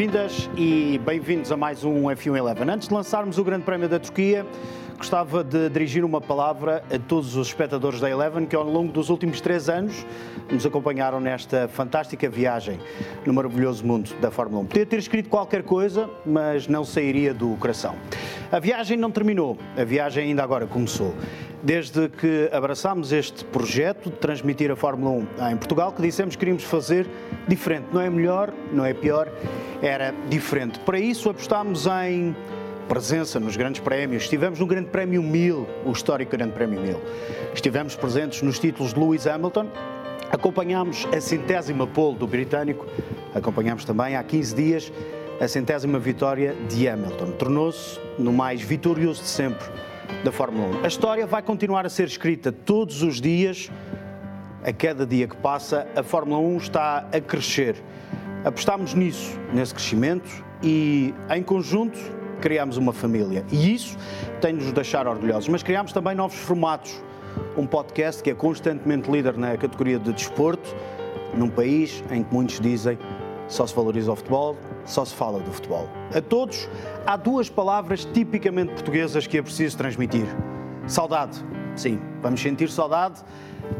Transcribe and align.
Bem-vindas 0.00 0.48
e 0.56 0.98
bem-vindos 1.04 1.52
a 1.52 1.58
mais 1.58 1.84
um 1.84 2.04
F1 2.04 2.34
Eleven. 2.34 2.70
Antes 2.70 2.88
de 2.88 2.94
lançarmos 2.94 3.36
o 3.36 3.44
Grande 3.44 3.64
Prémio 3.64 3.86
da 3.86 3.98
Turquia, 3.98 4.46
gostava 4.96 5.44
de 5.44 5.68
dirigir 5.68 6.06
uma 6.06 6.22
palavra 6.22 6.82
a 6.90 6.98
todos 6.98 7.36
os 7.36 7.48
espectadores 7.48 8.00
da 8.00 8.08
Eleven 8.08 8.46
que, 8.46 8.56
ao 8.56 8.64
longo 8.64 8.90
dos 8.90 9.10
últimos 9.10 9.42
três 9.42 9.68
anos, 9.68 10.06
nos 10.50 10.64
acompanharam 10.64 11.20
nesta 11.20 11.68
fantástica 11.68 12.30
viagem 12.30 12.80
no 13.26 13.34
maravilhoso 13.34 13.84
mundo 13.84 14.10
da 14.22 14.30
Fórmula 14.30 14.62
1. 14.62 14.66
Podia 14.68 14.86
ter 14.86 14.98
escrito 14.98 15.28
qualquer 15.28 15.64
coisa, 15.64 16.08
mas 16.24 16.66
não 16.66 16.82
sairia 16.82 17.34
do 17.34 17.54
coração. 17.56 17.94
A 18.50 18.58
viagem 18.58 18.96
não 18.96 19.10
terminou, 19.10 19.58
a 19.76 19.84
viagem 19.84 20.28
ainda 20.28 20.42
agora 20.42 20.66
começou. 20.66 21.14
Desde 21.62 22.08
que 22.08 22.48
abraçámos 22.52 23.12
este 23.12 23.44
projeto 23.44 24.08
de 24.08 24.16
transmitir 24.16 24.70
a 24.70 24.76
Fórmula 24.76 25.26
1 25.38 25.50
em 25.50 25.56
Portugal, 25.58 25.92
que 25.92 26.00
dissemos 26.00 26.34
que 26.34 26.38
queríamos 26.38 26.64
fazer 26.64 27.06
diferente. 27.46 27.88
Não 27.92 28.00
é 28.00 28.08
melhor, 28.08 28.50
não 28.72 28.82
é 28.82 28.94
pior, 28.94 29.30
era 29.82 30.14
diferente. 30.30 30.78
Para 30.80 30.98
isso 30.98 31.28
apostámos 31.28 31.86
em 31.86 32.34
presença 32.88 33.38
nos 33.38 33.56
grandes 33.56 33.78
prémios. 33.80 34.22
Estivemos 34.22 34.58
no 34.58 34.66
Grande 34.66 34.88
Prémio 34.88 35.22
1000, 35.22 35.68
o 35.84 35.92
histórico 35.92 36.32
Grande 36.32 36.54
Prémio 36.54 36.80
1000. 36.80 37.00
Estivemos 37.52 37.94
presentes 37.94 38.40
nos 38.40 38.58
títulos 38.58 38.94
de 38.94 38.98
Lewis 38.98 39.26
Hamilton, 39.26 39.68
acompanhámos 40.32 41.06
a 41.14 41.20
centésima 41.20 41.86
pole 41.86 42.16
do 42.16 42.26
britânico, 42.26 42.86
acompanhámos 43.34 43.84
também 43.84 44.16
há 44.16 44.22
15 44.22 44.54
dias 44.54 44.92
a 45.38 45.46
centésima 45.46 45.98
vitória 45.98 46.56
de 46.70 46.88
Hamilton. 46.88 47.32
Tornou-se 47.32 48.00
no 48.18 48.32
mais 48.32 48.62
vitorioso 48.62 49.22
de 49.22 49.28
sempre 49.28 49.68
da 50.24 50.32
Fórmula 50.32 50.78
1. 50.80 50.84
A 50.84 50.88
história 50.88 51.26
vai 51.26 51.42
continuar 51.42 51.86
a 51.86 51.88
ser 51.88 52.06
escrita 52.06 52.52
todos 52.52 53.02
os 53.02 53.20
dias. 53.20 53.70
A 54.62 54.72
cada 54.72 55.06
dia 55.06 55.26
que 55.26 55.36
passa, 55.36 55.86
a 55.96 56.02
Fórmula 56.02 56.38
1 56.38 56.56
está 56.58 57.08
a 57.12 57.20
crescer. 57.20 57.76
Apostámos 58.44 58.94
nisso, 58.94 59.38
nesse 59.52 59.74
crescimento, 59.74 60.28
e 60.62 61.14
em 61.34 61.42
conjunto 61.42 61.98
criámos 62.40 62.76
uma 62.76 62.92
família. 62.92 63.44
E 63.50 63.74
isso 63.74 63.96
tem 64.40 64.52
nos 64.52 64.72
deixar 64.72 65.06
orgulhosos. 65.06 65.48
Mas 65.48 65.62
criámos 65.62 65.92
também 65.92 66.14
novos 66.14 66.38
formatos. 66.38 67.02
Um 67.56 67.66
podcast 67.66 68.22
que 68.22 68.30
é 68.30 68.34
constantemente 68.34 69.10
líder 69.10 69.36
na 69.36 69.56
categoria 69.56 69.98
de 69.98 70.12
desporto, 70.12 70.74
num 71.34 71.48
país 71.48 72.02
em 72.10 72.22
que 72.22 72.34
muitos 72.34 72.58
dizem 72.60 72.98
só 73.50 73.66
se 73.66 73.74
valoriza 73.74 74.10
o 74.12 74.16
futebol, 74.16 74.56
só 74.86 75.04
se 75.04 75.14
fala 75.14 75.40
do 75.40 75.52
futebol. 75.52 75.88
A 76.14 76.22
todos, 76.22 76.68
há 77.04 77.16
duas 77.16 77.50
palavras 77.50 78.04
tipicamente 78.04 78.72
portuguesas 78.72 79.26
que 79.26 79.36
é 79.36 79.42
preciso 79.42 79.76
transmitir: 79.76 80.24
saudade. 80.86 81.44
Sim, 81.76 82.00
vamos 82.22 82.40
sentir 82.40 82.70
saudade 82.70 83.22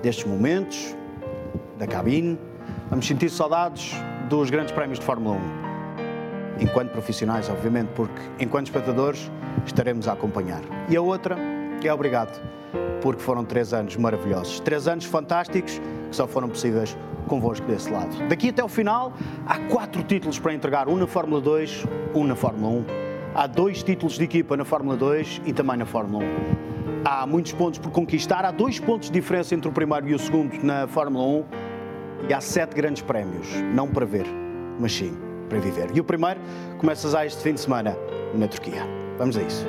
destes 0.02 0.24
momentos, 0.26 0.94
da 1.78 1.86
cabine, 1.86 2.38
vamos 2.88 3.06
sentir 3.06 3.30
saudades 3.30 3.94
dos 4.28 4.50
grandes 4.50 4.72
prémios 4.72 4.98
de 4.98 5.04
Fórmula 5.04 5.36
1. 6.58 6.62
Enquanto 6.62 6.90
profissionais, 6.90 7.48
obviamente, 7.48 7.88
porque 7.94 8.20
enquanto 8.38 8.66
espectadores 8.66 9.30
estaremos 9.64 10.06
a 10.08 10.12
acompanhar. 10.12 10.60
E 10.88 10.96
a 10.96 11.00
outra 11.00 11.36
é 11.82 11.92
obrigado, 11.92 12.40
porque 13.00 13.22
foram 13.22 13.44
três 13.44 13.72
anos 13.72 13.96
maravilhosos. 13.96 14.60
Três 14.60 14.86
anos 14.86 15.04
fantásticos 15.04 15.78
que 16.10 16.16
só 16.16 16.26
foram 16.26 16.48
possíveis 16.48 16.96
convosco 17.30 17.64
desse 17.66 17.88
lado. 17.88 18.28
Daqui 18.28 18.48
até 18.48 18.62
o 18.62 18.68
final, 18.68 19.12
há 19.46 19.58
quatro 19.72 20.02
títulos 20.02 20.38
para 20.38 20.52
entregar: 20.52 20.88
um 20.88 20.96
na 20.96 21.06
Fórmula 21.06 21.40
2, 21.40 21.86
um 22.14 22.24
na 22.24 22.34
Fórmula 22.34 22.68
1. 22.68 22.84
Há 23.32 23.46
dois 23.46 23.84
títulos 23.84 24.18
de 24.18 24.24
equipa 24.24 24.56
na 24.56 24.64
Fórmula 24.64 24.96
2 24.96 25.42
e 25.46 25.52
também 25.52 25.76
na 25.76 25.86
Fórmula 25.86 26.24
1. 26.24 26.28
Há 27.04 27.26
muitos 27.26 27.52
pontos 27.52 27.78
por 27.78 27.92
conquistar, 27.92 28.44
há 28.44 28.50
dois 28.50 28.80
pontos 28.80 29.08
de 29.08 29.18
diferença 29.18 29.54
entre 29.54 29.68
o 29.68 29.72
primeiro 29.72 30.08
e 30.08 30.14
o 30.14 30.18
segundo 30.18 30.52
na 30.62 30.88
Fórmula 30.88 31.24
1 31.24 31.44
e 32.28 32.34
há 32.34 32.40
sete 32.40 32.74
grandes 32.74 33.02
prémios, 33.02 33.48
não 33.72 33.88
para 33.88 34.04
ver, 34.04 34.26
mas 34.78 34.92
sim 34.92 35.16
para 35.48 35.58
viver. 35.58 35.90
E 35.94 36.00
o 36.00 36.04
primeiro 36.04 36.40
começa 36.78 37.08
já 37.08 37.24
este 37.24 37.42
fim 37.42 37.54
de 37.54 37.60
semana 37.60 37.96
na 38.34 38.46
Turquia. 38.48 38.82
Vamos 39.16 39.36
a 39.36 39.42
isso. 39.42 39.66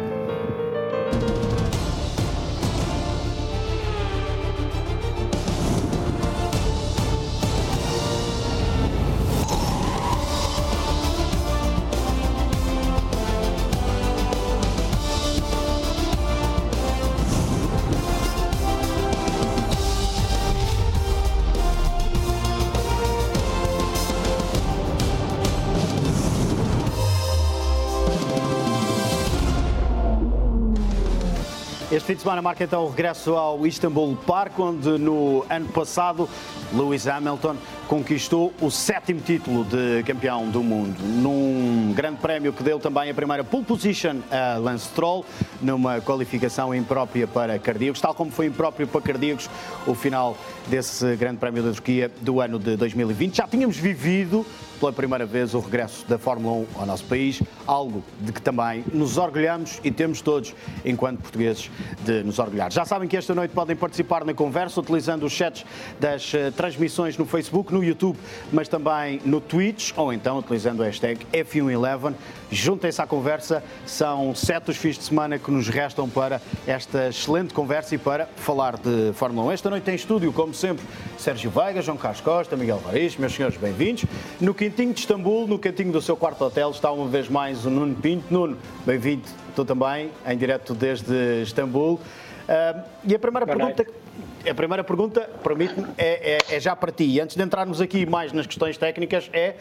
De 32.22 32.24
semana 32.24 32.40
marca 32.40 32.64
então 32.64 32.86
o 32.86 32.90
regresso 32.90 33.34
ao 33.36 33.66
Istanbul 33.66 34.16
Park, 34.16 34.60
onde 34.60 34.90
no 35.00 35.44
ano 35.50 35.68
passado 35.70 36.30
Lewis 36.72 37.08
Hamilton 37.08 37.56
conquistou 37.92 38.54
o 38.62 38.72
sétimo 38.72 39.20
título 39.20 39.66
de 39.66 40.02
campeão 40.04 40.48
do 40.50 40.64
mundo, 40.64 40.96
num 41.04 41.92
grande 41.94 42.22
prémio 42.22 42.54
que 42.54 42.64
deu 42.64 42.80
também 42.80 43.10
a 43.10 43.14
primeira 43.14 43.44
pole 43.44 43.66
position 43.66 44.22
a 44.32 44.58
Lance 44.58 44.86
Stroll, 44.86 45.26
numa 45.62 46.00
qualificação 46.00 46.74
imprópria 46.74 47.28
para 47.28 47.60
cardíacos, 47.60 48.00
tal 48.00 48.16
como 48.16 48.32
foi 48.32 48.46
impróprio 48.46 48.88
para 48.88 49.02
cardíacos 49.02 49.50
o 49.86 49.94
final 49.94 50.38
desse 50.70 51.18
grande 51.18 51.40
prémio 51.40 51.62
da 51.64 51.72
Turquia 51.74 52.10
do 52.22 52.40
ano 52.40 52.58
de 52.58 52.78
2020. 52.78 53.36
Já 53.36 53.46
tínhamos 53.46 53.76
vivido 53.76 54.46
pela 54.82 54.92
primeira 54.92 55.28
vez 55.28 55.54
o 55.54 55.60
regresso 55.60 56.04
da 56.08 56.18
Fórmula 56.18 56.66
1 56.76 56.80
ao 56.80 56.86
nosso 56.88 57.04
país, 57.06 57.40
algo 57.68 58.04
de 58.20 58.32
que 58.32 58.42
também 58.42 58.84
nos 58.92 59.16
orgulhamos 59.16 59.80
e 59.84 59.92
temos 59.92 60.22
todos, 60.22 60.56
enquanto 60.84 61.20
portugueses, 61.20 61.70
de 62.04 62.24
nos 62.24 62.40
orgulhar. 62.40 62.72
Já 62.72 62.84
sabem 62.84 63.08
que 63.08 63.16
esta 63.16 63.36
noite 63.36 63.52
podem 63.52 63.76
participar 63.76 64.26
na 64.26 64.34
conversa 64.34 64.80
utilizando 64.80 65.24
os 65.24 65.34
chats 65.34 65.64
das 66.00 66.34
uh, 66.34 66.52
transmissões 66.58 67.16
no 67.16 67.28
Facebook, 67.28 67.72
no 67.72 67.81
YouTube, 67.84 68.18
mas 68.52 68.68
também 68.68 69.22
no 69.26 69.40
Twitch 69.40 69.92
ou 69.96 70.12
então 70.12 70.40
utilizando 70.40 70.82
o 70.82 70.84
hashtag 70.84 71.26
F111. 71.34 72.14
Juntem-se 72.52 73.02
à 73.02 73.08
conversa, 73.08 73.64
são 73.86 74.36
sete 74.36 74.72
os 74.72 74.78
fins 74.78 74.98
de 74.98 75.06
semana 75.06 75.40
que 75.40 75.50
nos 75.50 75.70
restam 75.70 76.10
para 76.10 76.42
esta 76.68 77.08
excelente 77.08 77.54
conversa 77.54 77.96
e 77.96 77.98
para 77.98 78.26
falar 78.36 78.78
de 78.78 79.14
Fórmula 79.14 79.48
1. 79.48 79.52
Esta 79.54 79.70
noite 79.70 79.84
tem 79.84 79.96
estúdio, 79.96 80.34
como 80.34 80.54
sempre, 80.54 80.86
Sérgio 81.18 81.50
Veiga, 81.50 81.82
João 81.82 81.98
Carlos 81.98 82.20
Costa, 82.22 82.58
Miguel 82.58 82.80
Variz, 82.80 83.16
meus 83.16 83.34
senhores, 83.34 83.58
bem-vindos. 83.58 84.06
No 84.40 84.54
quintinho 84.54 84.94
de 84.94 85.00
Istambul, 85.00 85.48
no 85.48 85.58
cantinho 85.58 85.92
do 85.92 86.02
seu 86.02 86.18
quarto 86.18 86.44
hotel, 86.44 86.72
está 86.72 86.92
uma 86.92 87.08
vez 87.08 87.30
mais 87.30 87.66
o 87.66 87.70
Nuno 87.70 87.96
Pinto. 87.96 88.26
Nuno, 88.30 88.58
bem-vindo, 88.86 89.24
tu 89.56 89.64
também, 89.64 90.12
em 90.28 90.38
direto 90.38 90.74
desde 90.74 91.42
Istambul. 91.44 91.94
Uh, 91.94 92.82
e 93.06 93.16
a 93.16 93.20
primeira 93.20 93.46
Boa 93.46 93.58
pergunta... 93.58 93.84
Noite. 93.84 94.01
A 94.50 94.54
primeira 94.54 94.84
pergunta, 94.84 95.30
permite-me, 95.44 95.88
é, 95.98 96.38
é, 96.38 96.56
é 96.56 96.60
já 96.60 96.76
para 96.76 96.92
ti. 96.92 97.20
Antes 97.20 97.36
de 97.36 97.44
entrarmos 97.44 97.80
aqui 97.80 98.06
mais 98.06 98.32
nas 98.34 98.48
questões 98.48 98.78
técnicas, 98.78 99.30
é 99.34 99.56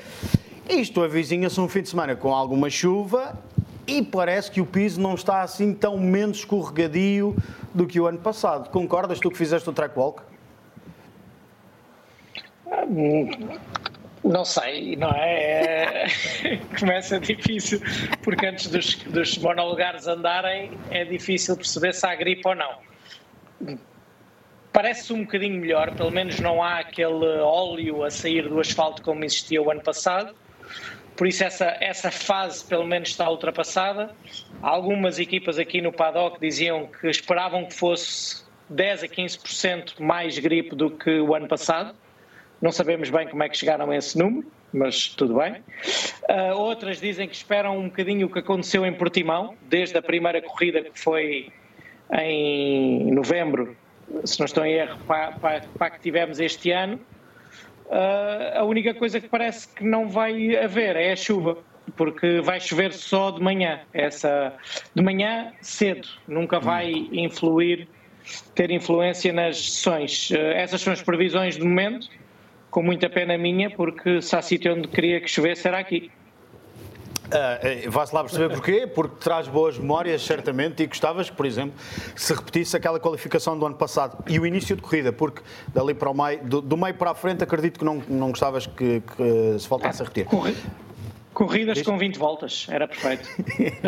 isto 0.69 1.03
avizinha-se 1.03 1.61
um 1.61 1.69
fim 1.69 1.83
de 1.83 1.89
semana 1.89 2.17
com 2.17 2.35
alguma 2.35 2.71
chuva 2.71 3.39
e 3.87 4.03
parece 4.03 4.51
que 4.51 4.61
o 4.61 4.67
piso 4.67 5.01
não 5.01 5.15
está 5.15 5.43
assim 5.43 5.75
tão 5.75 5.99
menos 5.99 6.39
escorregadio 6.39 7.37
do 7.75 7.87
que 7.87 8.01
o 8.01 8.07
ano 8.07 8.19
passado. 8.19 8.71
Concordas 8.71 9.19
tu 9.21 9.31
que 9.31 9.37
fizeste 9.37 9.69
o 9.69 9.73
track 9.73 9.99
walk? 9.99 10.23
Não 14.23 14.45
sei, 14.45 14.97
não 14.97 15.11
é? 15.11 16.07
é... 16.45 16.61
Começa 16.79 17.19
difícil, 17.19 17.81
porque 18.23 18.47
antes 18.47 18.69
dos, 18.69 18.95
dos 18.97 19.39
monolugares 19.39 20.07
andarem 20.07 20.71
é 20.91 21.05
difícil 21.05 21.57
perceber 21.57 21.93
se 21.93 22.07
há 22.07 22.15
gripe 22.15 22.47
ou 22.47 22.55
não. 22.55 23.79
Parece 24.73 25.13
um 25.13 25.25
bocadinho 25.25 25.61
melhor, 25.61 25.95
pelo 25.95 26.11
menos 26.11 26.39
não 26.39 26.63
há 26.63 26.79
aquele 26.79 27.39
óleo 27.41 28.05
a 28.05 28.11
sair 28.11 28.49
do 28.49 28.61
asfalto 28.61 29.03
como 29.03 29.25
existia 29.25 29.61
o 29.61 29.71
ano 29.71 29.81
passado 29.81 30.35
por 31.21 31.27
isso 31.27 31.45
essa, 31.45 31.77
essa 31.83 32.11
fase 32.11 32.65
pelo 32.65 32.87
menos 32.87 33.11
está 33.11 33.29
ultrapassada. 33.29 34.11
Algumas 34.63 35.19
equipas 35.19 35.59
aqui 35.59 35.83
no 35.83 35.93
paddock 35.93 36.41
diziam 36.41 36.87
que 36.87 37.09
esperavam 37.09 37.67
que 37.67 37.75
fosse 37.75 38.43
10 38.71 39.03
a 39.03 39.07
15% 39.07 40.01
mais 40.01 40.39
gripe 40.39 40.75
do 40.75 40.91
que 40.91 41.21
o 41.21 41.35
ano 41.35 41.47
passado. 41.47 41.95
Não 42.59 42.73
sabemos 42.73 43.11
bem 43.11 43.29
como 43.29 43.43
é 43.43 43.51
que 43.51 43.59
chegaram 43.59 43.91
a 43.91 43.97
esse 43.99 44.17
número, 44.17 44.51
mas 44.73 45.09
tudo 45.09 45.35
bem. 45.35 45.57
Uh, 46.27 46.57
outras 46.57 46.99
dizem 46.99 47.29
que 47.29 47.37
esperam 47.37 47.77
um 47.77 47.91
bocadinho 47.91 48.27
o 48.27 48.31
que 48.31 48.39
aconteceu 48.39 48.87
em 48.87 48.95
Portimão, 48.95 49.55
desde 49.69 49.99
a 49.99 50.03
primeira 50.03 50.41
corrida 50.41 50.81
que 50.81 50.99
foi 50.99 51.53
em 52.19 53.13
novembro, 53.13 53.77
se 54.25 54.39
não 54.39 54.47
estou 54.47 54.65
em 54.65 54.73
erro, 54.73 54.99
para, 55.07 55.33
para, 55.33 55.61
para 55.79 55.91
que 55.91 56.01
tivemos 56.01 56.41
este 56.41 56.71
ano 56.71 57.01
Uh, 57.91 58.57
a 58.57 58.63
única 58.63 58.95
coisa 58.95 59.21
que 59.21 59.29
parece 59.29 59.67
que 59.75 59.83
não 59.83 60.09
vai 60.09 60.57
haver 60.57 60.95
é 60.95 61.11
a 61.11 61.17
chuva, 61.17 61.59
porque 61.97 62.41
vai 62.41 62.61
chover 62.61 62.93
só 62.93 63.33
de 63.33 63.43
manhã. 63.43 63.81
Essa 63.93 64.55
de 64.95 65.03
manhã 65.03 65.53
cedo, 65.61 66.07
nunca 66.29 66.61
vai 66.61 66.93
influir, 67.11 67.89
ter 68.55 68.71
influência 68.71 69.33
nas 69.33 69.61
sessões. 69.61 70.31
Uh, 70.31 70.37
essas 70.55 70.81
são 70.81 70.93
as 70.93 71.03
previsões 71.03 71.57
do 71.57 71.67
momento, 71.67 72.09
com 72.71 72.81
muita 72.81 73.11
pena 73.11 73.37
minha, 73.37 73.69
porque 73.71 74.23
se 74.23 74.37
há 74.37 74.41
sítio 74.41 74.73
onde 74.73 74.87
queria 74.87 75.21
que 75.21 75.29
chovesse 75.29 75.67
era 75.67 75.81
aqui. 75.81 76.13
Uh, 77.31 77.91
Vai-se 77.91 78.15
lá 78.15 78.23
perceber 78.25 78.49
porquê, 78.51 78.87
porque 78.87 79.17
traz 79.21 79.47
boas 79.47 79.79
memórias, 79.79 80.23
certamente, 80.23 80.83
e 80.83 80.87
gostavas 80.87 81.31
que, 81.31 81.37
por 81.37 81.47
exemplo, 81.47 81.75
se 82.17 82.35
repetisse 82.35 82.77
aquela 82.77 82.99
qualificação 82.99 83.59
do 83.59 83.65
ano 83.65 83.77
passado 83.77 84.23
e 84.27 84.39
o 84.39 84.47
início 84.47 84.75
de 84.75 84.83
corrida, 84.83 85.13
porque 85.13 85.43
dali 85.69 85.95
para 85.95 86.11
o 86.11 86.15
meio, 86.15 86.43
do, 86.45 86.61
do 86.61 86.77
meio 86.77 86.95
para 86.95 87.13
a 87.13 87.15
frente, 87.15 87.45
acredito 87.45 87.79
que 87.79 87.85
não, 87.85 88.03
não 88.09 88.31
gostavas 88.31 88.67
que, 88.67 89.01
que 89.01 89.59
se 89.59 89.69
voltasse 89.69 90.03
a 90.03 90.05
repetir. 90.05 90.25
Corre... 90.27 90.55
Corridas 91.41 91.81
com 91.81 91.97
20 91.97 92.19
voltas, 92.19 92.67
era 92.69 92.87
perfeito. 92.87 93.27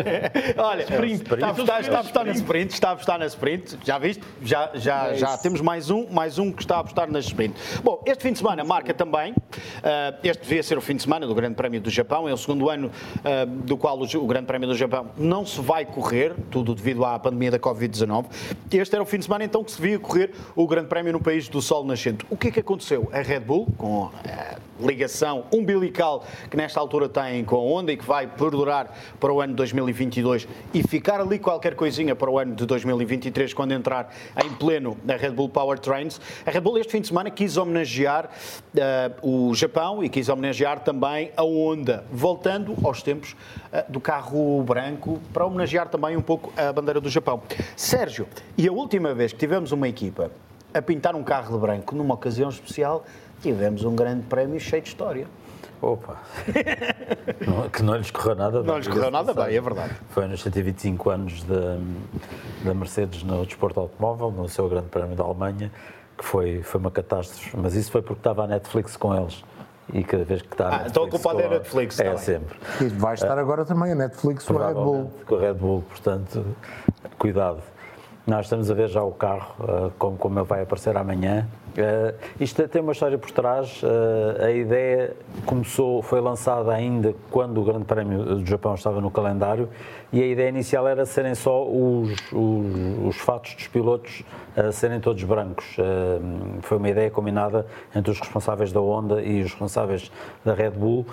Olha, 0.57 0.81
sprint. 0.81 1.21
Está, 1.21 1.51
está, 1.51 1.79
está 1.81 1.97
a 1.97 1.99
apostar 1.99 2.25
na 2.25 2.31
sprint, 2.31 2.73
está 2.73 2.89
a 2.89 2.91
apostar 2.93 3.19
na 3.19 3.25
sprint, 3.27 3.77
já 3.83 3.99
viste? 3.99 4.23
Já, 4.41 4.71
já, 4.73 5.09
é 5.09 5.15
já 5.17 5.37
temos 5.37 5.61
mais 5.61 5.91
um, 5.91 6.07
mais 6.09 6.39
um 6.39 6.51
que 6.51 6.63
está 6.63 6.77
a 6.77 6.79
apostar 6.79 7.11
na 7.11 7.19
sprint. 7.19 7.53
Bom, 7.83 8.01
este 8.07 8.23
fim 8.23 8.31
de 8.31 8.39
semana 8.39 8.63
marca 8.63 8.91
também, 8.91 9.33
uh, 9.33 10.17
este 10.23 10.41
devia 10.41 10.63
ser 10.63 10.79
o 10.79 10.81
fim 10.81 10.95
de 10.95 11.03
semana 11.03 11.27
do 11.27 11.35
Grande 11.35 11.53
Prémio 11.53 11.79
do 11.79 11.91
Japão, 11.91 12.27
é 12.27 12.33
o 12.33 12.37
segundo 12.37 12.71
ano 12.71 12.87
uh, 12.87 13.45
do 13.45 13.77
qual 13.77 13.99
o, 13.99 14.03
o, 14.03 14.25
Grande 14.25 14.47
Prémio 14.47 14.67
do 14.67 14.75
Japão 14.75 15.11
não 15.15 15.45
se 15.45 15.61
vai 15.61 15.85
correr, 15.85 16.33
tudo 16.49 16.73
devido 16.73 17.05
à 17.05 17.19
pandemia 17.19 17.51
da 17.51 17.59
Covid-19. 17.59 18.25
Este 18.71 18.95
era 18.95 19.03
o 19.03 19.05
fim 19.05 19.19
de 19.19 19.25
semana 19.25 19.43
então 19.43 19.63
que 19.63 19.71
se 19.71 19.79
via 19.79 19.99
correr 19.99 20.31
o 20.55 20.65
Grande 20.65 20.87
Prémio 20.87 21.13
no 21.13 21.21
país 21.21 21.47
do 21.47 21.61
Sol 21.61 21.85
Nascente. 21.85 22.25
O 22.31 22.35
que 22.35 22.47
é 22.47 22.51
que 22.51 22.61
aconteceu? 22.61 23.11
A 23.13 23.19
Red 23.19 23.41
Bull, 23.41 23.67
com 23.77 24.05
a 24.05 24.57
ligação 24.83 25.45
umbilical 25.53 26.25
que 26.49 26.57
nesta 26.57 26.79
altura 26.79 27.07
tem 27.07 27.42
com 27.43 27.55
a 27.55 27.59
Honda 27.59 27.91
e 27.91 27.97
que 27.97 28.05
vai 28.05 28.27
perdurar 28.27 28.91
para 29.19 29.31
o 29.33 29.41
ano 29.41 29.53
de 29.53 29.57
2022 29.57 30.47
e 30.73 30.83
ficar 30.83 31.19
ali 31.19 31.39
qualquer 31.39 31.75
coisinha 31.75 32.15
para 32.15 32.29
o 32.29 32.39
ano 32.39 32.55
de 32.55 32.65
2023 32.65 33.53
quando 33.53 33.71
entrar 33.73 34.13
em 34.43 34.49
pleno 34.53 34.97
na 35.03 35.15
Red 35.15 35.31
Bull 35.31 35.49
Powertrains. 35.49 36.19
A 36.45 36.51
Red 36.51 36.61
Bull 36.61 36.77
este 36.77 36.91
fim 36.91 37.01
de 37.01 37.07
semana 37.07 37.29
quis 37.29 37.57
homenagear 37.57 38.29
uh, 38.29 39.49
o 39.49 39.53
Japão 39.53 40.03
e 40.03 40.09
quis 40.09 40.29
homenagear 40.29 40.79
também 40.79 41.31
a 41.35 41.43
Honda, 41.43 42.05
voltando 42.11 42.75
aos 42.83 43.01
tempos 43.01 43.33
uh, 43.71 43.91
do 43.91 43.99
carro 43.99 44.63
branco 44.63 45.19
para 45.31 45.45
homenagear 45.45 45.89
também 45.89 46.17
um 46.17 46.21
pouco 46.21 46.51
a 46.57 46.71
bandeira 46.71 46.99
do 46.99 47.09
Japão. 47.09 47.41
Sérgio, 47.75 48.27
e 48.57 48.67
a 48.67 48.71
última 48.71 49.13
vez 49.13 49.33
que 49.33 49.39
tivemos 49.39 49.71
uma 49.71 49.87
equipa 49.87 50.31
a 50.73 50.81
pintar 50.81 51.15
um 51.15 51.23
carro 51.23 51.53
de 51.53 51.61
branco 51.61 51.95
numa 51.95 52.15
ocasião 52.15 52.49
especial, 52.49 53.05
tivemos 53.41 53.83
um 53.83 53.95
grande 53.95 54.23
prémio 54.23 54.59
cheio 54.59 54.81
de 54.81 54.87
história. 54.87 55.27
Opa! 55.83 56.17
que 57.73 57.83
não 57.83 57.97
lhes 57.97 58.09
correu 58.09 58.35
nada 58.35 58.59
bem. 58.59 58.67
Não 58.67 58.77
lhes 58.77 58.87
correu 58.87 59.11
nada 59.11 59.33
bem, 59.33 59.53
é 59.53 59.59
verdade. 59.59 59.93
Foi 60.11 60.25
nos 60.27 60.41
125 60.41 61.09
anos 61.09 61.43
da, 61.43 62.73
Mercedes 62.73 63.21
no 63.23 63.45
desporto 63.45 63.81
automóvel, 63.81 64.31
no 64.31 64.47
seu 64.47 64.69
grande 64.69 64.87
prémio 64.87 65.13
da 65.13 65.25
Alemanha, 65.25 65.69
que 66.17 66.23
foi, 66.23 66.63
foi 66.63 66.79
uma 66.79 66.89
catástrofe. 66.89 67.57
Mas 67.57 67.75
isso 67.75 67.91
foi 67.91 68.01
porque 68.01 68.21
estava 68.21 68.45
a 68.45 68.47
Netflix 68.47 68.95
com 68.95 69.13
eles. 69.13 69.43
E 69.93 70.05
cada 70.05 70.23
vez 70.23 70.41
que 70.41 70.53
está 70.53 70.69
a 70.69 70.77
ah, 70.77 70.87
então 70.87 71.03
a 71.03 71.09
culpada 71.09 71.41
é 71.41 71.45
a 71.47 71.49
Netflix. 71.49 71.99
É, 71.99 72.15
sempre. 72.15 72.57
E 72.79 72.85
vai 72.85 73.15
estar 73.15 73.37
agora 73.37 73.65
também 73.65 73.91
a 73.91 73.95
Netflix 73.95 74.45
com 74.45 74.57
a 74.57 74.67
Red 74.67 74.73
Bull. 74.75 75.11
Com 75.27 75.35
a 75.35 75.39
Red 75.41 75.53
Bull, 75.55 75.83
portanto, 75.89 76.45
cuidado. 77.19 77.61
Nós 78.25 78.45
estamos 78.45 78.71
a 78.71 78.73
ver 78.73 78.87
já 78.87 79.03
o 79.03 79.11
carro, 79.11 79.53
uh, 79.59 79.91
como, 79.99 80.15
como 80.15 80.39
ele 80.39 80.47
vai 80.47 80.61
aparecer 80.61 80.95
amanhã. 80.95 81.45
Uh, 81.73 82.13
isto 82.39 82.67
tem 82.67 82.81
uma 82.81 82.91
história 82.91 83.17
por 83.17 83.31
trás. 83.31 83.81
Uh, 83.81 84.43
a 84.43 84.51
ideia 84.51 85.15
começou, 85.45 86.01
foi 86.01 86.21
lançada 86.21 86.71
ainda 86.71 87.15
quando 87.31 87.59
o 87.59 87.63
Grande 87.63 87.85
Prémio 87.85 88.23
do 88.23 88.45
Japão 88.45 88.75
estava 88.75 89.01
no 89.01 89.09
calendário 89.09 89.67
e 90.13 90.21
a 90.21 90.25
ideia 90.25 90.47
inicial 90.47 90.87
era 90.87 91.05
serem 91.05 91.35
só 91.35 91.67
os, 91.67 92.13
os, 92.31 93.07
os 93.07 93.17
fatos 93.17 93.55
dos 93.55 93.67
pilotos 93.67 94.23
uh, 94.55 94.71
serem 94.71 95.01
todos 95.01 95.23
brancos. 95.23 95.75
foi 96.61 96.77
uma 96.77 96.89
ideia 96.89 97.09
combinada 97.11 97.65
entre 97.93 98.11
os 98.11 98.19
responsáveis 98.19 98.71
da 98.71 98.79
Honda 98.79 99.21
e 99.21 99.41
os 99.41 99.51
responsáveis 99.51 100.11
da 100.45 100.53
Red 100.53 100.71
Bull. 100.71 101.05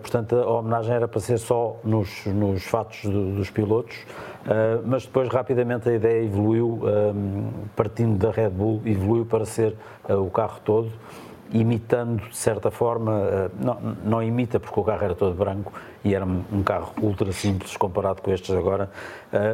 portanto, 0.00 0.36
a 0.36 0.58
homenagem 0.58 0.94
era 0.94 1.06
para 1.06 1.20
ser 1.20 1.38
só 1.38 1.76
nos, 1.84 2.24
nos 2.26 2.64
fatos 2.64 3.04
do, 3.04 3.34
dos 3.36 3.50
pilotos. 3.50 3.96
Uh, 4.44 4.82
mas 4.84 5.06
depois 5.06 5.26
rapidamente 5.30 5.88
a 5.88 5.94
ideia 5.94 6.22
evoluiu, 6.22 6.80
um, 6.82 7.50
partindo 7.74 8.18
da 8.18 8.30
Red 8.30 8.50
Bull, 8.50 8.82
evoluiu 8.84 9.24
para 9.24 9.46
ser 9.46 9.74
uh, 10.06 10.16
o 10.16 10.30
carro 10.30 10.60
todo, 10.62 10.92
imitando 11.54 12.28
de 12.28 12.36
certa 12.36 12.70
forma, 12.70 13.12
uh, 13.12 13.50
não, 13.58 13.80
não, 14.04 14.22
imita 14.22 14.60
porque 14.60 14.78
o 14.78 14.84
carro 14.84 15.04
era 15.04 15.14
todo 15.14 15.34
branco 15.34 15.72
e 16.04 16.14
era 16.14 16.26
um 16.26 16.62
carro 16.62 16.92
ultra 17.00 17.32
simples 17.32 17.76
comparado 17.76 18.20
com 18.20 18.30
estes 18.30 18.54
agora, 18.54 18.90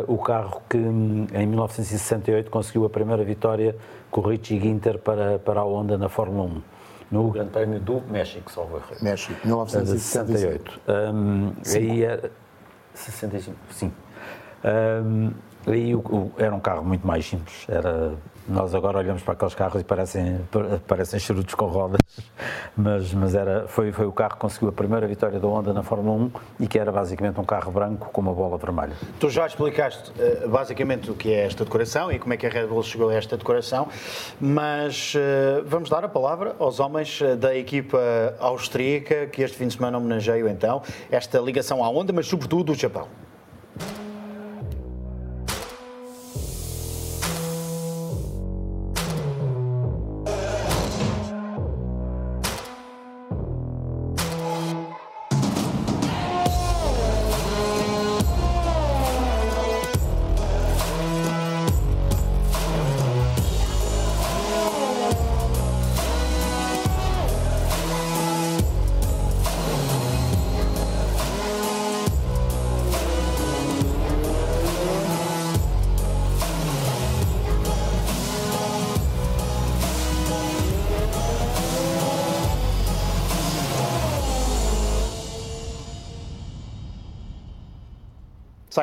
o 0.08 0.18
carro 0.18 0.60
que 0.68 0.76
em 0.76 1.46
1968 1.46 2.50
conseguiu 2.50 2.84
a 2.84 2.90
primeira 2.90 3.22
vitória 3.22 3.76
com 4.10 4.20
o 4.20 4.28
Richie 4.28 4.58
Ginter 4.58 4.98
para, 4.98 5.38
para 5.38 5.60
a 5.60 5.64
Honda 5.64 5.96
na 5.96 6.08
Fórmula 6.08 6.48
1 6.48 6.62
no 7.10 7.30
Grande 7.30 7.50
Prémio 7.50 7.80
do 7.80 8.00
México, 8.08 8.50
salvo 8.52 8.76
erro. 8.76 8.86
México, 9.02 9.34
1968. 9.44 10.80
Um, 10.88 11.52
aí 11.74 12.04
é 12.04 12.30
65, 12.94 13.56
sim. 13.72 13.92
Um, 14.64 15.32
e 15.66 15.94
o, 15.94 15.98
o, 15.98 16.32
era 16.38 16.54
um 16.54 16.60
carro 16.60 16.84
muito 16.84 17.06
mais 17.06 17.26
simples. 17.26 17.66
Era, 17.68 18.14
nós 18.48 18.74
agora 18.74 18.98
olhamos 18.98 19.22
para 19.22 19.34
aqueles 19.34 19.54
carros 19.54 19.80
e 19.80 19.84
parecem, 19.84 20.40
parecem 20.86 21.20
charutos 21.20 21.54
com 21.54 21.66
rodas, 21.66 22.00
mas, 22.76 23.12
mas 23.12 23.34
era, 23.34 23.66
foi, 23.68 23.92
foi 23.92 24.06
o 24.06 24.12
carro 24.12 24.34
que 24.34 24.40
conseguiu 24.40 24.68
a 24.68 24.72
primeira 24.72 25.06
vitória 25.06 25.38
da 25.38 25.46
Honda 25.46 25.72
na 25.72 25.82
Fórmula 25.82 26.16
1 26.24 26.30
e 26.60 26.66
que 26.66 26.78
era 26.78 26.90
basicamente 26.90 27.38
um 27.38 27.44
carro 27.44 27.70
branco 27.70 28.10
com 28.10 28.20
uma 28.20 28.32
bola 28.32 28.56
vermelha. 28.58 28.92
Tu 29.18 29.30
já 29.30 29.46
explicaste 29.46 30.10
uh, 30.10 30.48
basicamente 30.48 31.10
o 31.10 31.14
que 31.14 31.32
é 31.32 31.46
esta 31.46 31.64
decoração 31.64 32.10
e 32.10 32.18
como 32.18 32.34
é 32.34 32.36
que 32.36 32.46
a 32.46 32.50
Red 32.50 32.66
Bull 32.66 32.82
chegou 32.82 33.10
a 33.10 33.14
esta 33.14 33.36
decoração, 33.36 33.88
mas 34.40 35.14
uh, 35.14 35.64
vamos 35.66 35.88
dar 35.88 36.04
a 36.04 36.08
palavra 36.08 36.54
aos 36.58 36.80
homens 36.80 37.20
eh, 37.22 37.36
da 37.36 37.54
equipa 37.54 37.98
austríaca 38.38 39.26
que 39.26 39.42
este 39.42 39.56
fim 39.56 39.68
de 39.68 39.74
semana 39.74 39.98
homenageiam 39.98 40.48
então 40.48 40.82
esta 41.10 41.38
ligação 41.38 41.84
à 41.84 41.88
Honda, 41.88 42.12
mas 42.12 42.26
sobretudo 42.26 42.72
o 42.72 42.74
Japão. 42.74 43.06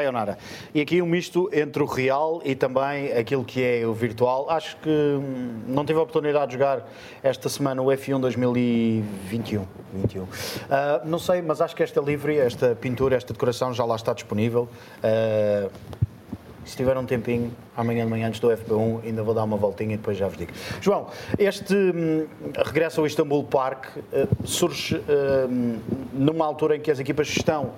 Sayonara. 0.07 0.37
E 0.73 0.81
aqui 0.81 1.01
um 1.01 1.05
misto 1.05 1.49
entre 1.51 1.83
o 1.83 1.85
real 1.85 2.41
e 2.43 2.55
também 2.55 3.11
aquilo 3.11 3.43
que 3.43 3.61
é 3.61 3.85
o 3.85 3.93
virtual. 3.93 4.49
Acho 4.49 4.77
que 4.77 4.89
hum, 4.89 5.63
não 5.67 5.85
tive 5.85 5.99
a 5.99 6.01
oportunidade 6.01 6.47
de 6.47 6.53
jogar 6.53 6.87
esta 7.21 7.49
semana 7.49 7.81
o 7.81 7.87
F1 7.87 8.19
2021. 8.19 9.65
21. 9.93 10.23
Uh, 10.23 10.27
não 11.05 11.19
sei, 11.19 11.41
mas 11.41 11.61
acho 11.61 11.75
que 11.75 11.83
esta 11.83 11.99
livre, 11.99 12.37
esta 12.37 12.75
pintura, 12.75 13.15
esta 13.15 13.33
decoração 13.33 13.73
já 13.73 13.83
lá 13.83 13.95
está 13.95 14.13
disponível. 14.13 14.69
Uh, 15.03 15.69
se 16.63 16.75
tiver 16.75 16.97
um 16.97 17.05
tempinho, 17.05 17.51
amanhã 17.77 18.03
de 18.03 18.11
manhã 18.11 18.27
antes 18.27 18.41
do 18.41 18.49
FP1, 18.49 19.05
ainda 19.05 19.23
vou 19.23 19.33
dar 19.33 19.43
uma 19.43 19.55
voltinha 19.55 19.93
e 19.93 19.97
depois 19.97 20.17
já 20.17 20.27
vos 20.27 20.37
digo. 20.37 20.51
João, 20.81 21.07
este 21.37 21.73
hum, 21.73 22.27
regresso 22.65 22.99
ao 23.01 23.07
Istanbul 23.07 23.43
Park 23.43 23.87
uh, 23.97 24.47
surge 24.47 25.01
hum, 25.49 25.79
numa 26.13 26.45
altura 26.45 26.77
em 26.77 26.79
que 26.79 26.91
as 26.91 26.99
equipas 26.99 27.27
estão 27.27 27.71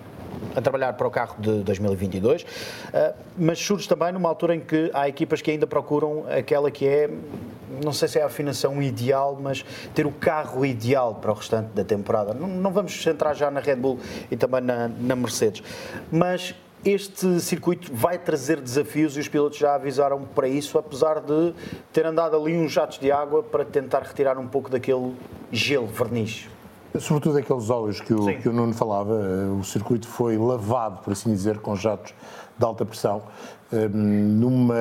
a 0.55 0.61
trabalhar 0.61 0.93
para 0.93 1.07
o 1.07 1.11
carro 1.11 1.35
de 1.39 1.63
2022, 1.63 2.45
eh, 2.93 3.13
mas 3.37 3.59
surge 3.59 3.87
também 3.87 4.11
numa 4.11 4.29
altura 4.29 4.55
em 4.55 4.59
que 4.59 4.89
há 4.93 5.07
equipas 5.07 5.41
que 5.41 5.51
ainda 5.51 5.67
procuram 5.67 6.25
aquela 6.29 6.71
que 6.71 6.87
é, 6.87 7.09
não 7.83 7.93
sei 7.93 8.07
se 8.07 8.19
é 8.19 8.23
a 8.23 8.25
afinação 8.25 8.81
ideal, 8.81 9.37
mas 9.41 9.63
ter 9.93 10.05
o 10.05 10.11
carro 10.11 10.65
ideal 10.65 11.15
para 11.15 11.31
o 11.31 11.33
restante 11.33 11.69
da 11.73 11.83
temporada. 11.83 12.33
Não, 12.33 12.71
vamos 12.71 13.01
centrar 13.01 13.35
já 13.35 13.49
na 13.51 13.59
Red 13.59 13.75
Bull 13.75 13.99
e 14.29 14.35
também 14.35 14.61
na, 14.61 14.87
na 14.87 15.15
Mercedes, 15.15 15.63
mas 16.11 16.55
este 16.83 17.41
circuito 17.41 17.93
vai 17.93 18.17
trazer 18.17 18.61
desafios 18.61 19.17
e 19.17 19.19
os 19.19 19.27
pilotos 19.27 19.57
já 19.57 19.75
avisaram 19.75 20.23
para 20.23 20.47
isso, 20.47 20.77
apesar 20.77 21.19
de 21.19 21.53
ter 21.91 22.05
andado 22.05 22.37
ali 22.37 22.57
uns 22.57 22.71
jatos 22.71 22.97
de 22.99 23.11
água 23.11 23.43
para 23.43 23.65
tentar 23.65 23.99
retirar 24.03 24.37
um 24.37 24.47
pouco 24.47 24.69
daquele 24.69 25.13
gelo, 25.51 25.87
verniz. 25.87 26.47
Sobretudo 26.97 27.37
aqueles 27.37 27.69
óleos 27.69 28.01
que 28.01 28.13
o, 28.13 28.25
que 28.39 28.49
o 28.49 28.53
Nuno 28.53 28.73
falava, 28.73 29.13
eh, 29.13 29.59
o 29.59 29.63
circuito 29.63 30.07
foi 30.07 30.37
lavado, 30.37 31.01
por 31.03 31.13
assim 31.13 31.31
dizer, 31.31 31.59
com 31.59 31.75
jatos 31.75 32.13
de 32.57 32.65
alta 32.65 32.83
pressão, 32.83 33.21
eh, 33.71 33.87
numa 33.87 34.75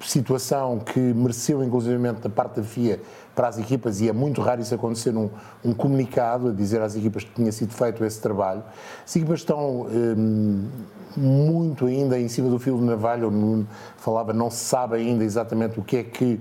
situação 0.00 0.78
que 0.78 1.00
mereceu, 1.00 1.64
inclusivamente, 1.64 2.20
da 2.20 2.28
parte 2.28 2.56
da 2.56 2.62
FIA 2.62 3.00
para 3.34 3.48
as 3.48 3.58
equipas, 3.58 4.00
e 4.00 4.08
é 4.08 4.12
muito 4.12 4.40
raro 4.40 4.60
isso 4.60 4.74
acontecer 4.74 5.12
num 5.12 5.28
um 5.64 5.74
comunicado 5.74 6.50
a 6.50 6.52
dizer 6.52 6.80
às 6.80 6.94
equipas 6.94 7.24
que 7.24 7.32
tinha 7.32 7.50
sido 7.50 7.72
feito 7.72 8.04
esse 8.04 8.20
trabalho. 8.20 8.62
As 9.04 9.16
equipas 9.16 9.40
estão 9.40 9.88
hum, 9.90 10.68
muito 11.16 11.86
ainda 11.86 12.18
em 12.18 12.28
cima 12.28 12.48
do 12.48 12.58
fio 12.60 12.76
de 12.76 12.84
navalha, 12.84 13.26
o 13.26 13.66
falava, 13.96 14.32
não 14.32 14.50
se 14.50 14.64
sabe 14.64 14.96
ainda 14.96 15.24
exatamente 15.24 15.80
o 15.80 15.82
que 15.82 15.96
é 15.96 16.04
que 16.04 16.40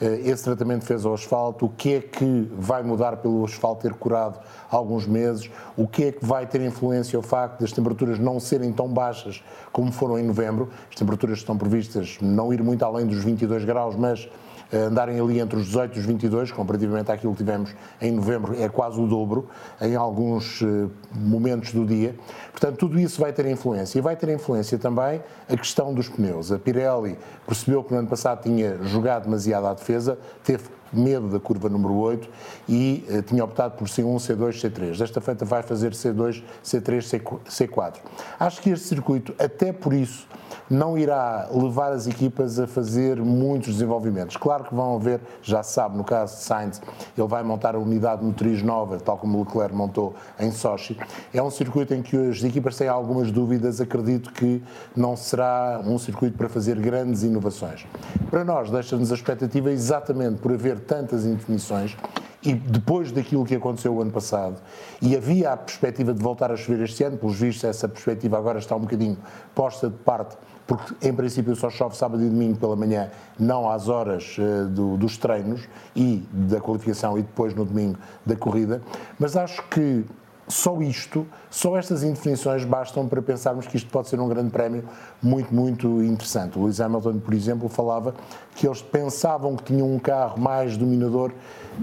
esse 0.00 0.44
tratamento 0.44 0.84
fez 0.84 1.04
ao 1.04 1.14
asfalto, 1.14 1.66
o 1.66 1.68
que 1.68 1.94
é 1.94 2.00
que 2.00 2.50
vai 2.56 2.82
mudar 2.82 3.18
pelo 3.18 3.44
asfalto 3.44 3.82
ter 3.82 3.92
curado 3.94 4.40
alguns 4.70 5.06
meses, 5.06 5.50
o 5.76 5.86
que 5.86 6.04
é 6.04 6.12
que 6.12 6.24
vai 6.24 6.46
ter 6.46 6.60
influência 6.62 7.18
o 7.18 7.22
facto 7.22 7.60
das 7.60 7.72
temperaturas 7.72 8.18
não 8.18 8.40
serem 8.40 8.72
tão 8.72 8.88
baixas 8.88 9.42
como 9.72 9.92
foram 9.92 10.18
em 10.18 10.22
novembro. 10.22 10.70
As 10.88 10.96
temperaturas 10.96 11.38
estão 11.38 11.56
previstas 11.56 12.18
não 12.20 12.52
ir 12.52 12.62
muito 12.62 12.84
além 12.84 13.06
dos 13.06 13.22
22 13.22 13.64
graus, 13.64 13.94
mas 13.94 14.28
andarem 14.72 15.18
ali 15.20 15.40
entre 15.40 15.58
os 15.58 15.66
18 15.66 15.96
e 15.96 16.00
os 16.00 16.06
22, 16.06 16.52
comparativamente 16.52 17.10
àquilo 17.10 17.32
que 17.32 17.38
tivemos 17.38 17.74
em 18.00 18.12
novembro, 18.12 18.54
é 18.60 18.68
quase 18.68 19.00
o 19.00 19.06
dobro 19.06 19.48
em 19.80 19.94
alguns 19.96 20.62
eh, 20.62 20.88
momentos 21.14 21.72
do 21.72 21.84
dia. 21.84 22.14
Portanto, 22.50 22.76
tudo 22.76 22.98
isso 22.98 23.20
vai 23.20 23.32
ter 23.32 23.46
influência. 23.46 23.98
E 23.98 24.02
vai 24.02 24.16
ter 24.16 24.28
influência 24.28 24.78
também 24.78 25.22
a 25.48 25.56
questão 25.56 25.92
dos 25.92 26.08
pneus. 26.08 26.52
A 26.52 26.58
Pirelli 26.58 27.18
percebeu 27.46 27.82
que 27.82 27.92
no 27.92 27.98
ano 27.98 28.08
passado 28.08 28.42
tinha 28.42 28.76
jogado 28.84 29.24
demasiado 29.24 29.66
à 29.66 29.74
defesa, 29.74 30.18
teve 30.44 30.64
medo 30.92 31.28
da 31.28 31.38
curva 31.38 31.68
número 31.68 31.94
8 31.94 32.28
e 32.68 33.04
uh, 33.08 33.22
tinha 33.22 33.44
optado 33.44 33.76
por 33.76 33.86
C1, 33.86 34.16
C2, 34.16 34.60
C3. 34.60 34.98
Desta 34.98 35.20
feita 35.20 35.44
vai 35.44 35.62
fazer 35.62 35.92
C2, 35.92 36.42
C3, 36.64 37.22
C4. 37.46 37.96
Acho 38.38 38.60
que 38.60 38.70
este 38.70 38.86
circuito, 38.88 39.34
até 39.38 39.72
por 39.72 39.92
isso, 39.92 40.26
não 40.70 40.96
irá 40.96 41.48
levar 41.52 41.92
as 41.92 42.06
equipas 42.06 42.60
a 42.60 42.66
fazer 42.66 43.20
muitos 43.20 43.74
desenvolvimentos. 43.74 44.36
Claro 44.36 44.62
que 44.62 44.74
vão 44.74 44.94
haver, 44.94 45.20
já 45.42 45.64
se 45.64 45.72
sabe, 45.72 45.96
no 45.96 46.04
caso 46.04 46.36
de 46.36 46.42
Sainz, 46.42 46.80
ele 47.18 47.26
vai 47.26 47.42
montar 47.42 47.74
a 47.74 47.78
unidade 47.78 48.24
motriz 48.24 48.62
nova, 48.62 48.98
tal 48.98 49.18
como 49.18 49.40
Leclerc 49.40 49.74
montou 49.74 50.14
em 50.38 50.52
Sochi. 50.52 50.96
É 51.34 51.42
um 51.42 51.50
circuito 51.50 51.92
em 51.92 52.02
que 52.02 52.16
as 52.16 52.42
equipas 52.44 52.76
têm 52.76 52.86
algumas 52.86 53.32
dúvidas, 53.32 53.80
acredito 53.80 54.32
que 54.32 54.62
não 54.94 55.16
será 55.16 55.82
um 55.84 55.98
circuito 55.98 56.38
para 56.38 56.48
fazer 56.48 56.78
grandes 56.78 57.24
inovações. 57.24 57.84
Para 58.30 58.44
nós, 58.44 58.70
deixa-nos 58.70 59.10
a 59.10 59.14
expectativa 59.16 59.72
exatamente 59.72 60.40
por 60.40 60.52
haver 60.52 60.78
tantas 60.78 61.26
indefinições 61.26 61.96
e 62.42 62.54
depois 62.54 63.12
daquilo 63.12 63.44
que 63.44 63.54
aconteceu 63.54 63.94
o 63.94 64.00
ano 64.00 64.10
passado, 64.10 64.56
e 65.00 65.14
havia 65.14 65.52
a 65.52 65.56
perspectiva 65.56 66.14
de 66.14 66.22
voltar 66.22 66.50
a 66.50 66.56
chover 66.56 66.84
este 66.84 67.04
ano, 67.04 67.18
pelos 67.18 67.36
vistos, 67.36 67.64
essa 67.64 67.88
perspectiva 67.88 68.38
agora 68.38 68.58
está 68.58 68.74
um 68.74 68.80
bocadinho 68.80 69.18
posta 69.54 69.90
de 69.90 69.96
parte, 69.96 70.36
porque 70.70 70.94
em 71.02 71.12
princípio 71.12 71.56
só 71.56 71.68
chove 71.68 71.96
sábado 71.96 72.22
e 72.22 72.28
domingo 72.28 72.56
pela 72.56 72.76
manhã, 72.76 73.10
não 73.36 73.68
às 73.68 73.88
horas 73.88 74.36
uh, 74.38 74.68
do, 74.68 74.96
dos 74.96 75.18
treinos 75.18 75.68
e 75.96 76.24
da 76.30 76.60
qualificação 76.60 77.18
e 77.18 77.22
depois 77.22 77.52
no 77.56 77.64
domingo 77.64 77.98
da 78.24 78.36
corrida, 78.36 78.80
mas 79.18 79.36
acho 79.36 79.66
que 79.66 80.04
só 80.46 80.80
isto, 80.80 81.26
só 81.50 81.76
estas 81.76 82.04
indefinições 82.04 82.64
bastam 82.64 83.08
para 83.08 83.20
pensarmos 83.20 83.66
que 83.66 83.76
isto 83.76 83.90
pode 83.90 84.08
ser 84.08 84.20
um 84.20 84.28
grande 84.28 84.50
prémio 84.50 84.84
muito, 85.20 85.52
muito 85.52 85.88
interessante. 86.02 86.56
O 86.56 86.62
Lewis 86.62 86.80
Hamilton, 86.80 87.18
por 87.18 87.34
exemplo, 87.34 87.68
falava 87.68 88.14
que 88.54 88.64
eles 88.64 88.80
pensavam 88.80 89.56
que 89.56 89.64
tinham 89.64 89.92
um 89.92 89.98
carro 89.98 90.40
mais 90.40 90.76
dominador 90.76 91.32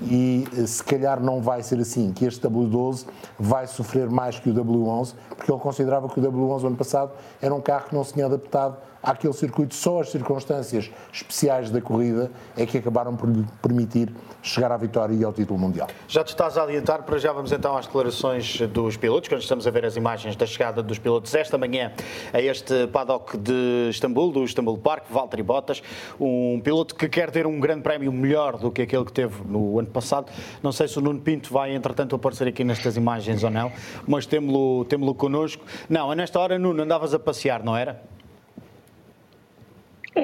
e 0.04 0.48
eh, 0.58 0.68
se 0.68 0.84
calhar 0.84 1.22
não 1.22 1.42
vai 1.42 1.64
ser 1.64 1.80
assim, 1.80 2.12
que 2.12 2.26
este 2.26 2.42
W12 2.48 3.06
vai 3.38 3.68
sofrer 3.68 4.10
mais 4.10 4.40
que 4.40 4.50
o 4.50 4.54
W11, 4.54 5.14
porque 5.36 5.52
ele 5.52 5.60
considerava 5.60 6.08
que 6.10 6.20
o 6.20 6.24
W11 6.24 6.68
ano 6.68 6.76
passado 6.76 7.12
era 7.42 7.54
um 7.54 7.62
carro 7.62 7.90
que 7.90 7.96
não 7.96 8.04
se 8.04 8.14
tinha 8.14 8.26
adaptado 8.26 8.78
àquele 9.02 9.34
circuito, 9.34 9.74
só 9.74 10.02
as 10.02 10.10
circunstâncias 10.10 10.92
especiais 11.14 11.70
da 11.70 11.80
corrida 11.80 12.32
é 12.58 12.66
que 12.66 12.78
acabaram 12.78 13.16
por 13.16 13.30
lhe 13.30 13.46
permitir 13.62 14.14
chegar 14.42 14.72
à 14.72 14.78
vitória 14.78 15.14
e 15.14 15.24
ao 15.24 15.32
título 15.32 15.60
mundial. 15.60 15.88
Já 16.08 16.24
te 16.24 16.30
estás 16.30 16.58
a 16.58 16.64
adiantar, 16.64 17.04
para 17.04 17.18
já 17.18 17.32
vamos 17.32 17.52
então 17.52 17.76
às 17.78 17.86
declarações 17.86 18.60
dos 18.68 18.98
pilotos, 18.98 19.30
quando 19.30 19.42
estamos 19.42 19.66
a 19.66 19.72
ver 19.72 19.86
as 19.86 19.96
imagens 19.96 20.36
da 20.36 20.46
chegada 20.46 20.84
dos 20.84 21.00
pilotos 21.00 21.34
esta 21.34 21.58
manhã 21.58 21.92
a 22.34 22.42
este 22.42 22.88
paddock 22.88 23.38
de 23.38 23.88
Istambul, 23.90 24.32
do 24.32 24.44
Istambul 24.44 24.78
Park, 24.78 25.06
Valtteri 25.10 25.44
Bottas, 25.44 25.82
um 26.20 26.60
piloto 26.62 26.96
que 26.96 27.08
quer 27.08 27.32
ter 27.32 27.48
um 27.48 27.60
grande 27.60 27.82
prémio 27.82 28.12
melhor 28.12 28.58
do 28.58 28.72
que 28.72 28.82
aquele 28.82 29.06
que 29.06 29.14
teve 29.14 29.42
no 29.46 29.80
ano 29.80 29.87
passado. 29.88 30.32
Não 30.62 30.72
sei 30.72 30.88
se 30.88 30.98
o 30.98 31.02
Nuno 31.02 31.20
Pinto 31.20 31.52
vai, 31.52 31.74
entretanto, 31.74 32.16
aparecer 32.16 32.48
aqui 32.48 32.64
nestas 32.64 32.98
imagens 32.98 33.44
ou 33.44 33.50
não, 33.50 33.72
mas 34.08 34.26
temos-lo 34.26 34.86
temos 34.86 35.16
connosco. 35.18 35.64
Não, 35.90 36.14
nesta 36.14 36.40
hora, 36.40 36.60
Nuno, 36.60 36.84
andavas 36.84 37.14
a 37.14 37.20
passear, 37.20 37.64
não 37.64 37.76
era? 37.76 38.02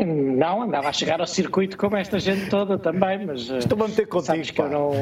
Não, 0.02 0.64
andava 0.64 0.90
a 0.90 0.94
chegar 0.94 1.20
ao 1.22 1.28
circuito 1.28 1.78
como 1.78 1.96
esta 1.96 2.20
gente 2.20 2.50
toda 2.50 2.78
também, 2.78 3.26
mas. 3.26 3.50
Eh, 3.50 3.60
Estou 3.60 3.82
a 3.84 3.88
meter 3.88 4.08
contigo. 4.08 4.42
Que 4.42 4.62
eu 4.62 4.70
não. 4.70 4.94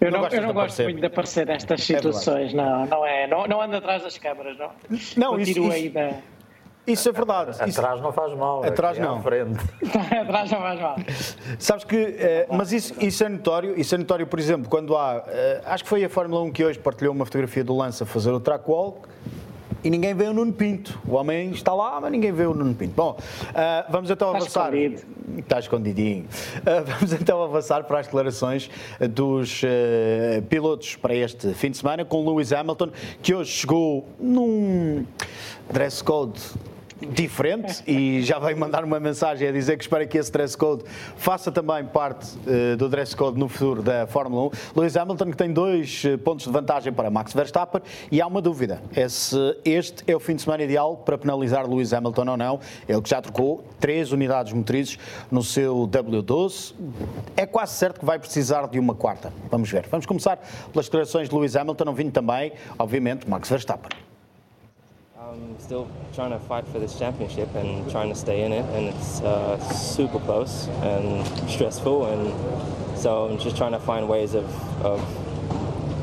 Eu 0.00 0.10
não, 0.10 0.22
não, 0.22 0.28
eu 0.28 0.42
não 0.42 0.52
gosto 0.52 0.82
muito 0.82 0.98
de 0.98 1.06
aparecer 1.06 1.46
nestas 1.46 1.80
é 1.80 1.94
situações, 1.94 2.52
é 2.52 2.56
não, 2.56 2.86
não 2.86 3.06
é. 3.06 3.26
Não, 3.28 3.46
não 3.46 3.62
ando 3.62 3.76
atrás 3.76 4.02
das 4.02 4.18
câmaras, 4.18 4.58
não. 4.58 4.70
Não, 5.16 5.38
isso, 5.38 5.60
isso, 5.60 6.02
isso 6.86 7.08
é 7.08 7.12
verdade. 7.12 7.50
Atrás 7.60 8.00
não 8.00 8.12
faz 8.12 8.34
mal. 8.34 8.64
Atrás 8.64 8.98
é 8.98 9.02
não. 9.02 9.22
frente. 9.22 9.60
Atrás 10.20 10.50
não 10.50 10.58
faz 10.60 10.80
mal. 10.80 10.96
Sabes 11.58 11.84
que, 11.84 11.96
eh, 11.96 12.46
mas 12.50 12.72
isso, 12.72 12.94
isso 13.00 13.22
é 13.22 13.28
notório, 13.28 13.78
isso 13.78 13.94
é 13.94 13.98
notório, 13.98 14.26
por 14.26 14.38
exemplo, 14.38 14.68
quando 14.68 14.96
há, 14.96 15.22
eh, 15.28 15.60
acho 15.64 15.84
que 15.84 15.90
foi 15.90 16.04
a 16.04 16.08
Fórmula 16.08 16.42
1 16.42 16.50
que 16.52 16.64
hoje 16.64 16.78
partilhou 16.78 17.14
uma 17.14 17.24
fotografia 17.24 17.62
do 17.62 17.76
Lance 17.76 18.02
a 18.02 18.06
fazer 18.06 18.32
o 18.32 18.40
track 18.40 18.68
walk, 18.68 19.08
e 19.84 19.90
ninguém 19.90 20.14
vê 20.14 20.26
o 20.26 20.32
Nuno 20.32 20.52
Pinto. 20.52 21.00
O 21.06 21.14
homem 21.14 21.50
está 21.50 21.74
lá, 21.74 22.00
mas 22.00 22.12
ninguém 22.12 22.32
vê 22.32 22.46
o 22.46 22.54
Nuno 22.54 22.74
Pinto. 22.74 22.94
Bom, 22.94 23.16
uh, 23.18 23.90
vamos 23.90 24.10
então 24.10 24.28
está 24.28 24.38
avançar. 24.38 24.74
Escondido. 24.74 25.02
Está 25.38 25.58
escondidinho. 25.58 26.24
Uh, 26.24 26.84
vamos 26.86 27.12
então 27.12 27.42
avançar 27.42 27.84
para 27.84 28.00
as 28.00 28.06
declarações 28.06 28.70
dos 29.10 29.62
uh, 29.62 30.42
pilotos 30.48 30.96
para 30.96 31.14
este 31.14 31.52
fim 31.54 31.70
de 31.70 31.78
semana 31.78 32.04
com 32.04 32.28
Lewis 32.28 32.52
Hamilton, 32.52 32.90
que 33.22 33.34
hoje 33.34 33.50
chegou 33.50 34.06
num 34.20 35.04
dress 35.70 36.02
code 36.02 36.40
diferente 37.06 37.82
e 37.86 38.22
já 38.22 38.38
vai 38.38 38.54
mandar 38.54 38.84
uma 38.84 39.00
mensagem 39.00 39.48
a 39.48 39.52
dizer 39.52 39.76
que 39.76 39.84
espera 39.84 40.06
que 40.06 40.18
esse 40.18 40.30
dress 40.30 40.56
code 40.56 40.84
faça 41.16 41.50
também 41.50 41.84
parte 41.84 42.36
uh, 42.38 42.76
do 42.76 42.88
dress 42.88 43.16
code 43.16 43.38
no 43.38 43.48
futuro 43.48 43.82
da 43.82 44.06
Fórmula 44.06 44.48
1. 44.48 44.50
Lewis 44.76 44.96
Hamilton 44.96 45.30
que 45.30 45.36
tem 45.36 45.52
dois 45.52 46.04
uh, 46.04 46.18
pontos 46.18 46.46
de 46.46 46.52
vantagem 46.52 46.92
para 46.92 47.10
Max 47.10 47.32
Verstappen 47.32 47.82
e 48.10 48.20
há 48.20 48.26
uma 48.26 48.40
dúvida, 48.40 48.82
é 48.94 49.08
se 49.08 49.36
este 49.64 50.04
é 50.06 50.14
o 50.14 50.20
fim 50.20 50.34
de 50.34 50.42
semana 50.42 50.62
ideal 50.62 50.96
para 50.96 51.18
penalizar 51.18 51.68
Lewis 51.68 51.92
Hamilton 51.92 52.30
ou 52.30 52.36
não. 52.36 52.60
Ele 52.88 53.02
que 53.02 53.10
já 53.10 53.20
trocou 53.20 53.64
três 53.80 54.12
unidades 54.12 54.52
motrizes 54.52 54.98
no 55.30 55.42
seu 55.42 55.88
W12, 55.88 56.74
é 57.36 57.46
quase 57.46 57.74
certo 57.74 58.00
que 58.00 58.06
vai 58.06 58.18
precisar 58.18 58.68
de 58.68 58.78
uma 58.78 58.94
quarta. 58.94 59.32
Vamos 59.50 59.70
ver. 59.70 59.86
Vamos 59.90 60.06
começar 60.06 60.38
pelas 60.72 60.86
declarações 60.86 61.28
de 61.28 61.34
Lewis 61.34 61.56
Hamilton, 61.56 61.84
ouvindo 61.88 62.12
também, 62.12 62.52
obviamente, 62.78 63.28
Max 63.28 63.48
Verstappen. 63.48 64.11
I'm 65.32 65.58
still 65.60 65.88
trying 66.14 66.32
to 66.32 66.38
fight 66.38 66.66
for 66.68 66.78
this 66.78 66.98
championship 66.98 67.54
and 67.54 67.90
trying 67.90 68.10
to 68.10 68.14
stay 68.14 68.42
in 68.42 68.52
it, 68.52 68.66
and 68.76 68.88
it's 68.88 69.22
uh, 69.22 69.58
super 69.70 70.18
close 70.18 70.68
and 70.82 71.26
stressful, 71.48 72.06
and 72.06 72.98
so 72.98 73.30
I'm 73.30 73.38
just 73.38 73.56
trying 73.56 73.72
to 73.72 73.78
find 73.78 74.10
ways 74.10 74.34
of, 74.34 74.44
of 74.84 75.00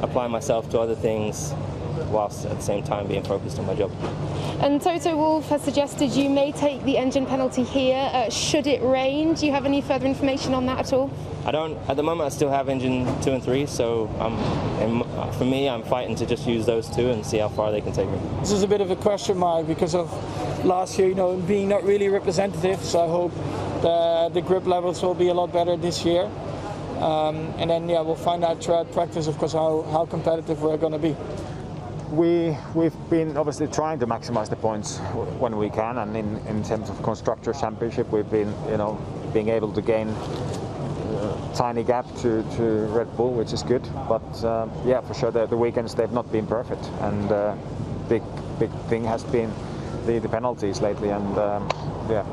applying 0.04 0.32
myself 0.32 0.68
to 0.72 0.80
other 0.80 0.96
things 0.96 1.54
whilst 2.10 2.46
at 2.46 2.58
the 2.58 2.64
same 2.64 2.84
time 2.84 3.08
being 3.08 3.24
focused 3.24 3.60
on 3.60 3.66
my 3.66 3.76
job. 3.76 3.92
And 4.62 4.82
Toto 4.82 5.16
Wolff 5.16 5.48
has 5.50 5.62
suggested 5.64 6.12
you 6.12 6.30
may 6.30 6.52
take 6.52 6.84
the 6.84 6.98
engine 6.98 7.26
penalty 7.26 7.64
here 7.64 8.10
uh, 8.14 8.30
should 8.30 8.68
it 8.68 8.82
rain. 8.84 9.34
Do 9.34 9.46
you 9.46 9.52
have 9.52 9.66
any 9.66 9.82
further 9.82 10.06
information 10.06 10.54
on 10.54 10.66
that 10.66 10.80
at 10.80 10.94
all? 10.94 11.10
I 11.46 11.52
don't. 11.52 11.78
At 11.90 11.96
the 11.96 12.04
moment, 12.04 12.28
I 12.28 12.30
still 12.30 12.50
have 12.50 12.68
engine 12.68 13.06
two 13.22 13.32
and 13.32 13.42
three, 13.42 13.66
so 13.66 14.08
for 15.38 15.46
me, 15.46 15.70
I'm 15.70 15.84
fighting 15.84 16.16
to 16.18 16.26
just 16.26 16.46
use 16.46 16.66
those 16.66 16.90
two 16.90 17.10
and 17.10 17.26
see 17.26 17.38
how 17.38 17.48
far 17.50 17.72
they 17.72 17.82
can 17.82 17.94
take 17.94 18.10
me. 18.10 18.20
This 18.42 18.52
is 18.52 18.64
a 18.64 18.68
bit 18.68 18.82
of 18.82 18.92
a 18.92 18.96
question 18.98 19.38
mark 19.38 19.66
because 19.66 19.96
of 19.96 20.10
last 20.66 21.00
year, 21.00 21.08
you 21.08 21.16
know, 21.16 21.38
being 21.38 21.70
not 21.70 21.84
really 21.84 22.10
representative. 22.10 22.84
So 22.84 23.06
I 23.06 23.08
hope 23.08 23.34
the, 23.82 24.30
the 24.34 24.42
grip 24.42 24.66
levels 24.66 25.02
will 25.02 25.14
be 25.14 25.30
a 25.30 25.34
lot 25.34 25.54
better 25.54 25.78
this 25.78 26.04
year. 26.04 26.30
Um, 27.00 27.54
and 27.58 27.70
then, 27.70 27.88
yeah, 27.88 28.02
we'll 28.02 28.16
find 28.16 28.44
out 28.44 28.62
throughout 28.62 28.92
practice, 28.92 29.28
of 29.28 29.38
course, 29.38 29.54
how, 29.54 29.84
how 29.84 30.06
competitive 30.06 30.62
we're 30.62 30.76
going 30.76 30.92
to 30.92 31.00
be 31.00 31.16
we 32.12 32.58
we've 32.74 32.96
been 33.10 33.38
obviously 33.38 33.68
trying 33.68 34.00
to 34.00 34.08
maximize 34.08 34.50
the 34.50 34.56
points 34.56 34.98
when 35.40 35.58
we 35.58 35.70
can, 35.70 35.98
and 36.00 36.16
in, 36.16 36.38
in 36.48 36.64
terms 36.64 36.90
of 36.90 37.02
constructor 37.04 37.54
championship, 37.54 38.12
we've 38.12 38.30
been 38.30 38.54
you 38.70 38.78
know 38.78 39.00
being 39.34 39.50
able 39.50 39.72
to 39.74 39.82
gain 39.82 40.10
uh, 40.10 41.54
tiny 41.56 41.84
gap 41.84 42.06
to, 42.18 42.44
to 42.56 42.64
Red 42.88 43.16
Bull, 43.16 43.34
which 43.34 43.54
is 43.54 43.64
good. 43.64 43.88
But 44.08 44.44
uh, 44.44 44.68
yeah, 44.86 45.02
for 45.02 45.14
sure, 45.14 45.32
the, 45.32 45.46
the, 45.46 45.58
weekends 45.58 45.94
they've 45.94 46.12
not 46.12 46.32
been 46.32 46.48
perfect, 46.48 46.84
and 47.02 47.32
uh, 47.32 47.56
big 48.08 48.24
big 48.60 48.72
thing 48.90 49.04
has 49.06 49.24
been 49.24 49.54
the, 50.06 50.20
the 50.20 50.30
penalties 50.30 50.82
lately, 50.82 51.10
and 51.10 51.38
um, 51.38 51.70
yeah, 52.10 52.26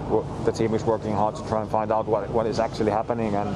the 0.45 0.53
team 0.53 0.75
is 0.75 0.85
working 0.85 1.13
hard 1.13 1.37
to 1.37 1.47
try 1.49 1.61
and 1.61 1.71
find 1.71 1.93
out 1.93 2.07
what 2.07 2.31
what 2.31 2.47
is 2.47 2.59
actually 2.59 2.93
happening 2.93 3.35
and 3.35 3.55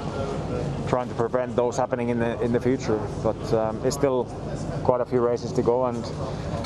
trying 0.88 1.08
to 1.08 1.14
prevent 1.14 1.56
those 1.56 1.76
happening 1.76 2.10
in 2.10 2.18
the 2.18 2.38
in 2.42 2.52
the 2.52 2.60
future. 2.60 3.00
But 3.22 3.40
um, 3.54 3.80
it's 3.86 3.96
still 3.96 4.24
quite 4.90 5.00
a 5.00 5.06
few 5.06 5.20
races 5.20 5.52
to 5.52 5.62
go, 5.62 5.86
and 5.86 6.04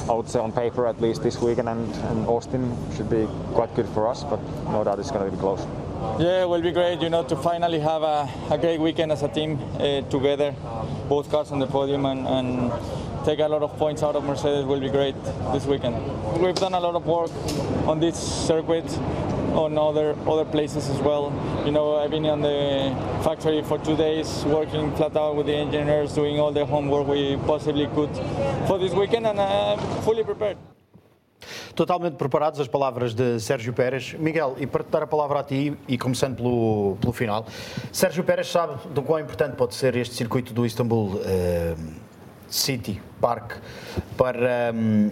I 0.08 0.14
would 0.14 0.30
say 0.30 0.38
on 0.38 0.50
paper 0.50 0.86
at 0.86 0.98
least 0.98 1.22
this 1.22 1.42
weekend 1.42 1.68
and, 1.68 1.94
and 2.08 2.26
Austin 2.26 2.74
should 2.96 3.10
be 3.10 3.28
quite 3.52 3.74
good 3.74 3.86
for 3.90 4.08
us, 4.08 4.24
but 4.24 4.40
no 4.72 4.82
doubt 4.82 4.98
it's 4.98 5.10
going 5.10 5.26
to 5.26 5.30
be 5.30 5.36
close. 5.36 5.60
Yeah, 6.18 6.44
it 6.44 6.48
will 6.48 6.62
be 6.62 6.72
great, 6.72 7.02
you 7.02 7.10
know, 7.10 7.22
to 7.24 7.36
finally 7.36 7.80
have 7.80 8.02
a, 8.02 8.26
a 8.50 8.56
great 8.56 8.80
weekend 8.80 9.12
as 9.12 9.22
a 9.22 9.28
team 9.28 9.58
uh, 9.74 10.00
together, 10.08 10.54
both 11.06 11.30
cars 11.30 11.52
on 11.52 11.58
the 11.58 11.66
podium, 11.66 12.06
and, 12.06 12.26
and 12.26 12.72
take 13.26 13.40
a 13.40 13.46
lot 13.46 13.62
of 13.62 13.76
points 13.76 14.02
out 14.02 14.16
of 14.16 14.24
Mercedes 14.24 14.64
will 14.64 14.80
be 14.80 14.88
great 14.88 15.16
this 15.52 15.66
weekend. 15.66 15.94
We've 16.40 16.54
done 16.54 16.72
a 16.72 16.80
lot 16.80 16.94
of 16.94 17.04
work 17.04 17.30
on 17.86 18.00
this 18.00 18.16
circuit, 18.16 18.88
on 19.54 19.78
other 19.78 20.14
other 20.26 20.44
places 20.44 20.88
as 20.90 21.00
well. 21.00 21.32
You 21.64 21.73
know, 21.73 21.96
I've 21.96 22.11
been 22.11 22.26
on 22.26 22.42
the 22.42 22.92
factory 23.23 23.62
for 23.62 23.78
two 23.78 23.96
days, 23.96 24.44
working 24.44 24.94
flat 24.96 25.16
out 25.16 25.37
with 25.37 25.46
the 25.46 25.54
engineers, 25.54 26.14
doing 26.14 26.38
all 26.40 26.52
the 26.52 26.66
homework 26.66 27.06
we 27.06 27.37
possibly 27.46 27.87
could 27.94 28.11
for 28.66 28.78
this 28.78 28.92
weekend, 28.92 29.26
and 29.26 29.40
I'm 29.40 29.78
fully 30.02 30.25
prepared. 30.25 30.58
Totalmente 31.75 32.16
preparados 32.16 32.61
as 32.61 32.68
palavras 32.68 33.14
de 33.14 33.40
Sérgio 33.40 33.73
Pérez. 33.73 34.14
Miguel, 34.14 34.54
e 34.58 34.66
para 34.66 34.84
te 34.84 34.90
dar 34.90 35.02
a 35.02 35.06
palavra 35.06 35.40
a 35.40 35.42
ti, 35.42 35.76
e 35.88 35.99
começando 35.99 36.37
pelo, 36.37 36.96
pelo 37.00 37.12
final, 37.12 37.46
Sérgio 37.92 38.23
Pérez 38.25 38.46
sabe 38.46 38.75
do 38.90 39.02
quão 39.02 39.18
importante 39.18 39.56
pode 39.56 39.75
ser 39.75 39.96
este 39.96 40.14
circuito 40.14 40.54
do 40.54 40.64
Istanbul 40.64 41.16
uh, 41.16 41.20
City 42.49 43.00
Park 43.20 43.56
para. 44.16 44.73
Um, 44.73 45.11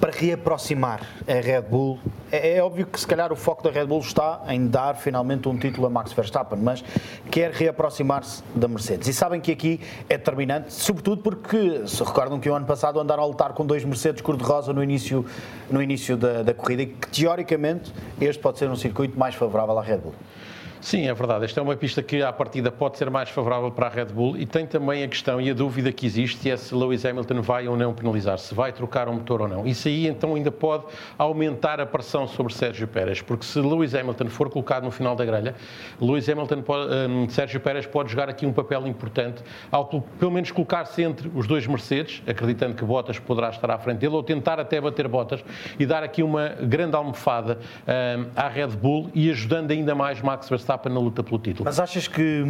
para 0.00 0.12
reaproximar 0.12 1.00
a 1.26 1.32
Red 1.32 1.62
Bull. 1.62 1.98
É, 2.30 2.56
é, 2.56 2.62
óbvio 2.62 2.86
que 2.86 2.98
se 2.98 3.06
calhar 3.06 3.32
o 3.32 3.36
foco 3.36 3.62
da 3.62 3.70
Red 3.70 3.86
Bull 3.86 4.00
está 4.00 4.42
em 4.48 4.66
dar 4.66 4.96
finalmente 4.96 5.48
um 5.48 5.56
título 5.56 5.86
a 5.86 5.90
Max 5.90 6.12
Verstappen, 6.12 6.58
mas 6.58 6.84
quer 7.30 7.50
reaproximar-se 7.50 8.42
da 8.54 8.68
Mercedes. 8.68 9.08
E 9.08 9.12
sabem 9.12 9.40
que 9.40 9.50
aqui 9.50 9.80
é 10.08 10.16
determinante, 10.16 10.72
sobretudo 10.72 11.22
porque 11.22 11.86
se 11.86 12.02
recordam 12.02 12.38
que 12.38 12.48
o 12.48 12.54
ano 12.54 12.66
passado 12.66 13.00
andaram 13.00 13.22
a 13.22 13.26
lutar 13.26 13.52
com 13.54 13.66
dois 13.66 13.84
Mercedes 13.84 14.20
cor-de-rosa 14.20 14.72
no 14.72 14.82
início, 14.82 15.24
no 15.70 15.82
início 15.82 16.16
da, 16.16 16.42
da 16.42 16.54
corrida 16.54 16.82
e 16.82 16.86
que 16.86 17.08
teoricamente 17.08 17.92
este 18.20 18.40
pode 18.40 18.58
ser 18.58 18.68
um 18.70 18.76
circuito 18.76 19.18
mais 19.18 19.34
favorável 19.34 19.78
à 19.78 19.82
Red 19.82 19.98
Bull. 19.98 20.14
Sim, 20.80 21.08
é 21.08 21.14
verdade. 21.14 21.44
Esta 21.44 21.60
é 21.60 21.62
uma 21.62 21.76
pista 21.76 22.02
que, 22.02 22.22
à 22.22 22.32
partida, 22.32 22.70
pode 22.70 22.98
ser 22.98 23.10
mais 23.10 23.28
favorável 23.28 23.70
para 23.70 23.86
a 23.86 23.90
Red 23.90 24.06
Bull 24.06 24.36
e 24.36 24.46
tem 24.46 24.64
também 24.64 25.02
a 25.02 25.08
questão 25.08 25.40
e 25.40 25.50
a 25.50 25.54
dúvida 25.54 25.90
que 25.90 26.06
existe 26.06 26.48
é 26.48 26.56
se 26.56 26.72
Lewis 26.72 27.04
Hamilton 27.04 27.42
vai 27.42 27.66
ou 27.66 27.76
não 27.76 27.92
penalizar, 27.92 28.38
se 28.38 28.54
vai 28.54 28.72
trocar 28.72 29.08
um 29.08 29.14
motor 29.14 29.42
ou 29.42 29.48
não. 29.48 29.66
Isso 29.66 29.88
aí, 29.88 30.06
então, 30.06 30.36
ainda 30.36 30.52
pode 30.52 30.84
aumentar 31.18 31.80
a 31.80 31.86
pressão 31.86 32.28
sobre 32.28 32.54
Sérgio 32.54 32.86
Pérez, 32.86 33.20
porque 33.20 33.44
se 33.44 33.58
Lewis 33.58 33.94
Hamilton 33.94 34.28
for 34.28 34.48
colocado 34.48 34.84
no 34.84 34.92
final 34.92 35.16
da 35.16 35.24
grelha, 35.24 35.56
Lewis 36.00 36.28
Hamilton, 36.28 36.62
pode, 36.62 36.94
um, 36.94 37.28
Sérgio 37.28 37.58
Pérez 37.58 37.84
pode 37.84 38.10
jogar 38.10 38.28
aqui 38.28 38.46
um 38.46 38.52
papel 38.52 38.86
importante 38.86 39.42
ao, 39.72 39.84
pelo 39.86 40.30
menos, 40.30 40.52
colocar-se 40.52 41.02
entre 41.02 41.28
os 41.34 41.46
dois 41.48 41.66
Mercedes, 41.66 42.22
acreditando 42.24 42.76
que 42.76 42.84
Bottas 42.84 43.18
poderá 43.18 43.50
estar 43.50 43.70
à 43.70 43.78
frente 43.78 43.98
dele, 43.98 44.14
ou 44.14 44.22
tentar 44.22 44.60
até 44.60 44.80
bater 44.80 45.08
Bottas 45.08 45.44
e 45.78 45.84
dar 45.84 46.04
aqui 46.04 46.22
uma 46.22 46.50
grande 46.50 46.94
almofada 46.94 47.58
um, 47.86 48.26
à 48.36 48.48
Red 48.48 48.68
Bull 48.68 49.10
e 49.12 49.28
ajudando 49.30 49.72
ainda 49.72 49.94
mais 49.94 50.22
Max 50.22 50.48
Verstappen 50.48 50.67
Verstappen 50.68 50.92
na 50.92 51.00
luta 51.00 51.22
pelo 51.22 51.38
título. 51.38 51.64
Mas 51.64 51.80
achas 51.80 52.06
que 52.06 52.44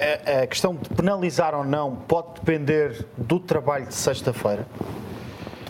a, 0.00 0.42
a 0.42 0.46
questão 0.46 0.74
de 0.74 0.88
penalizar 0.90 1.54
ou 1.54 1.64
não 1.64 1.94
pode 1.94 2.40
depender 2.40 3.06
do 3.16 3.38
trabalho 3.38 3.86
de 3.86 3.94
sexta-feira? 3.94 4.66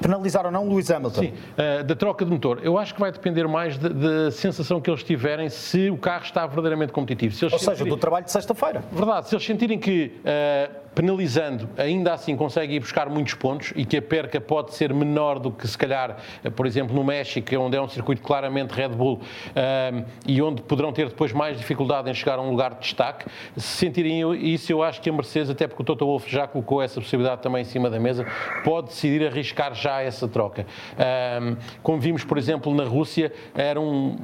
penalizar 0.01 0.45
ou 0.47 0.53
não 0.53 0.69
Lewis 0.69 0.91
Hamilton? 0.91 1.21
Sim, 1.21 1.33
uh, 1.33 1.83
da 1.83 1.97
troca 1.97 2.25
de 2.25 2.31
motor. 2.31 2.61
Eu 2.63 2.79
acho 2.79 2.95
que 2.95 3.01
vai 3.01 3.11
depender 3.11 3.49
mais 3.49 3.77
da 3.77 4.31
sensação 4.31 4.81
que 4.81 4.89
eles 4.89 5.03
tiverem 5.03 5.49
se 5.49 5.91
o 5.91 5.97
carro 5.97 6.23
está 6.23 6.47
verdadeiramente 6.47 6.93
competitivo. 6.93 7.35
ou 7.35 7.51
sentirem... 7.51 7.77
seja, 7.77 7.85
do 7.85 7.97
trabalho 7.97 8.25
de 8.25 8.31
sexta-feira. 8.31 8.85
Verdade, 8.93 9.29
se 9.29 9.35
eles 9.35 9.45
sentirem 9.45 9.79
que 9.79 10.21
uh, 10.21 10.86
penalizando, 10.97 11.69
ainda 11.77 12.15
assim 12.15 12.35
consegue 12.35 12.77
ir 12.77 12.81
buscar 12.81 13.11
muitos 13.11 13.35
pontos 13.35 13.71
e 13.77 13.85
que 13.85 13.99
a 13.99 14.03
perca 14.03 14.41
pode 14.41 14.73
ser 14.73 14.95
menor 14.95 15.39
do 15.39 15.51
que 15.51 15.69
se 15.69 15.77
calhar, 15.77 16.17
por 16.57 16.67
exemplo, 16.67 16.97
no 16.97 17.05
México, 17.05 17.55
onde 17.59 17.77
é 17.77 17.83
um 17.83 17.87
circuito 17.87 18.23
claramente 18.23 18.73
Red 18.73 18.89
Bull 18.89 19.21
um, 19.21 20.05
e 20.27 20.41
onde 20.41 20.63
poderão 20.63 20.95
ter 20.95 21.11
depois 21.11 21.35
mais 21.35 21.59
dificuldade 21.59 22.11
em 22.11 22.15
chegar 22.15 22.39
a 22.39 22.43
um 22.43 22.49
lugar 22.49 22.73
de 22.73 22.81
destaque. 22.81 23.27
Se 23.59 23.77
sentirem 23.77 24.23
isso, 24.43 24.73
eu 24.73 24.83
acho 24.83 25.03
que 25.03 25.11
a 25.11 25.13
Mercedes, 25.13 25.51
até 25.51 25.67
porque 25.67 25.83
o 25.83 25.85
Toto 25.85 26.07
Wolff 26.07 26.31
já 26.31 26.47
colocou 26.47 26.81
essa 26.81 26.99
possibilidade 26.99 27.43
também 27.43 27.61
em 27.61 27.67
cima 27.67 27.91
da 27.91 28.01
mesa, 28.01 28.27
pode 28.65 28.89
decidir 28.89 29.27
arriscar 29.27 29.75
já 29.75 30.01
essa 30.01 30.27
troca. 30.27 30.65
Um, 30.97 31.57
como 31.83 32.01
vimos, 32.01 32.25
por 32.25 32.39
exemplo, 32.39 32.75
na 32.75 32.85
Rússia, 32.85 33.31
era 33.55 33.79
um, 33.79 34.17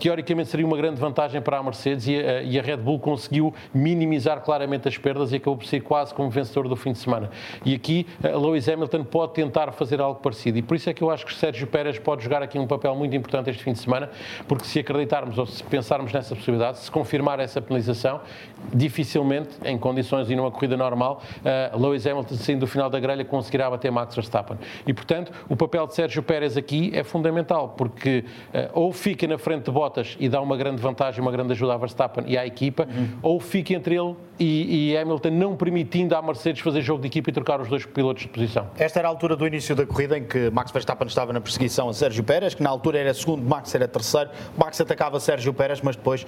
teoricamente 0.00 0.48
seria 0.48 0.64
uma 0.64 0.76
grande 0.78 0.98
vantagem 0.98 1.42
para 1.42 1.58
a 1.58 1.62
Mercedes 1.62 2.08
e 2.08 2.16
a, 2.16 2.42
e 2.42 2.58
a 2.58 2.62
Red 2.62 2.78
Bull 2.78 2.98
conseguiu 2.98 3.52
minimizar 3.74 4.40
claramente 4.40 4.88
as 4.88 4.96
perdas 4.96 5.32
e 5.32 5.36
acabou 5.36 5.58
por 5.58 5.66
ser 5.66 5.82
quase 5.82 5.97
quase 5.98 6.14
como 6.14 6.30
vencedor 6.30 6.68
do 6.68 6.76
fim 6.76 6.92
de 6.92 6.98
semana. 6.98 7.28
E 7.64 7.74
aqui 7.74 8.06
eh, 8.22 8.28
Lewis 8.36 8.68
Hamilton 8.68 9.02
pode 9.02 9.34
tentar 9.34 9.72
fazer 9.72 10.00
algo 10.00 10.20
parecido. 10.20 10.56
E 10.58 10.62
por 10.62 10.76
isso 10.76 10.88
é 10.88 10.94
que 10.94 11.02
eu 11.02 11.10
acho 11.10 11.26
que 11.26 11.34
Sérgio 11.34 11.66
Pérez 11.66 11.98
pode 11.98 12.22
jogar 12.22 12.40
aqui 12.40 12.56
um 12.56 12.68
papel 12.68 12.94
muito 12.94 13.16
importante 13.16 13.50
este 13.50 13.64
fim 13.64 13.72
de 13.72 13.80
semana, 13.80 14.08
porque 14.46 14.64
se 14.64 14.78
acreditarmos 14.78 15.36
ou 15.36 15.46
se 15.46 15.60
pensarmos 15.64 16.12
nessa 16.12 16.36
possibilidade, 16.36 16.78
se 16.78 16.90
confirmar 16.90 17.40
essa 17.40 17.60
penalização, 17.60 18.20
dificilmente, 18.72 19.50
em 19.64 19.76
condições 19.76 20.30
e 20.30 20.36
numa 20.36 20.52
corrida 20.52 20.76
normal, 20.76 21.20
uh, 21.40 21.82
Lewis 21.82 22.06
Hamilton, 22.06 22.34
saindo 22.36 22.60
do 22.60 22.66
final 22.68 22.88
da 22.88 23.00
grelha, 23.00 23.24
conseguirá 23.24 23.68
bater 23.68 23.90
Max 23.90 24.14
Verstappen. 24.14 24.56
E, 24.86 24.94
portanto, 24.94 25.32
o 25.48 25.56
papel 25.56 25.86
de 25.88 25.94
Sérgio 25.94 26.22
Pérez 26.22 26.56
aqui 26.56 26.92
é 26.94 27.02
fundamental, 27.02 27.70
porque 27.76 28.24
uh, 28.54 28.70
ou 28.72 28.92
fica 28.92 29.26
na 29.26 29.36
frente 29.36 29.64
de 29.64 29.72
Bottas 29.72 30.16
e 30.20 30.28
dá 30.28 30.40
uma 30.40 30.56
grande 30.56 30.80
vantagem, 30.80 31.20
uma 31.20 31.32
grande 31.32 31.52
ajuda 31.52 31.74
à 31.74 31.76
Verstappen 31.76 32.22
e 32.28 32.38
à 32.38 32.46
equipa, 32.46 32.84
uhum. 32.84 33.08
ou 33.20 33.40
fica 33.40 33.74
entre 33.74 33.96
ele 33.96 34.14
e, 34.38 34.92
e 34.92 34.96
Hamilton, 34.96 35.30
não 35.30 35.56
permite 35.56 35.87
permitindo 35.88 36.14
à 36.14 36.22
Mercedes 36.22 36.60
fazer 36.60 36.82
jogo 36.82 37.00
de 37.00 37.08
equipa 37.08 37.30
e 37.30 37.32
trocar 37.32 37.60
os 37.60 37.68
dois 37.68 37.84
pilotos 37.86 38.22
de 38.22 38.28
posição. 38.28 38.66
Esta 38.78 38.98
era 38.98 39.08
a 39.08 39.10
altura 39.10 39.34
do 39.34 39.46
início 39.46 39.74
da 39.74 39.86
corrida 39.86 40.18
em 40.18 40.24
que 40.24 40.50
Max 40.50 40.70
Verstappen 40.70 41.08
estava 41.08 41.32
na 41.32 41.40
perseguição 41.40 41.88
a 41.88 41.94
Sérgio 41.94 42.22
Pérez, 42.22 42.54
que 42.54 42.62
na 42.62 42.68
altura 42.68 42.98
era 42.98 43.14
segundo, 43.14 43.42
Max 43.42 43.74
era 43.74 43.88
terceiro. 43.88 44.30
Max 44.56 44.80
atacava 44.80 45.18
Sérgio 45.18 45.52
Pérez, 45.54 45.80
mas 45.80 45.96
depois 45.96 46.26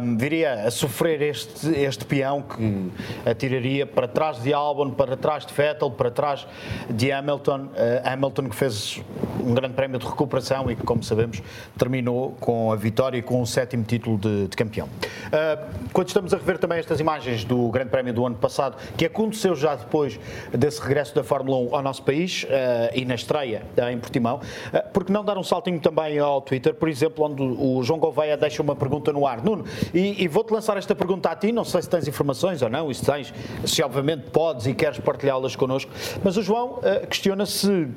um, 0.00 0.16
viria 0.16 0.64
a 0.66 0.70
sofrer 0.70 1.22
este, 1.22 1.68
este 1.70 2.04
peão 2.04 2.42
que 2.42 2.90
atiraria 3.28 3.86
para 3.86 4.08
trás 4.08 4.42
de 4.42 4.52
Albon, 4.52 4.90
para 4.90 5.16
trás 5.16 5.46
de 5.46 5.54
Vettel, 5.54 5.90
para 5.92 6.10
trás 6.10 6.46
de 6.88 7.12
Hamilton. 7.12 7.66
Uh, 7.66 7.70
Hamilton 8.04 8.48
que 8.48 8.56
fez 8.56 9.00
um 9.40 9.54
grande 9.54 9.74
prémio 9.74 9.98
de 9.98 10.06
recuperação 10.06 10.70
e 10.70 10.76
que, 10.76 10.82
como 10.82 11.02
sabemos, 11.02 11.40
terminou 11.78 12.32
com 12.40 12.72
a 12.72 12.76
vitória 12.76 13.18
e 13.18 13.22
com 13.22 13.40
o 13.40 13.46
sétimo 13.46 13.84
título 13.84 14.18
de, 14.18 14.48
de 14.48 14.56
campeão. 14.56 14.88
Uh, 14.88 15.90
quando 15.92 16.08
estamos 16.08 16.34
a 16.34 16.36
rever 16.36 16.58
também 16.58 16.78
estas 16.78 16.98
imagens 16.98 17.44
do 17.44 17.68
Grande 17.68 17.90
Prémio 17.90 18.12
do 18.12 18.26
ano 18.26 18.36
passado, 18.36 18.79
que 18.96 19.04
aconteceu 19.04 19.54
já 19.54 19.74
depois 19.74 20.18
desse 20.52 20.80
regresso 20.80 21.14
da 21.14 21.22
Fórmula 21.22 21.58
1 21.58 21.74
ao 21.74 21.82
nosso 21.82 22.02
país 22.02 22.44
uh, 22.44 22.46
e 22.94 23.04
na 23.04 23.14
estreia 23.14 23.62
uh, 23.76 23.90
em 23.90 23.98
Portimão, 23.98 24.36
uh, 24.36 24.90
porque 24.92 25.12
não 25.12 25.24
dar 25.24 25.38
um 25.38 25.42
saltinho 25.42 25.80
também 25.80 26.18
ao 26.18 26.40
Twitter, 26.40 26.74
por 26.74 26.88
exemplo, 26.88 27.24
onde 27.24 27.42
o 27.42 27.82
João 27.82 27.98
Gouveia 27.98 28.36
deixa 28.36 28.62
uma 28.62 28.76
pergunta 28.76 29.12
no 29.12 29.26
ar. 29.26 29.42
Nuno, 29.42 29.64
e, 29.92 30.22
e 30.22 30.28
vou-te 30.28 30.52
lançar 30.52 30.76
esta 30.76 30.94
pergunta 30.94 31.30
a 31.30 31.36
ti, 31.36 31.52
não 31.52 31.64
sei 31.64 31.82
se 31.82 31.88
tens 31.88 32.06
informações 32.06 32.62
ou 32.62 32.68
não, 32.68 32.90
e 32.90 32.94
se 32.94 33.04
tens, 33.04 33.32
se 33.64 33.82
obviamente 33.82 34.30
podes 34.30 34.66
e 34.66 34.74
queres 34.74 34.98
partilhá-las 34.98 35.56
connosco, 35.56 35.90
mas 36.22 36.36
o 36.36 36.42
João 36.42 36.80
questiona 37.08 37.46
se 37.46 37.88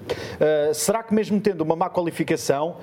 será 0.73 1.03
que 1.03 1.13
mesmo 1.13 1.39
tendo 1.39 1.61
uma 1.61 1.75
má 1.75 1.89
qualificação, 1.89 2.77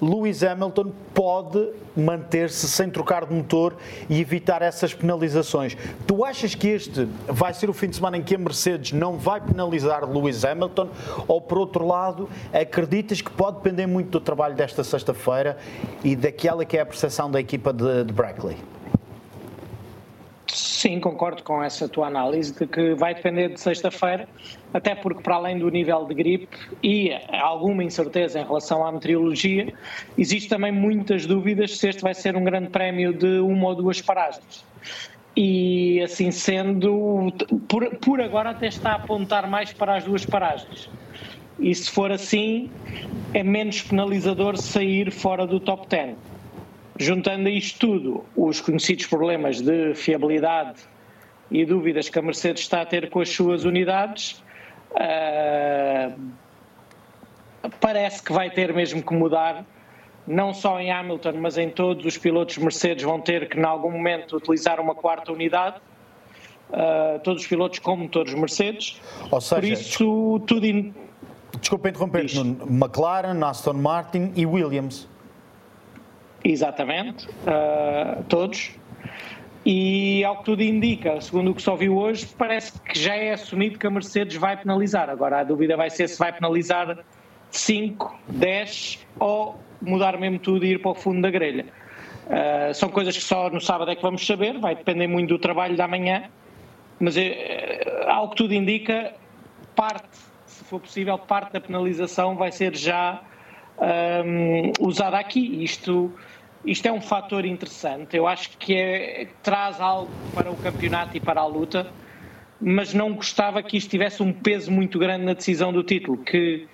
Lewis 0.00 0.42
Hamilton 0.42 0.92
pode 1.14 1.70
manter-se 1.96 2.68
sem 2.68 2.90
trocar 2.90 3.26
de 3.26 3.34
motor 3.34 3.76
e 4.08 4.20
evitar 4.20 4.62
essas 4.62 4.92
penalizações. 4.92 5.76
Tu 6.06 6.24
achas 6.24 6.54
que 6.54 6.68
este 6.68 7.08
vai 7.26 7.45
ser 7.54 7.70
o 7.70 7.72
fim 7.72 7.88
de 7.88 7.96
semana 7.96 8.16
em 8.16 8.22
que 8.22 8.34
a 8.34 8.38
Mercedes 8.38 8.92
não 8.92 9.16
vai 9.16 9.40
penalizar 9.40 10.08
Lewis 10.08 10.44
Hamilton? 10.44 10.88
Ou, 11.26 11.40
por 11.40 11.58
outro 11.58 11.86
lado, 11.86 12.28
acreditas 12.52 13.20
que 13.20 13.30
pode 13.30 13.58
depender 13.58 13.86
muito 13.86 14.10
do 14.10 14.20
trabalho 14.20 14.54
desta 14.54 14.82
sexta-feira 14.84 15.56
e 16.04 16.14
daquela 16.14 16.64
que 16.64 16.76
é 16.76 16.80
a 16.80 16.86
percepção 16.86 17.30
da 17.30 17.40
equipa 17.40 17.72
de, 17.72 18.04
de 18.04 18.12
Brackley? 18.12 18.56
Sim, 20.56 21.00
concordo 21.00 21.42
com 21.42 21.62
essa 21.62 21.88
tua 21.88 22.06
análise 22.06 22.54
de 22.54 22.66
que 22.66 22.94
vai 22.94 23.14
depender 23.14 23.48
de 23.48 23.60
sexta-feira, 23.60 24.28
até 24.72 24.94
porque, 24.94 25.22
para 25.22 25.34
além 25.34 25.58
do 25.58 25.68
nível 25.68 26.04
de 26.06 26.14
gripe 26.14 26.48
e 26.82 27.12
alguma 27.32 27.82
incerteza 27.82 28.40
em 28.40 28.44
relação 28.44 28.86
à 28.86 28.92
meteorologia, 28.92 29.72
existe 30.16 30.48
também 30.48 30.70
muitas 30.70 31.26
dúvidas 31.26 31.76
se 31.76 31.88
este 31.88 32.02
vai 32.02 32.14
ser 32.14 32.36
um 32.36 32.44
grande 32.44 32.70
prémio 32.70 33.12
de 33.12 33.40
uma 33.40 33.68
ou 33.68 33.74
duas 33.74 34.00
paragens. 34.00 34.64
E 35.36 36.00
assim 36.02 36.30
sendo, 36.30 37.30
por, 37.68 37.94
por 37.96 38.20
agora 38.20 38.50
até 38.50 38.68
está 38.68 38.92
a 38.92 38.94
apontar 38.94 39.48
mais 39.48 39.72
para 39.72 39.96
as 39.96 40.04
duas 40.04 40.24
paragens. 40.24 40.88
E 41.58 41.74
se 41.74 41.90
for 41.90 42.10
assim, 42.10 42.70
é 43.34 43.42
menos 43.42 43.82
penalizador 43.82 44.56
sair 44.56 45.10
fora 45.10 45.46
do 45.46 45.60
top 45.60 45.86
10 45.88 46.16
Juntando 46.98 47.48
a 47.48 47.50
isto 47.50 47.78
tudo 47.78 48.24
os 48.34 48.60
conhecidos 48.60 49.06
problemas 49.06 49.60
de 49.60 49.94
fiabilidade 49.94 50.80
e 51.50 51.64
dúvidas 51.64 52.08
que 52.08 52.18
a 52.18 52.22
Mercedes 52.22 52.62
está 52.62 52.82
a 52.82 52.86
ter 52.86 53.10
com 53.10 53.20
as 53.20 53.28
suas 53.28 53.64
unidades, 53.64 54.42
uh, 54.92 56.18
parece 57.80 58.22
que 58.22 58.32
vai 58.32 58.50
ter 58.50 58.72
mesmo 58.72 59.02
que 59.02 59.14
mudar, 59.14 59.64
não 60.26 60.52
só 60.52 60.80
em 60.80 60.90
Hamilton, 60.90 61.34
mas 61.40 61.56
em 61.56 61.70
todos 61.70 62.04
os 62.04 62.18
pilotos 62.18 62.58
Mercedes 62.58 63.04
vão 63.04 63.20
ter 63.20 63.48
que, 63.48 63.58
em 63.58 63.64
algum 63.64 63.90
momento, 63.90 64.36
utilizar 64.36 64.80
uma 64.80 64.94
quarta 64.94 65.32
unidade. 65.32 65.76
Uh, 66.68 67.20
todos 67.20 67.42
os 67.42 67.48
pilotos 67.48 67.78
com 67.78 67.96
motores 67.96 68.34
Mercedes. 68.34 69.00
Ou 69.30 69.40
seja, 69.40 69.60
Por 69.60 69.64
isso, 69.64 70.40
tudo. 70.46 70.66
In... 70.66 70.92
Desculpa 71.60 71.88
interromper, 71.88 72.26
McLaren, 72.68 73.40
Aston 73.44 73.74
Martin 73.74 74.32
e 74.34 74.44
Williams. 74.44 75.08
Exatamente, 76.44 77.28
uh, 77.28 78.22
todos. 78.24 78.72
E 79.64 80.24
ao 80.24 80.38
que 80.38 80.44
tudo 80.44 80.62
indica, 80.62 81.20
segundo 81.20 81.50
o 81.50 81.54
que 81.54 81.62
só 81.62 81.74
viu 81.74 81.96
hoje, 81.96 82.26
parece 82.38 82.80
que 82.80 82.96
já 82.96 83.16
é 83.16 83.32
assumido 83.32 83.78
que 83.78 83.86
a 83.86 83.90
Mercedes 83.90 84.36
vai 84.36 84.56
penalizar. 84.56 85.10
Agora 85.10 85.40
a 85.40 85.44
dúvida 85.44 85.76
vai 85.76 85.90
ser 85.90 86.08
se 86.08 86.18
vai 86.18 86.32
penalizar 86.32 86.98
5, 87.50 88.16
10 88.28 89.06
ou 89.18 89.58
mudar 89.80 90.18
mesmo 90.18 90.38
tudo 90.38 90.64
e 90.64 90.72
ir 90.72 90.80
para 90.80 90.90
o 90.90 90.94
fundo 90.94 91.22
da 91.22 91.30
grelha. 91.30 91.66
Uh, 92.26 92.74
são 92.74 92.88
coisas 92.88 93.16
que 93.16 93.22
só 93.22 93.48
no 93.50 93.60
sábado 93.60 93.90
é 93.90 93.96
que 93.96 94.02
vamos 94.02 94.26
saber, 94.26 94.58
vai 94.58 94.74
depender 94.74 95.06
muito 95.06 95.28
do 95.28 95.38
trabalho 95.38 95.76
da 95.76 95.86
manhã, 95.86 96.24
mas 96.98 97.16
uh, 97.16 97.20
ao 98.08 98.30
que 98.30 98.36
tudo 98.36 98.54
indica, 98.54 99.14
parte, 99.74 100.18
se 100.46 100.64
for 100.64 100.80
possível, 100.80 101.18
parte 101.18 101.52
da 101.52 101.60
penalização 101.60 102.36
vai 102.36 102.50
ser 102.50 102.74
já 102.76 103.22
usada 104.80 105.18
aqui. 105.18 105.62
Isto 105.62 106.10
isto 106.66 106.86
é 106.86 106.92
um 106.92 107.00
fator 107.00 107.44
interessante. 107.44 108.16
Eu 108.16 108.26
acho 108.26 108.50
que 108.58 108.74
é, 108.74 109.28
traz 109.42 109.80
algo 109.80 110.10
para 110.34 110.50
o 110.50 110.56
campeonato 110.56 111.16
e 111.16 111.20
para 111.20 111.40
a 111.40 111.46
luta, 111.46 111.86
mas 112.60 112.92
não 112.92 113.14
gostava 113.14 113.62
que 113.62 113.76
isto 113.76 113.88
tivesse 113.88 114.20
um 114.20 114.32
peso 114.32 114.72
muito 114.72 114.98
grande 114.98 115.24
na 115.24 115.32
decisão 115.32 115.72
do 115.72 115.84
título, 115.84 116.18
que, 116.18 116.66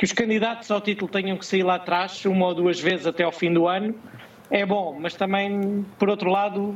que 0.00 0.06
os 0.06 0.12
candidatos 0.12 0.70
ao 0.70 0.80
título 0.80 1.10
tenham 1.10 1.36
que 1.36 1.44
sair 1.44 1.62
lá 1.62 1.74
atrás 1.74 2.24
uma 2.24 2.46
ou 2.46 2.54
duas 2.54 2.80
vezes 2.80 3.06
até 3.06 3.22
ao 3.22 3.30
fim 3.30 3.52
do 3.52 3.68
ano. 3.68 3.94
É 4.50 4.64
bom, 4.64 4.96
mas 4.98 5.12
também, 5.12 5.84
por 5.98 6.08
outro 6.08 6.30
lado, 6.30 6.74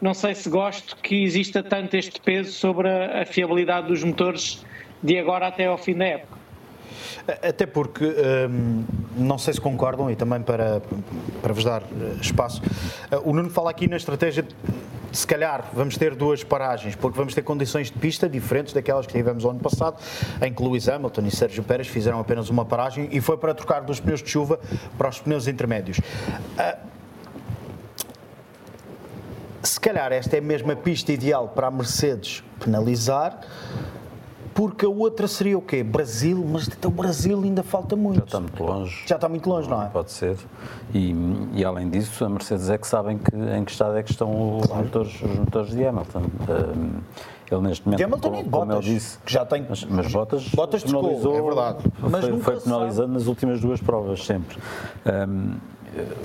não 0.00 0.14
sei 0.14 0.34
se 0.34 0.48
gosto 0.48 0.96
que 0.96 1.22
exista 1.22 1.62
tanto 1.62 1.98
este 1.98 2.18
peso 2.18 2.50
sobre 2.50 2.88
a, 2.88 3.20
a 3.20 3.26
fiabilidade 3.26 3.88
dos 3.88 4.02
motores 4.02 4.64
de 5.02 5.18
agora 5.18 5.48
até 5.48 5.66
ao 5.66 5.76
fim 5.76 5.94
da 5.94 6.06
época. 6.06 6.38
Até 7.42 7.66
porque, 7.66 8.06
hum, 8.06 8.84
não 9.18 9.36
sei 9.36 9.52
se 9.52 9.60
concordam, 9.60 10.10
e 10.10 10.16
também 10.16 10.40
para, 10.40 10.80
para 11.42 11.52
vos 11.52 11.64
dar 11.64 11.82
eh, 11.82 12.16
espaço, 12.22 12.62
eh, 13.10 13.18
o 13.22 13.34
Nuno 13.34 13.50
fala 13.50 13.70
aqui 13.70 13.86
na 13.86 13.98
estratégia 13.98 14.46
se 15.12 15.26
calhar 15.26 15.64
vamos 15.72 15.96
ter 15.96 16.14
duas 16.14 16.42
paragens, 16.42 16.96
porque 16.96 17.16
vamos 17.16 17.34
ter 17.34 17.42
condições 17.42 17.90
de 17.90 17.98
pista 17.98 18.28
diferentes 18.28 18.72
daquelas 18.72 19.06
que 19.06 19.12
tivemos 19.12 19.44
ano 19.44 19.60
passado, 19.60 19.96
em 20.40 20.52
que 20.52 20.62
Lewis 20.62 20.88
Hamilton 20.88 21.22
e 21.26 21.30
Sérgio 21.30 21.62
Pérez 21.62 21.86
fizeram 21.88 22.18
apenas 22.18 22.48
uma 22.48 22.64
paragem 22.64 23.08
e 23.12 23.20
foi 23.20 23.36
para 23.36 23.54
trocar 23.54 23.82
dos 23.82 24.00
pneus 24.00 24.22
de 24.22 24.30
chuva 24.30 24.58
para 24.96 25.08
os 25.08 25.20
pneus 25.20 25.46
intermédios. 25.46 25.98
Uh, 25.98 26.92
se 29.62 29.78
calhar 29.78 30.12
esta 30.12 30.36
é 30.36 30.38
a 30.40 30.42
mesma 30.42 30.74
pista 30.74 31.12
ideal 31.12 31.48
para 31.48 31.68
a 31.68 31.70
Mercedes 31.70 32.42
penalizar, 32.58 33.40
porque 34.54 34.84
a 34.84 34.88
outra 34.88 35.26
seria 35.26 35.56
o 35.56 35.62
quê? 35.62 35.82
Brasil, 35.82 36.44
mas 36.48 36.68
até 36.68 36.86
o 36.88 36.90
Brasil 36.90 37.40
ainda 37.42 37.62
falta 37.62 37.96
muito. 37.96 38.18
Já 38.18 38.24
está 38.24 38.40
muito 38.40 38.62
longe. 38.62 39.04
Já 39.06 39.14
está 39.16 39.28
muito 39.28 39.48
longe, 39.48 39.68
não 39.68 39.82
é? 39.82 39.86
Pode 39.86 40.12
ser. 40.12 40.36
E, 40.94 41.14
e 41.54 41.64
além 41.64 41.88
disso, 41.88 42.24
a 42.24 42.28
Mercedes 42.28 42.68
é 42.70 42.78
que 42.78 42.86
sabem 42.86 43.18
que, 43.18 43.34
em 43.34 43.64
que 43.64 43.72
estado 43.72 43.96
é 43.96 44.02
que 44.02 44.10
estão 44.10 44.58
os, 44.58 44.66
claro. 44.66 44.84
motores, 44.84 45.22
os 45.22 45.38
motores 45.38 45.70
de 45.70 45.84
Hamilton. 45.84 46.20
Um, 46.20 47.00
ele 47.50 47.60
neste 47.60 47.84
momento, 47.84 47.98
de 47.98 48.04
Hamilton 48.04 48.30
como, 48.30 48.40
e 48.40 48.48
como 48.48 48.72
ele 48.72 48.80
disse, 48.80 49.18
que 49.18 49.32
já 49.32 49.44
tem. 49.44 49.66
Mas, 49.68 49.84
mas 49.84 50.10
Bottas, 50.10 50.48
Bottas 50.48 50.82
penalizou, 50.82 51.36
é 51.36 51.42
verdade. 51.42 51.84
Mas 52.00 52.24
foi, 52.24 52.38
foi 52.40 52.60
penalizando 52.60 53.12
nas 53.12 53.26
últimas 53.26 53.60
duas 53.60 53.80
provas, 53.80 54.24
sempre. 54.24 54.58
Um, 55.28 55.56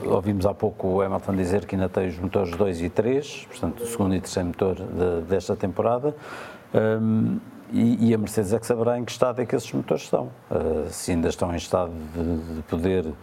ouvimos 0.06 0.46
há 0.46 0.54
pouco 0.54 0.88
o 0.88 1.02
Hamilton 1.02 1.36
dizer 1.36 1.66
que 1.66 1.76
ainda 1.76 1.90
tem 1.90 2.08
os 2.08 2.18
motores 2.18 2.56
2 2.56 2.82
e 2.82 2.90
3, 2.90 3.48
portanto, 3.50 3.84
o 3.84 3.86
segundo 3.86 4.16
e 4.16 4.22
terceiro 4.22 4.48
motor 4.48 4.76
de, 4.76 5.22
desta 5.28 5.56
temporada. 5.56 6.16
Um, 6.74 7.40
e, 7.72 8.10
e, 8.10 8.14
a 8.14 8.18
Mercedes 8.18 8.54
é 8.54 8.60
que 8.60 8.66
saberá 8.66 8.98
em 8.98 9.06
que 9.06 9.12
estado 9.12 9.42
é 9.42 9.46
que 9.46 9.56
esses 9.56 9.72
motores 9.72 10.04
estão. 10.04 10.30
Uh, 10.50 10.88
se 10.90 11.12
ainda 11.12 11.28
estão 11.30 11.54
em 11.54 11.58
estado 11.58 11.92
de, 12.14 12.56
de 12.56 12.62
poder 12.64 13.06
uh, 13.06 13.16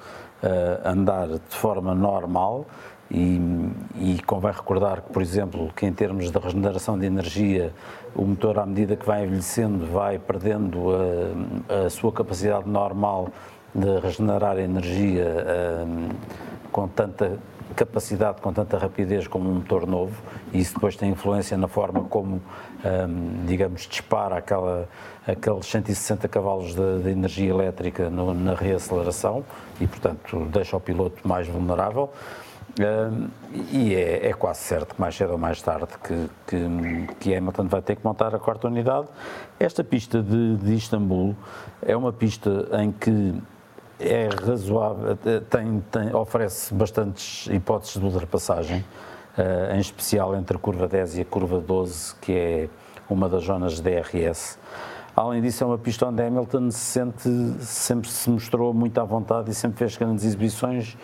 andar 0.84 1.28
de 1.28 1.56
forma 1.56 1.94
normal, 1.94 2.66
e, 3.10 3.38
e, 3.96 4.22
convém 4.26 4.50
recordar 4.50 5.02
que, 5.02 5.12
por 5.12 5.22
exemplo, 5.22 5.70
que 5.76 5.86
em 5.86 5.92
termos 5.92 6.30
de 6.30 6.38
regeneração 6.38 6.98
de 6.98 7.06
energia, 7.06 7.72
o 8.14 8.24
motor, 8.24 8.58
à 8.58 8.66
medida 8.66 8.96
que 8.96 9.04
vai 9.04 9.24
envelhecendo, 9.24 9.86
vai 9.86 10.18
perdendo 10.18 10.88
a, 11.68 11.86
a 11.86 11.90
sua 11.90 12.10
capacidade 12.10 12.68
normal 12.68 13.28
de 13.74 14.00
regenerar 14.00 14.58
energia 14.58 15.26
uh, 15.26 16.14
com 16.72 16.88
tanta 16.88 17.38
capacidade, 17.74 18.40
com 18.40 18.52
tanta 18.52 18.78
rapidez 18.78 19.26
como 19.26 19.50
um 19.50 19.54
motor 19.54 19.86
novo, 19.86 20.22
e 20.52 20.60
isso 20.60 20.74
depois 20.74 20.96
tem 20.96 21.10
influência 21.10 21.56
na 21.56 21.68
forma 21.68 22.04
como 22.04 22.40
um, 22.84 23.46
digamos, 23.46 23.82
dispara 23.82 24.36
aquela, 24.36 24.88
aqueles 25.26 25.66
160 25.66 26.28
cavalos 26.28 26.74
de, 26.74 27.02
de 27.02 27.10
energia 27.10 27.50
elétrica 27.50 28.10
no, 28.10 28.34
na 28.34 28.54
reaceleração 28.54 29.44
e, 29.80 29.86
portanto, 29.86 30.46
deixa 30.52 30.76
o 30.76 30.80
piloto 30.80 31.26
mais 31.26 31.48
vulnerável. 31.48 32.10
Um, 32.80 33.28
e 33.70 33.94
é, 33.94 34.28
é, 34.28 34.32
quase 34.32 34.60
certo 34.60 34.96
que 34.96 35.00
mais 35.00 35.14
cedo 35.14 35.32
ou 35.32 35.38
mais 35.38 35.62
tarde 35.62 35.86
que, 36.02 36.28
que, 36.46 37.14
que 37.20 37.34
Hamilton 37.34 37.68
vai 37.68 37.80
ter 37.80 37.94
que 37.94 38.04
montar 38.04 38.34
a 38.34 38.38
quarta 38.38 38.66
unidade. 38.66 39.06
Esta 39.60 39.84
pista 39.84 40.20
de, 40.20 40.56
de 40.56 40.74
Istambul 40.74 41.36
é 41.80 41.96
uma 41.96 42.12
pista 42.12 42.68
em 42.82 42.90
que 42.90 43.40
é 44.00 44.28
razoável, 44.28 45.16
tem, 45.48 45.80
tem, 45.90 46.14
oferece 46.14 46.74
bastantes 46.74 47.46
hipóteses 47.46 47.98
de 47.98 48.04
ultrapassagem. 48.04 48.84
Uh, 49.36 49.74
em 49.74 49.80
especial 49.80 50.36
entre 50.36 50.56
a 50.56 50.60
curva 50.60 50.86
10 50.86 51.18
e 51.18 51.20
a 51.22 51.24
curva 51.24 51.58
12, 51.58 52.14
que 52.20 52.32
é 52.32 52.68
uma 53.10 53.28
das 53.28 53.44
zonas 53.44 53.80
de 53.80 53.82
DRS. 53.82 54.58
Além 55.16 55.40
disso, 55.40 55.62
é 55.62 55.66
uma 55.66 55.78
pista 55.78 56.06
onde 56.06 56.22
Hamilton 56.22 56.70
se 56.70 56.78
sente, 56.78 57.28
sempre 57.60 58.10
se 58.10 58.28
mostrou 58.28 58.74
muito 58.74 59.00
à 59.00 59.04
vontade 59.04 59.50
e 59.50 59.54
sempre 59.54 59.78
fez 59.78 59.96
grandes 59.96 60.24
exibições, 60.24 60.96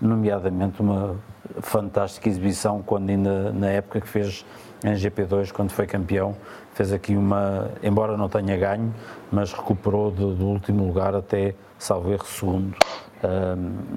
nomeadamente 0.00 0.80
uma 0.80 1.16
fantástica 1.60 2.28
exibição 2.28 2.82
quando 2.82 3.10
ainda 3.10 3.52
na 3.52 3.68
época 3.68 4.00
que 4.00 4.08
fez 4.08 4.44
em 4.84 4.92
GP2, 4.92 5.50
quando 5.52 5.70
foi 5.70 5.86
campeão, 5.86 6.36
fez 6.74 6.92
aqui 6.92 7.16
uma, 7.16 7.70
embora 7.82 8.16
não 8.16 8.28
tenha 8.28 8.56
ganho, 8.56 8.94
mas 9.32 9.52
recuperou 9.52 10.10
do, 10.12 10.34
do 10.34 10.46
último 10.46 10.84
lugar 10.86 11.14
até, 11.14 11.54
salvo 11.78 12.12
erro, 12.12 12.26
segundo 12.26 12.76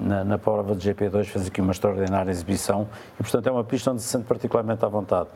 na, 0.02 0.24
na 0.24 0.38
prova 0.38 0.74
de 0.74 0.92
GP2 0.92 1.24
fez 1.24 1.46
aqui 1.46 1.60
uma 1.60 1.72
extraordinária 1.72 2.30
exibição 2.30 2.88
e, 3.18 3.22
portanto, 3.22 3.46
é 3.46 3.52
uma 3.52 3.64
pista 3.64 3.90
onde 3.90 4.02
se 4.02 4.08
sente 4.08 4.24
particularmente 4.24 4.84
à 4.84 4.88
vontade. 4.88 5.28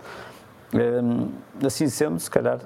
assim 1.64 1.88
sendo, 1.88 2.18
se 2.18 2.30
calhar, 2.30 2.60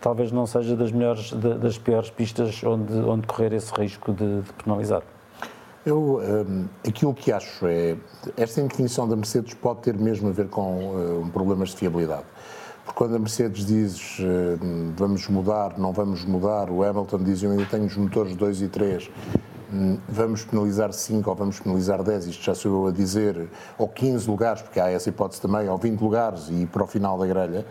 talvez 0.00 0.32
não 0.32 0.46
seja 0.46 0.76
das 0.76 0.92
melhores, 0.92 1.32
das 1.32 1.78
piores 1.78 2.10
pistas 2.10 2.62
onde, 2.64 2.92
onde 2.92 3.26
correr 3.26 3.52
esse 3.52 3.72
risco 3.72 4.12
de, 4.12 4.42
de 4.42 4.52
penalizar. 4.64 5.02
Eu, 5.84 6.20
um, 6.20 6.66
aquilo 6.86 7.12
que 7.12 7.32
acho 7.32 7.66
é, 7.66 7.96
esta 8.36 8.60
indefinição 8.60 9.08
da 9.08 9.16
Mercedes 9.16 9.52
pode 9.54 9.80
ter 9.80 9.94
mesmo 9.94 10.28
a 10.28 10.32
ver 10.32 10.48
com 10.48 11.22
um, 11.22 11.28
problemas 11.28 11.70
de 11.70 11.76
fiabilidade. 11.76 12.24
Porque 12.84 12.98
quando 12.98 13.14
a 13.14 13.18
Mercedes 13.18 13.64
diz 13.64 14.18
vamos 14.96 15.28
mudar, 15.28 15.78
não 15.78 15.92
vamos 15.92 16.24
mudar, 16.24 16.68
o 16.68 16.82
Hamilton 16.82 17.18
diz 17.18 17.42
eu 17.42 17.52
ainda 17.52 17.64
tenho 17.66 17.84
os 17.84 17.96
motores 17.96 18.34
2 18.34 18.62
e 18.62 18.68
3 18.68 19.08
Hum, 19.08 19.51
vamos 20.08 20.44
penalizar 20.44 20.92
5 20.92 21.28
ou 21.28 21.36
vamos 21.36 21.60
penalizar 21.60 22.02
10, 22.02 22.26
isto 22.26 22.44
já 22.44 22.54
sou 22.54 22.82
eu 22.82 22.88
a 22.88 22.92
dizer, 22.92 23.48
ou 23.78 23.88
15 23.88 24.28
lugares, 24.28 24.62
porque 24.62 24.78
há 24.78 24.90
essa 24.90 25.08
hipótese 25.08 25.40
também, 25.40 25.68
ou 25.68 25.78
20 25.78 26.00
lugares 26.00 26.48
e 26.50 26.66
para 26.66 26.84
o 26.84 26.86
final 26.86 27.18
da 27.18 27.26
grelha, 27.26 27.66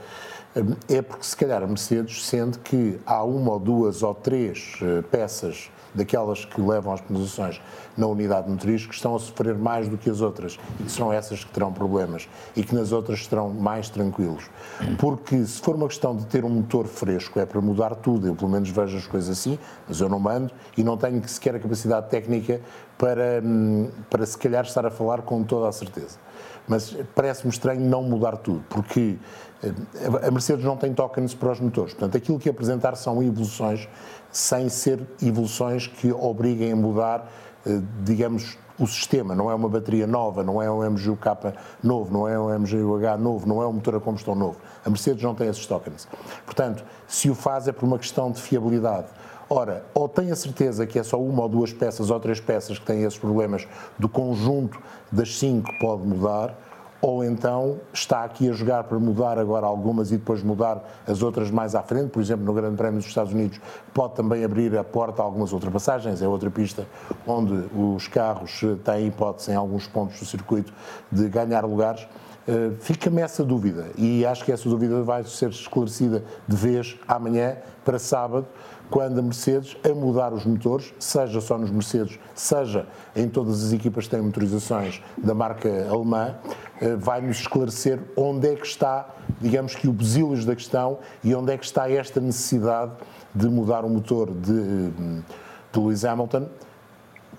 hum, 0.55 0.75
é 0.89 1.01
porque 1.01 1.25
se 1.25 1.35
calhar 1.35 1.61
a 1.61 1.67
Mercedes 1.67 2.25
sente 2.25 2.59
que 2.59 2.99
há 3.05 3.23
uma 3.23 3.51
ou 3.51 3.59
duas 3.59 4.03
ou 4.03 4.13
três 4.13 4.79
eh, 4.81 5.03
peças 5.09 5.69
daquelas 5.93 6.45
que 6.45 6.61
levam 6.61 6.93
às 6.93 7.01
penalizações 7.01 7.61
na 7.97 8.07
unidade 8.07 8.49
motriz 8.49 8.85
que 8.85 8.93
estão 8.93 9.15
a 9.15 9.19
sofrer 9.19 9.55
mais 9.55 9.87
do 9.87 9.97
que 9.97 10.09
as 10.09 10.21
outras 10.21 10.57
e 10.79 10.83
que 10.83 10.91
são 10.91 11.11
essas 11.11 11.43
que 11.43 11.51
terão 11.51 11.71
problemas 11.73 12.27
e 12.55 12.63
que 12.63 12.73
nas 12.73 12.91
outras 12.91 13.19
estarão 13.19 13.49
mais 13.49 13.89
tranquilos. 13.89 14.49
Porque 14.97 15.45
se 15.45 15.59
for 15.59 15.75
uma 15.75 15.87
questão 15.87 16.15
de 16.15 16.25
ter 16.25 16.45
um 16.45 16.49
motor 16.49 16.87
fresco, 16.87 17.39
é 17.39 17.45
para 17.45 17.61
mudar 17.61 17.95
tudo, 17.95 18.27
eu 18.27 18.35
pelo 18.35 18.49
menos 18.49 18.69
vejo 18.69 18.97
as 18.97 19.07
coisas 19.07 19.29
assim, 19.29 19.59
mas 19.87 19.99
eu 19.99 20.09
não 20.09 20.19
mando 20.19 20.51
e 20.77 20.83
não 20.83 20.97
tenho 20.97 21.21
sequer 21.27 21.55
a 21.55 21.59
capacidade 21.59 22.09
técnica 22.09 22.61
para, 22.97 23.41
hum, 23.43 23.89
para 24.09 24.25
se 24.25 24.37
calhar 24.37 24.63
estar 24.63 24.85
a 24.85 24.91
falar 24.91 25.21
com 25.23 25.43
toda 25.43 25.67
a 25.67 25.71
certeza. 25.71 26.19
Mas 26.67 26.95
parece-me 27.15 27.51
estranho 27.51 27.81
não 27.81 28.03
mudar 28.03 28.37
tudo, 28.37 28.63
porque 28.69 29.17
eh, 29.63 30.27
a 30.27 30.31
Mercedes 30.31 30.63
não 30.63 30.77
tem 30.77 30.93
tokens 30.93 31.33
para 31.33 31.51
os 31.51 31.59
motores. 31.59 31.93
Portanto, 31.93 32.15
aquilo 32.15 32.39
que 32.39 32.47
apresentar 32.49 32.95
são 32.95 33.21
evoluções 33.23 33.89
sem 34.31 34.69
ser 34.69 34.99
evoluções 35.21 35.87
que 35.87 36.11
obriguem 36.11 36.71
a 36.71 36.75
mudar, 36.75 37.31
eh, 37.65 37.79
digamos, 38.03 38.57
o 38.79 38.87
sistema. 38.87 39.35
Não 39.35 39.51
é 39.51 39.55
uma 39.55 39.69
bateria 39.69 40.07
nova, 40.07 40.43
não 40.43 40.61
é 40.61 40.71
um 40.71 40.83
MGUK 40.83 41.53
novo, 41.83 42.11
não 42.11 42.27
é 42.27 42.39
um 42.39 42.49
MGUH 42.59 43.17
novo, 43.17 43.47
não 43.47 43.61
é 43.61 43.67
um 43.67 43.73
motor 43.73 43.95
a 43.95 43.99
combustão 43.99 44.33
novo. 44.33 44.57
A 44.83 44.89
Mercedes 44.89 45.23
não 45.23 45.35
tem 45.35 45.47
esses 45.47 45.65
tokens. 45.65 46.07
Portanto, 46.45 46.83
se 47.07 47.29
o 47.29 47.35
faz 47.35 47.67
é 47.67 47.71
por 47.71 47.85
uma 47.85 47.99
questão 47.99 48.31
de 48.31 48.41
fiabilidade. 48.41 49.07
Ora, 49.47 49.83
ou 49.93 50.07
tem 50.07 50.31
a 50.31 50.35
certeza 50.35 50.87
que 50.87 50.97
é 50.97 51.03
só 51.03 51.21
uma 51.21 51.43
ou 51.43 51.49
duas 51.49 51.73
peças 51.73 52.09
ou 52.09 52.19
três 52.19 52.39
peças 52.39 52.79
que 52.79 52.85
têm 52.85 53.03
esses 53.03 53.19
problemas, 53.19 53.67
do 53.99 54.07
conjunto 54.07 54.79
das 55.11 55.37
cinco 55.37 55.69
pode 55.79 56.07
mudar, 56.07 56.57
ou 57.01 57.23
então 57.23 57.79
está 57.91 58.23
aqui 58.23 58.47
a 58.49 58.53
jogar 58.53 58.83
para 58.83 58.99
mudar 58.99 59.39
agora 59.39 59.65
algumas 59.65 60.11
e 60.11 60.17
depois 60.17 60.43
mudar 60.43 60.83
as 61.07 61.23
outras 61.23 61.49
mais 61.49 61.73
à 61.73 61.81
frente, 61.81 62.09
por 62.09 62.21
exemplo, 62.21 62.45
no 62.45 62.53
Grande 62.53 62.77
Prémio 62.77 62.99
dos 62.99 63.07
Estados 63.07 63.33
Unidos, 63.33 63.59
pode 63.93 64.13
também 64.13 64.43
abrir 64.43 64.77
a 64.77 64.83
porta 64.83 65.21
a 65.21 65.25
algumas 65.25 65.51
ultrapassagens, 65.51 66.21
é 66.21 66.27
outra 66.27 66.51
pista 66.51 66.85
onde 67.25 67.65
os 67.75 68.07
carros 68.07 68.61
têm 68.83 69.07
hipótese 69.07 69.51
em 69.51 69.55
alguns 69.55 69.87
pontos 69.87 70.19
do 70.19 70.25
circuito 70.25 70.71
de 71.11 71.27
ganhar 71.27 71.65
lugares. 71.65 72.07
Uh, 72.47 72.75
Fica-me 72.79 73.21
essa 73.21 73.43
dúvida. 73.43 73.89
E 73.95 74.25
acho 74.25 74.43
que 74.43 74.51
essa 74.51 74.67
dúvida 74.67 75.03
vai 75.03 75.23
ser 75.23 75.49
esclarecida 75.49 76.23
de 76.47 76.55
vez 76.55 76.97
amanhã 77.07 77.57
para 77.85 77.99
sábado, 77.99 78.47
quando 78.91 79.17
a 79.19 79.21
Mercedes, 79.21 79.77
a 79.89 79.95
mudar 79.95 80.33
os 80.33 80.45
motores, 80.45 80.93
seja 80.99 81.39
só 81.39 81.57
nos 81.57 81.71
Mercedes, 81.71 82.19
seja 82.35 82.85
em 83.15 83.27
todas 83.29 83.63
as 83.63 83.71
equipas 83.71 84.03
que 84.03 84.11
têm 84.11 84.21
motorizações 84.21 85.01
da 85.17 85.33
marca 85.33 85.87
alemã, 85.89 86.35
eh, 86.81 86.97
vai-nos 86.97 87.39
esclarecer 87.39 87.99
onde 88.17 88.49
é 88.49 88.55
que 88.55 88.67
está, 88.67 89.09
digamos 89.39 89.75
que 89.75 89.87
o 89.87 89.93
besílios 89.93 90.43
da 90.43 90.53
questão 90.53 90.99
e 91.23 91.33
onde 91.33 91.53
é 91.53 91.57
que 91.57 91.63
está 91.63 91.89
esta 91.89 92.19
necessidade 92.19 92.91
de 93.33 93.47
mudar 93.47 93.85
o 93.85 93.89
motor 93.89 94.29
de, 94.29 94.89
de 94.91 95.79
Lewis 95.79 96.03
Hamilton. 96.03 96.49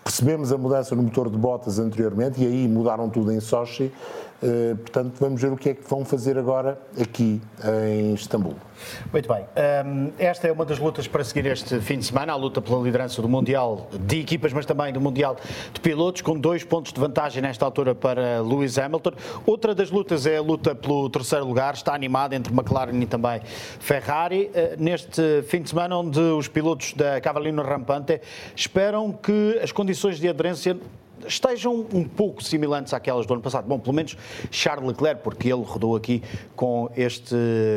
Percebemos 0.02 0.52
a 0.52 0.58
mudança 0.58 0.96
no 0.96 1.02
motor 1.02 1.28
de 1.28 1.36
Bottas 1.36 1.78
anteriormente 1.78 2.42
e 2.42 2.46
aí 2.46 2.66
mudaram 2.66 3.10
tudo 3.10 3.30
em 3.30 3.40
Sochi 3.40 3.92
eh, 4.42 4.74
portanto, 4.74 5.14
vamos 5.20 5.40
ver 5.40 5.52
o 5.52 5.57
que 5.57 5.70
é 5.70 5.74
que 5.74 5.88
vão 5.88 6.05
fazer 6.05 6.37
agora 6.37 6.78
aqui 7.00 7.40
em 7.64 8.14
Istambul. 8.14 8.57
Muito 9.12 9.33
bem. 9.33 9.44
Um, 9.87 10.11
esta 10.18 10.48
é 10.48 10.52
uma 10.52 10.64
das 10.64 10.81
lutas 10.81 11.07
para 11.07 11.22
seguir 11.22 11.46
este 11.46 11.78
fim 11.81 11.98
de 11.98 12.05
semana, 12.05 12.33
a 12.33 12.37
luta 12.37 12.61
pela 12.61 12.83
liderança 12.83 13.22
do 13.22 13.28
Mundial 13.28 13.88
de 13.92 14.20
equipas, 14.20 14.52
mas 14.52 14.66
também 14.66 14.92
do 14.92 15.00
Mundial 15.00 15.37
de 15.72 15.81
pilotos, 15.81 16.22
com 16.22 16.37
dois 16.37 16.64
pontos 16.64 16.92
de 16.92 16.98
vantagem 16.98 17.40
nesta 17.40 17.64
altura 17.64 17.94
para 17.94 18.42
Lewis 18.42 18.78
Hamilton. 18.78 19.12
Outra 19.46 19.74
das 19.74 19.90
lutas 19.90 20.26
é 20.26 20.38
a 20.38 20.42
luta 20.42 20.74
pelo 20.74 21.09
terceiro 21.09 21.46
lugar, 21.46 21.74
está 21.74 21.94
animada 21.94 22.35
entre 22.35 22.52
McLaren 22.52 23.00
e 23.00 23.07
também 23.07 23.40
Ferrari. 23.78 24.50
Uh, 24.52 24.83
neste 24.83 25.42
fim 25.46 25.62
de 25.62 25.68
semana, 25.68 25.96
onde 25.96 26.18
os 26.18 26.48
pilotos 26.48 26.94
da 26.94 27.20
Cavallino 27.20 27.62
Rampante 27.62 28.20
esperam 28.57 29.12
que 29.12 29.61
as 29.62 29.70
condições 29.70 30.18
de 30.18 30.28
aderência 30.28 30.76
estejam 31.26 31.87
um 31.92 32.04
pouco 32.04 32.42
similantes 32.42 32.92
àquelas 32.92 33.26
do 33.26 33.35
ano 33.35 33.42
passado. 33.42 33.66
Bom, 33.66 33.78
pelo 33.78 33.94
menos 33.94 34.16
Charles 34.50 34.87
Leclerc, 34.87 35.22
porque 35.22 35.52
ele 35.52 35.62
rodou 35.62 35.96
aqui 35.96 36.22
com 36.54 36.90
este 36.96 37.37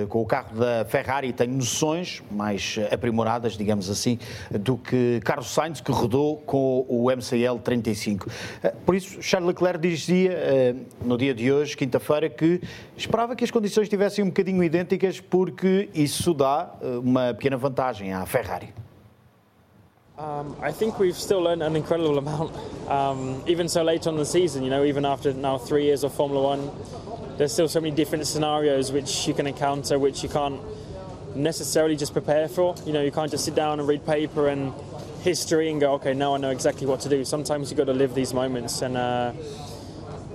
com 0.09 0.21
o 0.21 0.25
carro 0.25 0.57
da 0.57 0.85
Ferrari 0.85 1.29
e 1.29 1.33
tem 1.33 1.47
noções 1.47 2.21
mais 2.31 2.77
aprimoradas, 2.91 3.57
digamos 3.57 3.89
assim, 3.89 4.19
do 4.51 4.77
que 4.77 5.19
Carlos 5.23 5.47
Sainz, 5.47 5.81
que 5.81 5.91
rodou 5.91 6.37
com 6.37 6.85
o 6.87 7.09
MCL 7.09 7.59
35. 7.63 8.29
Eh, 8.63 8.73
por 8.85 8.95
isso, 8.95 9.21
Charles 9.21 9.47
Leclerc 9.47 9.79
dizia 9.79 10.31
eh, 10.31 10.75
no 11.03 11.17
dia 11.17 11.33
de 11.33 11.51
hoje, 11.51 11.75
quinta-feira, 11.75 12.29
que 12.29 12.61
esperava 12.95 13.35
que 13.35 13.43
as 13.43 13.51
condições 13.51 13.83
estivessem 13.83 14.23
um 14.23 14.27
bocadinho 14.27 14.63
idênticas, 14.63 15.19
porque 15.19 15.89
isso 15.93 16.33
dá 16.33 16.75
eh, 16.81 16.97
uma 16.97 17.33
pequena 17.33 17.57
vantagem 17.57 18.13
à 18.13 18.25
Ferrari. 18.25 18.84
Um, 20.17 20.55
I 20.61 20.71
think 20.71 20.97
we've 20.97 21.17
still 21.17 21.41
learned 21.41 21.61
an 21.61 21.75
incredible 21.75 22.17
amount, 22.25 22.55
um, 22.89 23.43
even 23.47 23.67
so 23.67 23.83
late 23.83 24.07
on 24.07 24.15
the 24.15 24.25
season. 24.25 24.63
You 24.63 24.69
know, 24.69 24.85
even 24.85 25.03
after 25.03 25.33
now 25.33 25.57
three 25.57 25.83
years 25.83 26.05
of 26.05 26.13
Formula 26.13 26.41
One, 26.41 26.71
there's 27.37 27.51
still 27.51 27.67
so 27.67 27.81
many 27.81 27.93
different 27.93 28.25
scenarios 28.25 28.93
which 28.93 29.27
you 29.27 29.33
can 29.33 29.45
encounter, 29.45 29.99
which 29.99 30.23
you 30.23 30.29
can't 30.29 30.61
necessarily 31.35 31.97
just 31.97 32.13
prepare 32.13 32.47
for. 32.47 32.75
You 32.85 32.93
know, 32.93 33.01
you 33.01 33.11
can't 33.11 33.29
just 33.29 33.43
sit 33.43 33.55
down 33.55 33.79
and 33.79 33.89
read 33.89 34.05
paper 34.05 34.47
and 34.47 34.73
history 35.21 35.69
and 35.69 35.81
go, 35.81 35.95
okay, 35.95 36.13
now 36.13 36.33
I 36.33 36.37
know 36.37 36.51
exactly 36.51 36.87
what 36.87 37.01
to 37.01 37.09
do. 37.09 37.25
Sometimes 37.25 37.69
you've 37.69 37.77
got 37.77 37.87
to 37.87 37.93
live 37.93 38.15
these 38.15 38.33
moments, 38.33 38.81
and 38.83 38.95
uh, 38.95 39.33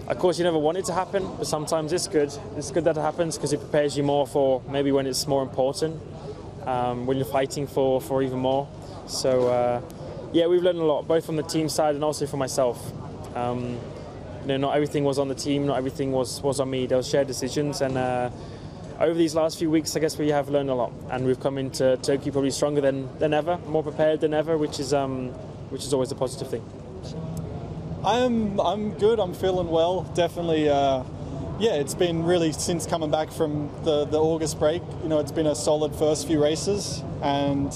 of 0.08 0.18
course, 0.18 0.38
you 0.38 0.44
never 0.44 0.58
want 0.58 0.76
it 0.76 0.84
to 0.86 0.92
happen, 0.92 1.26
but 1.38 1.46
sometimes 1.46 1.94
it's 1.94 2.06
good. 2.06 2.30
It's 2.58 2.70
good 2.70 2.84
that 2.84 2.98
it 2.98 3.00
happens 3.00 3.38
because 3.38 3.54
it 3.54 3.60
prepares 3.60 3.96
you 3.96 4.02
more 4.02 4.26
for 4.26 4.60
maybe 4.68 4.92
when 4.92 5.06
it's 5.06 5.26
more 5.26 5.42
important, 5.42 6.02
um, 6.66 7.06
when 7.06 7.16
you're 7.16 7.24
fighting 7.24 7.66
for 7.66 7.98
for 8.02 8.22
even 8.22 8.40
more. 8.40 8.68
So 9.06 9.48
uh, 9.48 9.80
yeah, 10.32 10.46
we've 10.46 10.62
learned 10.62 10.78
a 10.78 10.84
lot, 10.84 11.08
both 11.08 11.24
from 11.26 11.36
the 11.36 11.42
team 11.42 11.68
side 11.68 11.94
and 11.94 12.04
also 12.04 12.26
for 12.26 12.36
myself. 12.36 12.78
Um, 13.36 13.78
you 14.42 14.48
know, 14.48 14.56
not 14.56 14.76
everything 14.76 15.04
was 15.04 15.18
on 15.18 15.28
the 15.28 15.34
team, 15.34 15.66
not 15.66 15.78
everything 15.78 16.12
was 16.12 16.40
was 16.42 16.60
on 16.60 16.70
me. 16.70 16.86
There 16.86 16.96
was 16.96 17.08
shared 17.08 17.26
decisions, 17.26 17.80
and 17.80 17.96
uh, 17.98 18.30
over 19.00 19.14
these 19.14 19.34
last 19.34 19.58
few 19.58 19.70
weeks, 19.70 19.96
I 19.96 20.00
guess 20.00 20.18
we 20.18 20.28
have 20.28 20.48
learned 20.48 20.70
a 20.70 20.74
lot, 20.74 20.92
and 21.10 21.24
we've 21.24 21.40
come 21.40 21.58
into 21.58 21.96
Turkey 21.98 22.30
probably 22.30 22.50
stronger 22.50 22.80
than, 22.80 23.08
than 23.18 23.32
ever, 23.32 23.58
more 23.66 23.82
prepared 23.82 24.20
than 24.20 24.34
ever, 24.34 24.58
which 24.58 24.78
is 24.78 24.92
um, 24.92 25.28
which 25.70 25.84
is 25.84 25.92
always 25.92 26.12
a 26.12 26.14
positive 26.14 26.48
thing. 26.48 26.64
I'm 28.04 28.60
I'm 28.60 28.92
good. 28.92 29.18
I'm 29.18 29.34
feeling 29.34 29.68
well. 29.68 30.02
Definitely. 30.14 30.68
Uh, 30.68 31.04
yeah, 31.58 31.74
it's 31.74 31.94
been 31.94 32.24
really 32.24 32.52
since 32.52 32.86
coming 32.86 33.10
back 33.10 33.30
from 33.30 33.68
the, 33.84 34.06
the 34.06 34.18
August 34.18 34.58
break. 34.58 34.82
You 35.02 35.10
know, 35.10 35.18
it's 35.18 35.32
been 35.32 35.46
a 35.46 35.54
solid 35.54 35.94
first 35.94 36.26
few 36.26 36.42
races, 36.42 37.02
and 37.22 37.70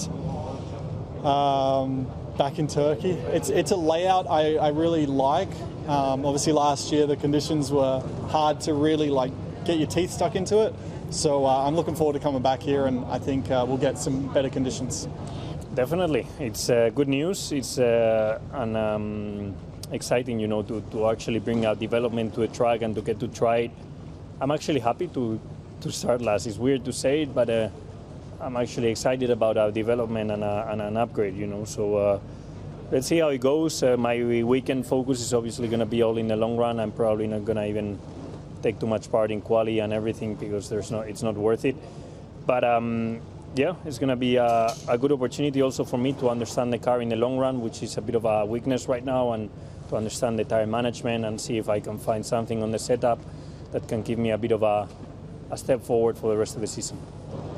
um, 1.25 2.07
back 2.37 2.59
in 2.59 2.67
Turkey. 2.67 3.11
It's 3.11 3.49
it's 3.49 3.71
a 3.71 3.75
layout 3.75 4.27
I, 4.29 4.55
I 4.57 4.69
really 4.69 5.05
like. 5.05 5.49
Um, 5.87 6.25
obviously, 6.25 6.53
last 6.53 6.91
year 6.91 7.07
the 7.07 7.15
conditions 7.15 7.71
were 7.71 8.01
hard 8.29 8.61
to 8.61 8.73
really 8.73 9.09
like 9.09 9.31
get 9.65 9.77
your 9.77 9.87
teeth 9.87 10.11
stuck 10.11 10.35
into 10.35 10.61
it. 10.65 10.73
So 11.09 11.45
uh, 11.45 11.65
I'm 11.65 11.75
looking 11.75 11.95
forward 11.95 12.13
to 12.13 12.19
coming 12.19 12.41
back 12.41 12.61
here, 12.61 12.85
and 12.85 13.05
I 13.05 13.19
think 13.19 13.49
uh, 13.51 13.65
we'll 13.67 13.77
get 13.77 13.97
some 13.97 14.31
better 14.33 14.49
conditions. 14.49 15.07
Definitely, 15.73 16.27
it's 16.39 16.69
uh, 16.69 16.89
good 16.93 17.07
news. 17.07 17.51
It's 17.51 17.79
uh, 17.79 18.39
and 18.53 18.77
um, 18.77 19.55
exciting, 19.91 20.39
you 20.39 20.47
know, 20.47 20.63
to, 20.63 20.81
to 20.91 21.07
actually 21.07 21.39
bring 21.39 21.65
a 21.65 21.75
development 21.75 22.33
to 22.35 22.43
a 22.43 22.47
track 22.47 22.81
and 22.81 22.95
to 22.95 23.01
get 23.01 23.19
to 23.19 23.27
try 23.27 23.57
it. 23.57 23.71
I'm 24.41 24.51
actually 24.51 24.79
happy 24.79 25.07
to 25.07 25.39
to 25.81 25.91
start 25.91 26.21
last. 26.21 26.47
It's 26.47 26.57
weird 26.57 26.85
to 26.85 26.93
say 26.93 27.23
it, 27.23 27.35
but 27.35 27.49
uh, 27.49 27.69
I'm 28.39 28.57
actually 28.57 28.89
excited 28.89 29.29
about 29.29 29.57
our 29.57 29.71
development 29.71 30.29
and, 30.29 30.43
a, 30.43 30.67
and 30.69 30.81
an 30.81 30.97
upgrade, 30.97 31.35
you 31.35 31.47
know. 31.47 31.63
So 31.63 31.95
uh, 31.95 32.19
let's 32.91 33.07
see 33.07 33.19
how 33.19 33.29
it 33.29 33.39
goes. 33.39 33.81
Uh, 33.81 33.95
my 33.95 34.43
weekend 34.43 34.85
focus 34.85 35.21
is 35.21 35.33
obviously 35.33 35.67
going 35.67 35.79
to 35.79 35.85
be 35.85 36.01
all 36.01 36.17
in 36.17 36.27
the 36.27 36.35
long 36.35 36.57
run. 36.57 36.79
I'm 36.79 36.91
probably 36.91 37.27
not 37.27 37.45
going 37.45 37.55
to 37.55 37.65
even 37.65 37.97
take 38.61 38.79
too 38.79 38.87
much 38.87 39.09
part 39.09 39.31
in 39.31 39.41
quali 39.41 39.79
and 39.79 39.93
everything 39.93 40.35
because 40.35 40.69
there's 40.69 40.91
no, 40.91 40.99
it's 40.99 41.23
not 41.23 41.35
worth 41.35 41.63
it. 41.63 41.75
But 42.45 42.63
um, 42.63 43.21
yeah, 43.55 43.75
it's 43.85 43.99
going 43.99 44.09
to 44.09 44.17
be 44.17 44.35
a, 44.35 44.73
a, 44.89 44.97
good 44.97 45.13
opportunity 45.13 45.61
also 45.61 45.85
for 45.85 45.97
me 45.97 46.11
to 46.13 46.29
understand 46.29 46.73
the 46.73 46.77
car 46.77 47.01
in 47.01 47.09
the 47.09 47.15
long 47.15 47.37
run, 47.37 47.61
which 47.61 47.83
is 47.83 47.95
a 47.97 48.01
bit 48.01 48.15
of 48.15 48.25
a 48.25 48.45
weakness 48.45 48.87
right 48.87 49.03
now, 49.03 49.31
and 49.31 49.49
to 49.89 49.95
understand 49.95 50.37
the 50.37 50.43
tire 50.43 50.67
management 50.67 51.23
and 51.23 51.39
see 51.39 51.57
if 51.57 51.69
I 51.69 51.79
can 51.79 51.97
find 51.97 52.25
something 52.25 52.61
on 52.61 52.71
the 52.71 52.79
setup 52.79 53.19
that 53.71 53.87
can 53.87 54.01
give 54.01 54.19
me 54.19 54.31
a 54.31 54.37
bit 54.37 54.51
of 54.51 54.63
a, 54.63 54.89
a 55.51 55.57
step 55.57 55.83
forward 55.83 56.17
for 56.17 56.29
the 56.29 56.37
rest 56.37 56.55
of 56.55 56.61
the 56.61 56.67
season. 56.67 56.97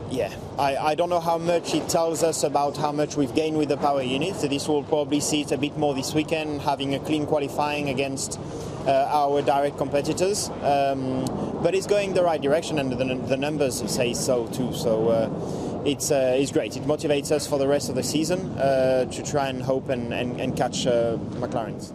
Yeah, 0.10 0.34
I, 0.58 0.78
I 0.78 0.96
don't 0.96 1.10
know 1.10 1.20
how 1.20 1.38
much 1.38 1.74
it 1.74 1.90
tells 1.90 2.24
us 2.24 2.44
about 2.44 2.78
how 2.78 2.94
much 2.94 3.18
we've 3.18 3.34
gained 3.36 3.58
with 3.58 3.68
the 3.68 3.78
power 3.78 4.02
units. 4.02 4.40
So 4.42 4.48
this 4.48 4.68
will 4.68 4.84
probably 4.84 5.20
see 5.20 5.42
it 5.42 5.52
a 5.52 5.58
bit 5.58 5.78
more 5.78 5.94
this 5.94 6.14
weekend, 6.14 6.62
having 6.62 6.96
a 6.96 7.00
clean 7.00 7.26
qualifying 7.26 7.90
against 7.90 8.40
uh, 8.86 9.10
our 9.12 9.42
direct 9.42 9.78
competitors. 9.78 10.50
Um, 10.62 11.26
but 11.62 11.76
it's 11.76 11.88
going 11.88 12.14
the 12.14 12.24
right 12.24 12.42
direction, 12.42 12.80
and 12.80 12.92
the, 12.92 13.16
the 13.28 13.38
numbers 13.38 13.84
say 13.92 14.14
so 14.14 14.48
too. 14.48 14.74
So 14.74 15.10
uh, 15.10 15.82
it's 15.86 16.10
uh, 16.10 16.36
it's 16.38 16.52
great. 16.52 16.78
It 16.78 16.84
motivates 16.84 17.32
us 17.32 17.46
for 17.46 17.60
the 17.60 17.68
rest 17.68 17.90
of 17.90 17.96
the 17.96 18.04
season 18.04 18.58
uh, 18.58 19.06
to 19.06 19.24
try 19.24 19.50
and 19.50 19.62
hope 19.62 19.90
and, 19.90 20.14
and, 20.14 20.40
and 20.40 20.56
catch 20.56 20.88
uh, 20.88 21.18
McLaren's. 21.40 21.94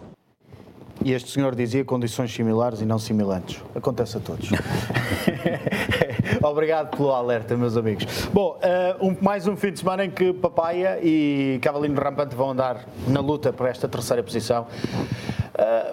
E 1.04 1.12
este 1.14 1.30
senhor 1.30 1.54
dizia 1.54 1.84
condições 1.84 2.32
similares 2.32 2.80
e 2.80 2.84
não 2.84 2.98
similantes. 2.98 3.60
Acontece 3.74 4.18
a 4.18 4.20
todos. 4.20 4.50
Obrigado 6.42 6.96
pelo 6.96 7.12
alerta, 7.12 7.56
meus 7.56 7.76
amigos. 7.76 8.04
Bom, 8.32 8.58
uh, 8.58 9.06
um, 9.06 9.16
mais 9.20 9.46
um 9.46 9.56
fim 9.56 9.70
de 9.70 9.78
semana 9.78 10.04
em 10.04 10.10
que 10.10 10.32
Papaya 10.32 10.98
e 11.00 11.60
Cavalino 11.62 12.00
Rampante 12.00 12.34
vão 12.34 12.50
andar 12.50 12.84
na 13.06 13.20
luta 13.20 13.52
por 13.52 13.68
esta 13.68 13.86
terceira 13.86 14.22
posição. 14.24 14.66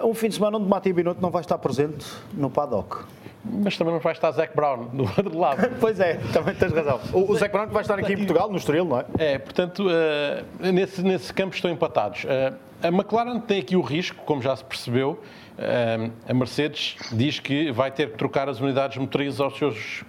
Uh, 0.02 0.08
um 0.08 0.12
fim 0.12 0.28
de 0.28 0.34
semana 0.34 0.56
onde 0.56 0.68
Mati 0.68 0.92
Binotto 0.92 1.22
não 1.22 1.30
vai 1.30 1.42
estar 1.42 1.56
presente 1.58 2.04
no 2.34 2.50
paddock. 2.50 3.04
Mas 3.44 3.76
também 3.78 3.94
não 3.94 4.00
vai 4.00 4.12
estar 4.12 4.30
Zac 4.32 4.54
Brown 4.54 4.86
do 4.92 5.04
outro 5.04 5.38
lado. 5.38 5.70
pois 5.80 6.00
é, 6.00 6.14
também 6.32 6.54
tens 6.54 6.72
razão. 6.72 7.00
O, 7.12 7.30
o 7.30 7.36
Zac 7.36 7.52
Brown 7.52 7.68
que 7.68 7.72
vai 7.72 7.82
estar 7.82 7.98
aqui 7.98 8.12
em 8.12 8.16
Portugal, 8.16 8.50
no 8.50 8.56
Estoril, 8.56 8.84
não 8.84 8.98
é? 8.98 9.04
É, 9.18 9.38
portanto, 9.38 9.86
uh, 9.86 10.72
nesse, 10.72 11.00
nesse 11.02 11.32
campo 11.32 11.54
estão 11.54 11.70
empatados. 11.70 12.24
Uh, 12.24 12.56
a 12.82 12.88
McLaren 12.88 13.40
tem 13.40 13.60
aqui 13.60 13.76
o 13.76 13.82
risco, 13.82 14.22
como 14.24 14.42
já 14.42 14.56
se 14.56 14.64
percebeu, 14.64 15.20
uh, 15.58 16.12
a 16.28 16.34
Mercedes 16.34 16.96
diz 17.12 17.38
que 17.38 17.70
vai 17.70 17.90
ter 17.90 18.10
que 18.10 18.18
trocar 18.18 18.48
as 18.48 18.60
unidades 18.60 18.98
motrizes 18.98 19.40
aos 19.40 19.56
seus 19.56 20.02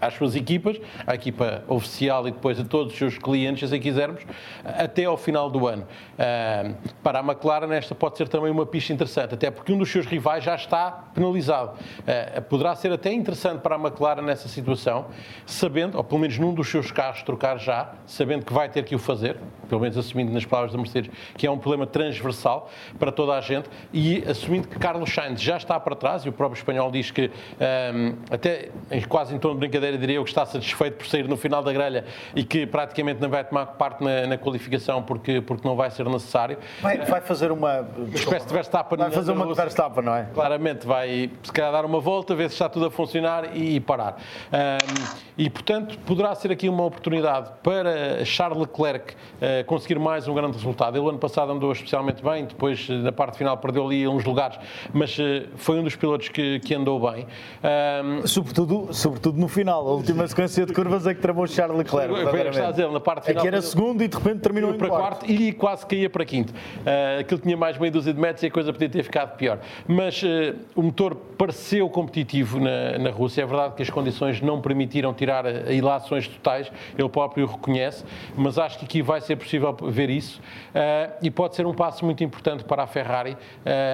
às 0.00 0.14
suas 0.14 0.34
equipas, 0.36 0.80
à 1.06 1.14
equipa 1.14 1.62
oficial 1.68 2.26
e 2.26 2.30
depois 2.30 2.58
a 2.58 2.64
todos 2.64 2.92
os 2.92 2.98
seus 2.98 3.18
clientes, 3.18 3.68
se 3.68 3.74
assim 3.74 3.82
quisermos, 3.82 4.22
até 4.64 5.04
ao 5.04 5.16
final 5.16 5.50
do 5.50 5.66
ano. 5.66 5.86
Uh, 6.18 6.74
para 7.00 7.20
a 7.20 7.22
McLaren, 7.22 7.72
esta 7.72 7.94
pode 7.94 8.16
ser 8.18 8.26
também 8.26 8.50
uma 8.50 8.66
pista 8.66 8.92
interessante, 8.92 9.34
até 9.34 9.52
porque 9.52 9.72
um 9.72 9.78
dos 9.78 9.88
seus 9.88 10.04
rivais 10.04 10.42
já 10.42 10.56
está 10.56 10.90
penalizado. 11.14 11.78
Uh, 12.00 12.42
poderá 12.42 12.74
ser 12.74 12.92
até 12.92 13.12
interessante 13.12 13.60
para 13.60 13.76
a 13.76 13.78
McLaren 13.78 14.22
nessa 14.22 14.48
situação, 14.48 15.06
sabendo, 15.46 15.96
ou 15.96 16.02
pelo 16.02 16.20
menos 16.20 16.36
num 16.36 16.52
dos 16.52 16.68
seus 16.68 16.90
carros, 16.90 17.22
trocar 17.22 17.58
já, 17.58 17.92
sabendo 18.04 18.44
que 18.44 18.52
vai 18.52 18.68
ter 18.68 18.82
que 18.84 18.96
o 18.96 18.98
fazer, 18.98 19.36
pelo 19.68 19.80
menos 19.80 19.96
assumindo 19.96 20.32
nas 20.32 20.44
palavras 20.44 20.72
da 20.72 20.78
Mercedes, 20.78 21.08
que 21.36 21.46
é 21.46 21.50
um 21.50 21.58
problema 21.58 21.86
transversal 21.86 22.68
para 22.98 23.12
toda 23.12 23.34
a 23.34 23.40
gente, 23.40 23.68
e 23.92 24.24
assumindo 24.28 24.66
que 24.66 24.76
Carlos 24.76 25.12
Sainz 25.14 25.40
já 25.40 25.56
está 25.56 25.78
para 25.78 25.94
trás, 25.94 26.24
e 26.24 26.28
o 26.28 26.32
próprio 26.32 26.58
espanhol 26.58 26.90
diz 26.90 27.12
que, 27.12 27.30
um, 27.30 28.16
até 28.28 28.70
quase 29.08 29.34
em 29.34 29.38
tom 29.38 29.52
de 29.52 29.58
brincadeira, 29.58 29.96
diria 29.96 30.16
eu 30.16 30.24
que 30.24 30.30
está 30.30 30.44
satisfeito 30.44 30.96
por 30.96 31.06
sair 31.06 31.28
no 31.28 31.36
final 31.36 31.62
da 31.62 31.72
grelha 31.72 32.04
e 32.34 32.42
que 32.42 32.66
praticamente 32.66 33.20
não 33.20 33.28
vai 33.28 33.44
tomar 33.44 33.66
parte 33.66 34.02
na, 34.02 34.26
na 34.26 34.38
qualificação 34.38 35.02
porque, 35.02 35.40
porque 35.40 35.66
não 35.66 35.76
vai 35.76 35.90
ser 35.90 36.07
necessário. 36.10 36.58
Vai, 36.80 36.98
vai 36.98 37.20
fazer 37.20 37.50
uma. 37.52 37.86
Espécie 38.14 38.46
de 38.46 38.52
Verstappen. 38.52 38.98
Vai 38.98 39.10
fazer 39.10 39.32
uma 39.32 39.54
Verstappen, 39.54 40.04
não 40.04 40.14
é? 40.14 40.28
Claramente, 40.32 40.86
vai 40.86 41.30
se 41.42 41.52
calhar 41.52 41.72
dar 41.72 41.84
uma 41.84 42.00
volta, 42.00 42.34
ver 42.34 42.48
se 42.48 42.54
está 42.54 42.68
tudo 42.68 42.86
a 42.86 42.90
funcionar 42.90 43.56
e, 43.56 43.80
parar. 43.80 44.20
Um, 44.52 45.18
e, 45.36 45.48
portanto, 45.48 45.98
poderá 46.00 46.34
ser 46.34 46.52
aqui 46.52 46.68
uma 46.68 46.84
oportunidade 46.84 47.50
para 47.62 48.24
Charles 48.24 48.58
Leclerc 48.58 49.14
uh, 49.14 49.64
conseguir 49.66 49.98
mais 49.98 50.26
um 50.26 50.34
grande 50.34 50.56
resultado. 50.56 50.98
Ele, 50.98 51.08
ano 51.08 51.18
passado, 51.18 51.52
andou 51.52 51.72
especialmente 51.72 52.22
bem, 52.22 52.44
depois, 52.44 52.88
na 52.88 53.12
parte 53.12 53.38
final, 53.38 53.56
perdeu 53.56 53.86
ali 53.86 54.06
uns 54.06 54.24
lugares, 54.24 54.58
mas 54.92 55.16
uh, 55.18 55.48
foi 55.56 55.78
um 55.78 55.84
dos 55.84 55.96
pilotos 55.96 56.28
que, 56.28 56.60
que 56.60 56.74
andou 56.74 57.00
bem. 57.10 57.26
Um, 57.62 58.26
sobretudo, 58.26 58.92
sobretudo 58.92 59.38
no 59.38 59.48
final, 59.48 59.86
a 59.86 59.92
última 59.92 60.26
sequência 60.26 60.66
de 60.66 60.72
curvas 60.72 61.06
é 61.06 61.14
que 61.14 61.20
travou 61.20 61.46
Charles 61.46 61.78
Leclerc. 61.78 62.14
Foi 62.14 62.50
que 62.50 62.58
a 62.58 62.70
dizer, 62.70 62.90
na 62.90 63.00
parte 63.00 63.26
final. 63.26 63.40
É 63.40 63.42
que 63.42 63.48
era 63.48 63.62
segundo 63.62 64.02
e 64.02 64.08
de 64.08 64.16
repente 64.16 64.40
terminou 64.40 64.74
para 64.74 64.88
quarto. 64.88 65.26
quarto 65.26 65.30
e 65.30 65.52
quase 65.52 65.86
para 66.06 66.22
quinto. 66.26 66.52
Uh, 66.52 67.20
aquilo 67.20 67.40
tinha 67.40 67.56
mais 67.56 67.78
meia 67.78 67.90
dúzia 67.90 68.12
de 68.12 68.20
metros 68.20 68.42
e 68.42 68.48
a 68.48 68.50
coisa 68.50 68.72
podia 68.72 68.90
ter 68.90 69.02
ficado 69.02 69.36
pior. 69.36 69.58
Mas 69.86 70.22
uh, 70.22 70.54
o 70.76 70.82
motor 70.82 71.14
pareceu 71.14 71.88
competitivo 71.88 72.60
na, 72.60 72.98
na 72.98 73.10
Rússia. 73.10 73.42
É 73.42 73.46
verdade 73.46 73.74
que 73.74 73.82
as 73.82 73.88
condições 73.88 74.42
não 74.42 74.60
permitiram 74.60 75.14
tirar 75.14 75.46
a 75.46 75.72
ilações 75.72 76.28
totais, 76.28 76.70
ele 76.98 77.08
próprio 77.08 77.46
reconhece, 77.46 78.04
mas 78.36 78.58
acho 78.58 78.78
que 78.78 78.84
aqui 78.84 79.00
vai 79.00 79.22
ser 79.22 79.36
possível 79.36 79.74
ver 79.88 80.10
isso 80.10 80.40
uh, 80.74 81.14
e 81.22 81.30
pode 81.30 81.56
ser 81.56 81.66
um 81.66 81.72
passo 81.72 82.04
muito 82.04 82.22
importante 82.22 82.64
para 82.64 82.82
a 82.82 82.86
Ferrari, 82.86 83.36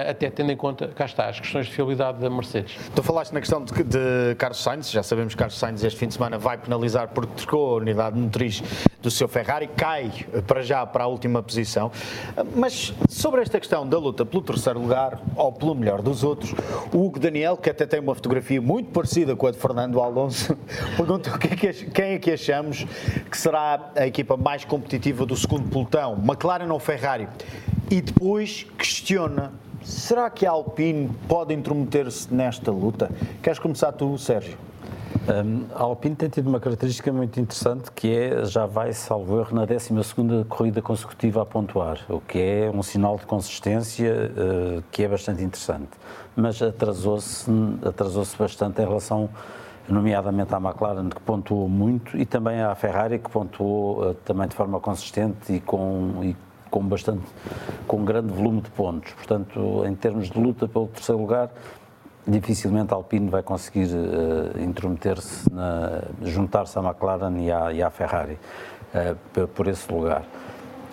até 0.09 0.29
tendo 0.29 0.51
em 0.51 0.57
conta, 0.57 0.87
cá 0.89 1.05
está, 1.05 1.27
as 1.29 1.39
questões 1.39 1.67
de 1.67 1.71
fiabilidade 1.71 2.19
da 2.19 2.29
Mercedes. 2.29 2.75
Tu 2.93 3.03
falaste 3.03 3.31
na 3.31 3.39
questão 3.39 3.63
de, 3.63 3.71
de 3.83 4.35
Carlos 4.37 4.61
Sainz, 4.61 4.91
já 4.91 5.03
sabemos 5.03 5.33
que 5.33 5.37
Carlos 5.37 5.57
Sainz 5.57 5.83
este 5.83 5.99
fim 5.99 6.07
de 6.07 6.15
semana 6.15 6.37
vai 6.37 6.57
penalizar 6.57 7.09
porque 7.09 7.33
trocou 7.35 7.75
a 7.75 7.77
unidade 7.77 8.17
motriz 8.17 8.63
do 9.01 9.11
seu 9.11 9.27
Ferrari, 9.27 9.67
cai 9.67 10.11
para 10.47 10.61
já 10.61 10.85
para 10.85 11.03
a 11.03 11.07
última 11.07 11.41
posição. 11.43 11.91
Mas 12.55 12.93
sobre 13.09 13.41
esta 13.41 13.59
questão 13.59 13.87
da 13.87 13.97
luta 13.97 14.25
pelo 14.25 14.43
terceiro 14.43 14.79
lugar 14.79 15.21
ou 15.35 15.51
pelo 15.51 15.75
melhor 15.75 16.01
dos 16.01 16.23
outros, 16.23 16.53
o 16.93 17.05
Hugo 17.05 17.19
Daniel, 17.19 17.57
que 17.57 17.69
até 17.69 17.85
tem 17.85 17.99
uma 17.99 18.15
fotografia 18.15 18.61
muito 18.61 18.91
parecida 18.91 19.35
com 19.35 19.47
a 19.47 19.51
de 19.51 19.57
Fernando 19.57 20.01
Alonso, 20.01 20.57
pergunta 20.97 21.29
é 21.29 21.55
que, 21.55 21.73
quem 21.73 22.05
é 22.13 22.19
que 22.19 22.31
achamos 22.31 22.85
que 23.29 23.37
será 23.37 23.91
a 23.95 24.07
equipa 24.07 24.37
mais 24.37 24.65
competitiva 24.65 25.25
do 25.25 25.35
segundo 25.35 25.69
pelotão, 25.69 26.13
McLaren 26.23 26.71
ou 26.71 26.79
Ferrari? 26.79 27.27
E 27.89 28.01
depois 28.01 28.65
questiona 28.77 29.53
Será 29.85 30.31
que 30.31 30.47
a 30.47 30.49
Alpine 30.49 31.11
pode 31.27 31.53
intrometer-se 31.53 32.33
nesta 32.33 32.71
luta? 32.71 33.11
Queres 33.43 33.59
começar 33.59 33.91
tu, 33.91 34.17
Sérgio? 34.17 34.57
Um, 35.15 35.65
a 35.73 35.83
Alpine 35.83 36.15
tem 36.15 36.29
tido 36.29 36.47
uma 36.47 36.59
característica 36.59 37.11
muito 37.11 37.39
interessante 37.39 37.89
que 37.91 38.13
é, 38.13 38.45
já 38.45 38.65
vai, 38.65 38.91
salvo 38.91 39.39
erro, 39.39 39.55
na 39.55 39.65
12 39.65 39.89
corrida 40.49 40.81
consecutiva 40.81 41.41
a 41.41 41.45
pontuar, 41.45 41.99
o 42.09 42.19
que 42.19 42.37
é 42.37 42.71
um 42.71 42.83
sinal 42.83 43.17
de 43.17 43.25
consistência 43.25 44.11
uh, 44.11 44.83
que 44.91 45.03
é 45.03 45.07
bastante 45.07 45.41
interessante. 45.41 45.89
Mas 46.35 46.61
atrasou-se 46.61 47.49
atrasou 47.83 48.25
bastante 48.37 48.81
em 48.81 48.85
relação, 48.85 49.29
nomeadamente 49.87 50.53
à 50.53 50.57
McLaren, 50.57 51.09
que 51.09 51.21
pontuou 51.21 51.69
muito, 51.69 52.17
e 52.17 52.25
também 52.25 52.61
à 52.61 52.75
Ferrari, 52.75 53.17
que 53.17 53.29
pontuou 53.29 54.09
uh, 54.09 54.13
também 54.25 54.47
de 54.47 54.55
forma 54.55 54.79
consistente 54.79 55.53
e 55.53 55.59
com, 55.61 56.21
e 56.23 56.35
com 56.69 56.83
bastante, 56.83 57.23
com 57.87 58.03
grande 58.03 58.33
volume 58.33 58.61
de 58.61 58.69
pontos. 58.69 59.13
Portanto, 59.13 59.85
em 59.87 59.95
termos 59.95 60.29
de 60.29 60.37
luta 60.37 60.67
pelo 60.67 60.87
terceiro 60.87 61.21
lugar, 61.21 61.49
dificilmente 62.27 62.93
a 62.93 62.97
Alpine 62.97 63.29
vai 63.29 63.43
conseguir 63.43 63.87
uh, 63.93 64.59
intrometer-se, 64.59 65.45
juntar-se 66.23 66.77
à 66.77 66.81
McLaren 66.81 67.37
e 67.39 67.51
à, 67.51 67.71
e 67.71 67.83
à 67.83 67.89
Ferrari 67.89 68.37
uh, 68.93 69.47
por 69.47 69.67
esse 69.67 69.91
lugar. 69.91 70.23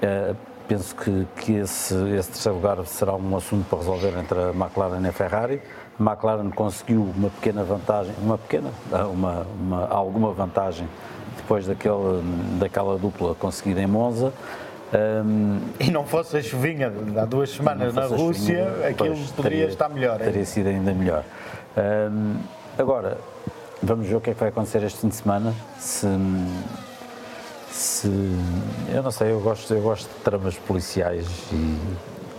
Uh, 0.02 0.36
penso 0.68 0.94
que, 0.94 1.26
que 1.36 1.52
esse, 1.54 1.94
esse, 2.16 2.30
terceiro 2.30 2.56
lugar 2.56 2.84
será 2.86 3.14
um 3.14 3.36
assunto 3.36 3.66
para 3.68 3.78
resolver 3.78 4.18
entre 4.18 4.38
a 4.38 4.50
McLaren 4.50 5.02
e 5.04 5.08
a 5.08 5.12
Ferrari. 5.12 5.62
A 5.98 6.02
McLaren 6.02 6.50
conseguiu 6.50 7.02
uma 7.16 7.30
pequena 7.30 7.62
vantagem, 7.64 8.14
uma 8.22 8.38
pequena, 8.38 8.70
uma, 9.10 9.46
uma 9.58 9.88
alguma 9.88 10.32
vantagem 10.32 10.88
depois 11.36 11.66
daquele, 11.66 12.22
daquela 12.58 12.98
dupla 12.98 13.34
conseguida 13.34 13.80
em 13.80 13.86
Monza. 13.86 14.32
Um, 14.92 15.61
e 15.81 15.90
não 15.90 16.05
fosse 16.05 16.37
a 16.37 16.42
chuvinha 16.42 16.92
há 17.16 17.24
duas 17.24 17.50
semanas 17.50 17.94
na 17.94 18.05
Rússia, 18.05 18.68
chuvinha, 18.68 18.88
aquilo 18.88 19.16
pois, 19.16 19.31
poderia 19.31 19.59
teria, 19.61 19.72
estar 19.72 19.88
melhor. 19.88 20.18
Teria 20.18 20.44
sido 20.44 20.68
ainda 20.68 20.92
melhor. 20.92 21.24
Um, 22.11 22.37
agora, 22.76 23.16
vamos 23.83 24.07
ver 24.07 24.16
o 24.16 24.20
que 24.20 24.31
é 24.31 24.35
que 24.35 24.40
vai 24.40 24.50
acontecer 24.50 24.83
este 24.83 24.98
fim 24.98 25.09
de 25.09 25.14
semana. 25.14 25.55
Se, 25.78 26.07
se 27.70 28.07
eu 28.94 29.02
não 29.02 29.11
sei, 29.11 29.33
eu 29.33 29.40
gosto, 29.40 29.72
eu 29.72 29.81
gosto 29.81 30.09
de 30.09 30.22
tramas 30.22 30.59
policiais 30.59 31.26
e, 31.50 31.78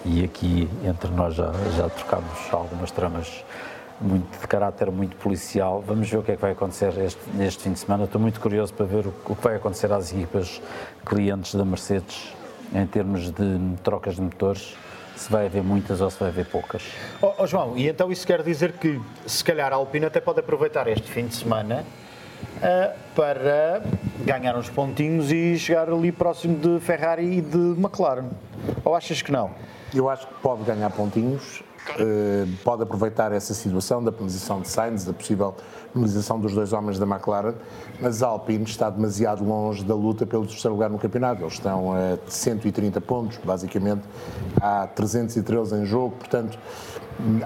e 0.06 0.24
aqui 0.24 0.70
entre 0.84 1.10
nós 1.10 1.34
já, 1.34 1.52
já 1.76 1.90
trocámos 1.90 2.38
algumas 2.52 2.92
tramas 2.92 3.44
muito, 4.00 4.40
de 4.40 4.48
caráter 4.48 4.92
muito 4.92 5.16
policial. 5.16 5.84
Vamos 5.88 6.08
ver 6.08 6.18
o 6.18 6.22
que 6.22 6.34
é 6.34 6.36
que 6.36 6.42
vai 6.42 6.52
acontecer 6.52 6.94
este, 7.00 7.20
neste 7.34 7.64
fim 7.64 7.74
de 7.74 7.80
semana. 7.80 8.04
Estou 8.04 8.22
muito 8.22 8.40
curioso 8.40 8.72
para 8.76 8.86
ver 8.86 9.08
o, 9.08 9.14
o 9.26 9.36
que 9.36 9.44
vai 9.44 9.56
acontecer 9.56 9.92
às 9.92 10.12
equipas 10.12 10.62
clientes 11.04 11.56
da 11.56 11.66
Mercedes 11.66 12.32
em 12.74 12.86
termos 12.86 13.32
de 13.32 13.60
trocas 13.84 14.16
de 14.16 14.22
motores, 14.22 14.76
se 15.16 15.32
vai 15.32 15.46
haver 15.46 15.64
muitas 15.64 16.02
ou 16.02 16.10
se 16.10 16.20
vai 16.20 16.30
haver 16.30 16.46
poucas. 16.46 16.84
Oh, 17.22 17.34
oh, 17.38 17.48
João, 17.48 17.78
e 17.78 17.88
então 17.88 18.12
isso 18.12 18.26
quer 18.26 18.42
dizer 18.42 18.74
que 18.74 19.00
se 19.26 19.44
calhar 19.44 19.72
a 19.72 19.76
Alpine 19.76 20.06
até 20.06 20.20
pode 20.20 20.40
aproveitar 20.40 20.88
este 20.88 21.10
fim 21.10 21.28
de 21.28 21.36
semana 21.36 21.86
uh, 22.58 22.98
para 23.16 23.84
ganhar 24.26 24.58
uns 24.58 24.70
pontinhos 24.70 25.32
e 25.32 25.58
chegar 25.58 25.90
ali 25.90 26.12
próximo 26.12 26.58
de 26.58 26.80
Ferrari 26.80 27.38
e 27.38 27.42
de 27.42 27.80
McLaren. 27.80 28.30
Ou 28.84 28.96
achas 28.96 29.22
que 29.22 29.32
não? 29.32 29.52
Eu 29.94 30.10
acho 30.10 30.28
que 30.28 30.34
pode 30.36 30.64
ganhar 30.64 30.90
pontinhos, 30.90 31.62
pode 32.64 32.84
aproveitar 32.84 33.32
essa 33.32 33.54
situação 33.54 34.04
da 34.04 34.12
penalização 34.12 34.62
de 34.62 34.68
Sainz, 34.68 35.06
da 35.06 35.14
possível 35.14 35.56
penalização 35.94 36.40
dos 36.40 36.54
dois 36.54 36.74
homens 36.74 36.98
da 36.98 37.06
McLaren, 37.06 37.54
mas 38.02 38.24
a 38.24 38.28
Alpine 38.28 38.64
está 38.64 38.90
demasiado 38.90 39.44
longe 39.44 39.84
da 39.84 39.94
luta 39.94 40.26
pelo 40.26 40.46
terceiro 40.46 40.74
lugar 40.74 40.90
no 40.90 40.98
campeonato. 40.98 41.44
Eles 41.44 41.54
estão 41.54 41.94
a 41.94 42.18
130 42.28 43.00
pontos, 43.02 43.38
basicamente, 43.44 44.02
há 44.60 44.88
313 44.88 45.76
em 45.76 45.86
jogo, 45.86 46.16
portanto, 46.18 46.58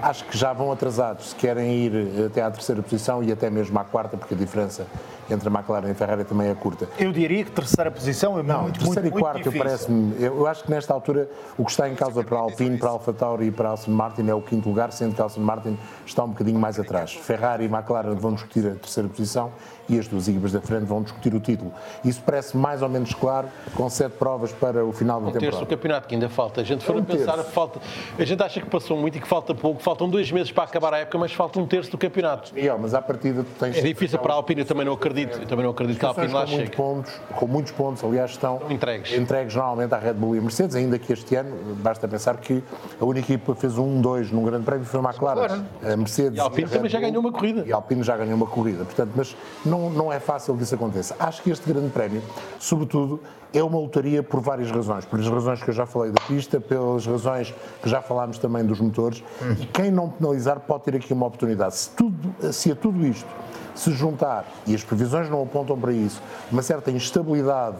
acho 0.02 0.24
que 0.24 0.36
já 0.36 0.52
vão 0.52 0.72
atrasados 0.72 1.30
se 1.30 1.34
querem 1.34 1.84
ir 1.84 2.24
até 2.26 2.42
à 2.42 2.50
terceira 2.50 2.82
posição 2.82 3.22
e 3.22 3.30
até 3.30 3.50
mesmo 3.50 3.78
à 3.78 3.84
quarta, 3.84 4.16
porque 4.16 4.34
a 4.34 4.36
diferença 4.36 4.86
entre 5.30 5.48
a 5.48 5.52
McLaren 5.52 5.88
e 5.88 5.90
a 5.90 5.94
Ferrari 5.94 6.24
também 6.24 6.48
é 6.48 6.54
curta. 6.54 6.88
Eu 6.98 7.12
diria 7.12 7.44
que 7.44 7.50
terceira 7.50 7.90
posição 7.90 8.38
é 8.38 8.42
Não, 8.42 8.62
muito, 8.62 8.78
terceira 8.80 9.02
muito, 9.02 9.18
e 9.18 9.20
quarta, 9.20 9.48
eu 9.48 9.52
parece-me. 9.52 10.14
Eu 10.22 10.46
acho 10.46 10.64
que 10.64 10.70
nesta 10.70 10.92
altura 10.92 11.28
o 11.56 11.64
que 11.64 11.70
está 11.70 11.88
em 11.88 11.94
causa 11.94 12.22
para 12.22 12.38
a 12.38 12.40
Alpine, 12.40 12.78
para 12.78 12.88
a 12.88 12.92
Alfa 12.92 13.12
Tauri 13.12 13.46
e 13.46 13.50
para 13.50 13.70
a 13.70 13.72
Aston 13.72 13.92
Martin 13.92 14.28
é 14.28 14.34
o 14.34 14.40
quinto 14.40 14.68
lugar, 14.68 14.92
sendo 14.92 15.14
que 15.14 15.22
a 15.22 15.24
Aston 15.24 15.40
Martin 15.40 15.78
está 16.06 16.24
um 16.24 16.28
bocadinho 16.28 16.58
mais 16.58 16.78
atrás. 16.78 17.12
Ferrari 17.14 17.64
e 17.64 17.66
McLaren 17.66 18.14
vão 18.14 18.34
discutir 18.34 18.66
a 18.66 18.74
terceira 18.74 19.08
posição 19.08 19.52
e 19.88 19.98
as 19.98 20.06
duas 20.06 20.28
equipas 20.28 20.52
da 20.52 20.60
frente 20.60 20.84
vão 20.84 21.02
discutir 21.02 21.34
o 21.34 21.40
título. 21.40 21.72
Isso 22.04 22.22
parece 22.24 22.56
mais 22.56 22.82
ou 22.82 22.88
menos 22.88 23.14
claro, 23.14 23.48
com 23.74 23.88
sete 23.88 24.12
provas 24.12 24.52
para 24.52 24.84
o 24.84 24.92
final 24.92 25.20
da 25.20 25.28
um 25.28 25.32
temporada. 25.32 25.46
Um 25.46 25.50
terço 25.50 25.64
do 25.64 25.66
campeonato 25.66 26.08
que 26.08 26.14
ainda 26.14 26.28
falta. 26.28 26.60
A 26.60 26.64
gente 26.64 26.84
for 26.84 26.96
é 26.96 26.98
um 26.98 27.02
a 27.02 27.04
pensar, 27.04 27.34
terço. 27.34 27.50
falta, 27.50 27.80
a 28.18 28.24
gente 28.24 28.42
acha 28.42 28.60
que 28.60 28.68
passou 28.68 28.96
muito 28.96 29.16
e 29.16 29.20
que 29.20 29.28
falta 29.28 29.54
pouco. 29.54 29.82
Faltam 29.82 30.08
dois 30.08 30.30
meses 30.30 30.52
para 30.52 30.64
acabar 30.64 30.94
a 30.94 30.98
época, 30.98 31.18
mas 31.18 31.32
falta 31.32 31.58
um 31.58 31.66
terço 31.66 31.90
do 31.90 31.98
campeonato. 31.98 32.52
E, 32.56 32.68
ó, 32.68 32.76
mas 32.76 32.94
à 32.94 33.02
partida 33.02 33.42
tu 33.42 33.58
tens... 33.58 33.76
É 33.76 33.80
difícil 33.80 34.18
para 34.18 34.32
a 34.32 34.36
Alpine, 34.36 34.60
eu 34.60 34.66
também 34.66 34.84
não 34.84 34.92
acredito. 34.92 35.38
Eu 35.38 35.46
também 35.46 35.64
não 35.64 35.72
acredito 35.72 35.98
que 35.98 36.04
a 36.04 36.08
Alpine 36.08 36.32
lá 36.32 36.42
com 36.42 36.48
chegue. 36.48 36.76
Pontos, 36.76 37.12
com 37.34 37.46
muitos 37.46 37.72
pontos, 37.72 38.04
aliás, 38.04 38.30
estão 38.30 38.60
entregues. 38.68 39.12
entregues 39.12 39.54
normalmente 39.54 39.94
à 39.94 39.98
Red 39.98 40.14
Bull 40.14 40.36
e 40.36 40.38
à 40.38 40.42
Mercedes, 40.42 40.76
ainda 40.76 40.98
que 40.98 41.12
este 41.12 41.34
ano, 41.34 41.74
basta 41.76 42.06
pensar 42.06 42.36
que 42.36 42.62
a 43.00 43.04
única 43.04 43.32
equipa 43.32 43.54
fez 43.54 43.78
um 43.78 44.02
1-2 44.02 44.30
num 44.32 44.44
grande 44.44 44.64
prémio 44.64 44.84
foi 44.84 45.00
a 45.00 45.02
McLaren. 45.02 45.46
Claro. 45.46 45.64
A 45.82 45.96
Mercedes 45.96 46.36
e 46.36 46.40
a 46.40 46.44
Alpine 46.44 46.62
e 46.62 46.66
a 46.66 46.68
também 46.68 46.90
já 46.90 47.00
ganhou 47.00 47.20
uma 47.20 47.32
corrida. 47.32 47.64
E 47.66 47.72
a 47.72 47.76
Alpine 47.76 48.02
já 48.02 48.16
ganhou 48.16 48.34
uma 48.34 48.46
corrida. 48.46 48.84
Portanto, 48.84 49.12
mas 49.14 49.36
não, 49.64 49.77
não 49.90 50.12
é 50.12 50.18
fácil 50.20 50.56
que 50.56 50.62
isso 50.62 50.74
aconteça. 50.74 51.14
Acho 51.18 51.42
que 51.42 51.50
este 51.50 51.70
grande 51.70 51.90
prémio, 51.90 52.22
sobretudo, 52.58 53.20
é 53.52 53.62
uma 53.62 53.78
lotaria 53.78 54.22
por 54.22 54.40
várias 54.40 54.70
razões. 54.70 55.04
Pelas 55.04 55.26
razões 55.26 55.62
que 55.62 55.70
eu 55.70 55.74
já 55.74 55.86
falei 55.86 56.10
da 56.10 56.20
pista, 56.26 56.60
pelas 56.60 57.06
razões 57.06 57.54
que 57.82 57.88
já 57.88 58.02
falámos 58.02 58.38
também 58.38 58.64
dos 58.64 58.80
motores. 58.80 59.22
E 59.58 59.66
quem 59.66 59.90
não 59.90 60.10
penalizar 60.10 60.60
pode 60.60 60.84
ter 60.84 60.96
aqui 60.96 61.12
uma 61.12 61.26
oportunidade. 61.26 61.76
Se, 61.76 61.90
tudo, 61.90 62.52
se 62.52 62.70
a 62.72 62.76
tudo 62.76 63.06
isto 63.06 63.28
Se 63.74 63.92
juntar, 63.92 64.44
e 64.66 64.74
as 64.74 64.82
previsões 64.82 65.30
não 65.30 65.42
apontam 65.42 65.78
para 65.78 65.92
isso, 65.92 66.20
uma 66.50 66.62
certa 66.62 66.90
instabilidade 66.90 67.76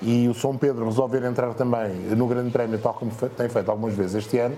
e 0.00 0.26
o 0.26 0.34
São 0.34 0.56
Pedro 0.56 0.86
resolver 0.86 1.22
entrar 1.24 1.54
também 1.54 1.94
no 2.16 2.26
Grande 2.26 2.50
Prémio, 2.50 2.78
tal 2.78 2.94
como 2.94 3.12
tem 3.36 3.48
feito 3.48 3.70
algumas 3.70 3.94
vezes 3.94 4.16
este 4.16 4.38
ano, 4.38 4.56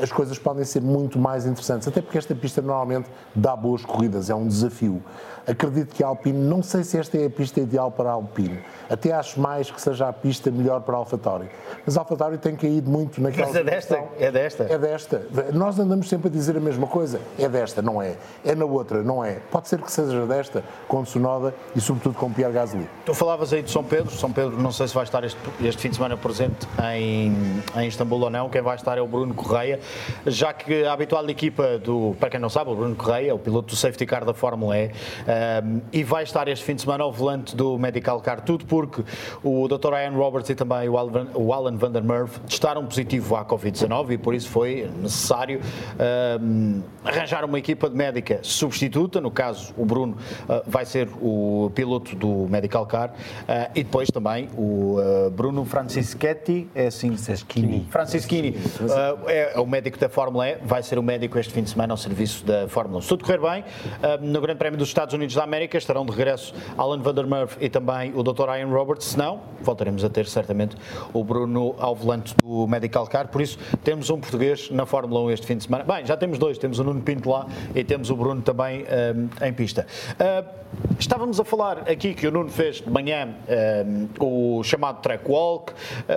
as 0.00 0.12
coisas 0.12 0.38
podem 0.38 0.64
ser 0.64 0.82
muito 0.82 1.18
mais 1.18 1.46
interessantes, 1.46 1.88
até 1.88 2.00
porque 2.00 2.18
esta 2.18 2.34
pista 2.34 2.60
normalmente 2.60 3.08
dá 3.34 3.56
boas 3.56 3.84
corridas, 3.84 4.30
é 4.30 4.34
um 4.34 4.46
desafio. 4.46 5.02
Acredito 5.46 5.94
que 5.94 6.04
a 6.04 6.06
Alpine, 6.06 6.38
não 6.38 6.62
sei 6.62 6.84
se 6.84 6.96
esta 6.96 7.18
é 7.18 7.26
a 7.26 7.30
pista 7.30 7.60
ideal 7.60 7.90
para 7.90 8.10
a 8.10 8.12
Alpine, 8.12 8.60
até 8.88 9.12
acho 9.12 9.40
mais 9.40 9.70
que 9.70 9.80
seja 9.80 10.08
a 10.08 10.12
pista 10.12 10.50
melhor 10.52 10.82
para 10.82 10.94
a 10.94 10.98
AlphaTauri. 10.98 11.48
Mas 11.84 11.96
a 11.96 12.00
AlphaTauri 12.00 12.38
tem 12.38 12.54
caído 12.54 12.88
muito 12.88 13.20
naquela 13.20 13.48
Mas 13.48 13.56
é 13.56 13.64
desta? 13.64 14.04
É 14.20 14.30
desta? 14.30 14.64
É 14.64 14.78
desta. 14.78 15.26
Nós 15.52 15.78
andamos 15.80 16.08
sempre 16.08 16.28
a 16.28 16.30
dizer 16.30 16.56
a 16.56 16.60
mesma 16.60 16.86
coisa. 16.86 17.20
É 17.36 17.48
desta, 17.48 17.82
não 17.82 18.00
é. 18.00 18.14
É 18.44 18.54
na 18.54 18.64
outra, 18.64 19.02
não 19.02 19.24
é. 19.24 19.40
Pode 19.50 19.68
ser 19.68 19.80
que 19.80 19.90
seja 19.90 20.24
desta, 20.26 20.62
com 20.86 21.04
Sonoda 21.04 21.52
e 21.74 21.80
sobretudo 21.80 22.14
com 22.14 22.32
Pierre 22.32 22.52
Gasly. 22.52 22.88
Tu 23.04 23.12
falavas 23.12 23.52
aí 23.52 23.62
de 23.62 23.70
São 23.70 23.82
Pedro. 23.82 24.12
São 24.12 24.30
Pedro, 24.30 24.60
não 24.60 24.70
sei 24.70 24.86
se 24.86 24.94
vai 24.94 25.04
estar 25.04 25.24
este, 25.24 25.38
este 25.60 25.82
fim 25.82 25.88
de 25.88 25.96
semana 25.96 26.16
presente 26.16 26.68
em, 26.94 27.34
em 27.76 27.88
Istambul 27.88 28.20
ou 28.20 28.30
não. 28.30 28.48
Quem 28.48 28.62
vai 28.62 28.76
estar 28.76 28.96
é 28.96 29.00
o 29.00 29.08
Bruno 29.08 29.34
Correia, 29.34 29.71
já 30.26 30.52
que 30.52 30.84
a 30.84 30.92
habitual 30.92 31.28
equipa 31.28 31.78
do, 31.78 32.14
para 32.18 32.30
quem 32.30 32.40
não 32.40 32.48
sabe, 32.48 32.70
o 32.70 32.74
Bruno 32.74 32.94
Correia, 32.94 33.34
o 33.34 33.38
piloto 33.38 33.68
do 33.68 33.76
safety 33.76 34.06
car 34.06 34.24
da 34.24 34.34
Fórmula 34.34 34.78
E, 34.78 34.88
um, 34.88 35.80
e 35.92 36.02
vai 36.04 36.22
estar 36.22 36.48
este 36.48 36.64
fim 36.64 36.74
de 36.74 36.82
semana 36.82 37.04
ao 37.04 37.12
volante 37.12 37.54
do 37.56 37.78
Medical 37.78 38.20
Car. 38.20 38.40
Tudo 38.40 38.64
porque 38.66 39.02
o 39.42 39.68
Dr. 39.68 39.92
Ian 39.94 40.12
Roberts 40.12 40.50
e 40.50 40.54
também 40.54 40.88
o 40.88 40.98
Alan, 40.98 41.28
o 41.34 41.52
Alan 41.52 41.76
Van 41.76 41.90
der 41.90 42.02
Merve 42.02 42.38
testaram 42.40 42.84
positivo 42.84 43.36
à 43.36 43.44
Covid-19 43.44 44.12
e 44.12 44.18
por 44.18 44.34
isso 44.34 44.48
foi 44.48 44.90
necessário 45.00 45.60
um, 46.40 46.82
arranjar 47.04 47.44
uma 47.44 47.58
equipa 47.58 47.88
de 47.88 47.96
médica 47.96 48.40
substituta. 48.42 49.20
No 49.20 49.30
caso, 49.30 49.72
o 49.76 49.84
Bruno 49.84 50.16
uh, 50.44 50.62
vai 50.66 50.84
ser 50.84 51.08
o 51.20 51.70
piloto 51.74 52.14
do 52.16 52.46
Medical 52.48 52.86
Car 52.86 53.10
uh, 53.10 53.70
e 53.74 53.82
depois 53.82 54.08
também 54.10 54.48
o 54.56 54.98
uh, 54.98 55.30
Bruno 55.30 55.64
Francischetti, 55.64 56.68
é 56.74 56.86
assim? 56.86 57.16
Franceschini. 57.16 57.86
Francischini, 57.90 58.56
é, 59.26 59.51
é 59.54 59.60
o 59.60 59.66
médico 59.66 59.98
da 59.98 60.08
Fórmula 60.08 60.48
E, 60.48 60.56
vai 60.62 60.82
ser 60.82 60.98
o 60.98 61.02
médico 61.02 61.38
este 61.38 61.52
fim 61.52 61.62
de 61.62 61.70
semana 61.70 61.92
ao 61.92 61.96
serviço 61.96 62.44
da 62.44 62.68
Fórmula 62.68 62.98
1. 62.98 63.02
Se 63.02 63.08
tudo 63.08 63.24
correr 63.24 63.40
bem, 63.40 63.64
no 64.20 64.40
Grande 64.40 64.58
Prémio 64.58 64.78
dos 64.78 64.88
Estados 64.88 65.14
Unidos 65.14 65.34
da 65.34 65.44
América 65.44 65.76
estarão 65.78 66.04
de 66.04 66.12
regresso 66.12 66.54
Alan 66.76 66.98
Van 66.98 67.14
der 67.14 67.26
Merve 67.26 67.56
e 67.60 67.68
também 67.68 68.12
o 68.14 68.22
Dr. 68.22 68.48
Ian 68.58 68.68
Roberts. 68.68 69.08
Se 69.08 69.18
não, 69.18 69.40
voltaremos 69.60 70.04
a 70.04 70.10
ter 70.10 70.26
certamente 70.26 70.76
o 71.12 71.22
Bruno 71.24 71.74
ao 71.78 71.94
volante 71.94 72.34
do 72.42 72.66
Medical 72.66 73.06
Car. 73.06 73.28
Por 73.28 73.40
isso, 73.40 73.58
temos 73.84 74.10
um 74.10 74.20
português 74.20 74.70
na 74.70 74.86
Fórmula 74.86 75.20
1 75.22 75.30
este 75.30 75.46
fim 75.46 75.56
de 75.56 75.64
semana. 75.64 75.84
Bem, 75.84 76.06
já 76.06 76.16
temos 76.16 76.38
dois. 76.38 76.58
Temos 76.58 76.78
o 76.78 76.84
Nuno 76.84 77.02
Pinto 77.02 77.30
lá 77.30 77.46
e 77.74 77.84
temos 77.84 78.10
o 78.10 78.16
Bruno 78.16 78.42
também 78.42 78.84
em 79.40 79.52
pista. 79.52 79.86
Uh, 80.12 80.48
estávamos 80.98 81.38
a 81.40 81.44
falar 81.44 81.90
aqui 81.90 82.14
que 82.14 82.26
o 82.26 82.30
Nuno 82.30 82.50
fez 82.50 82.76
de 82.76 82.90
manhã 82.90 83.34
o 84.18 84.62
chamado 84.62 85.00
track 85.00 85.30
walk, 85.30 85.72
uh, 85.72 85.74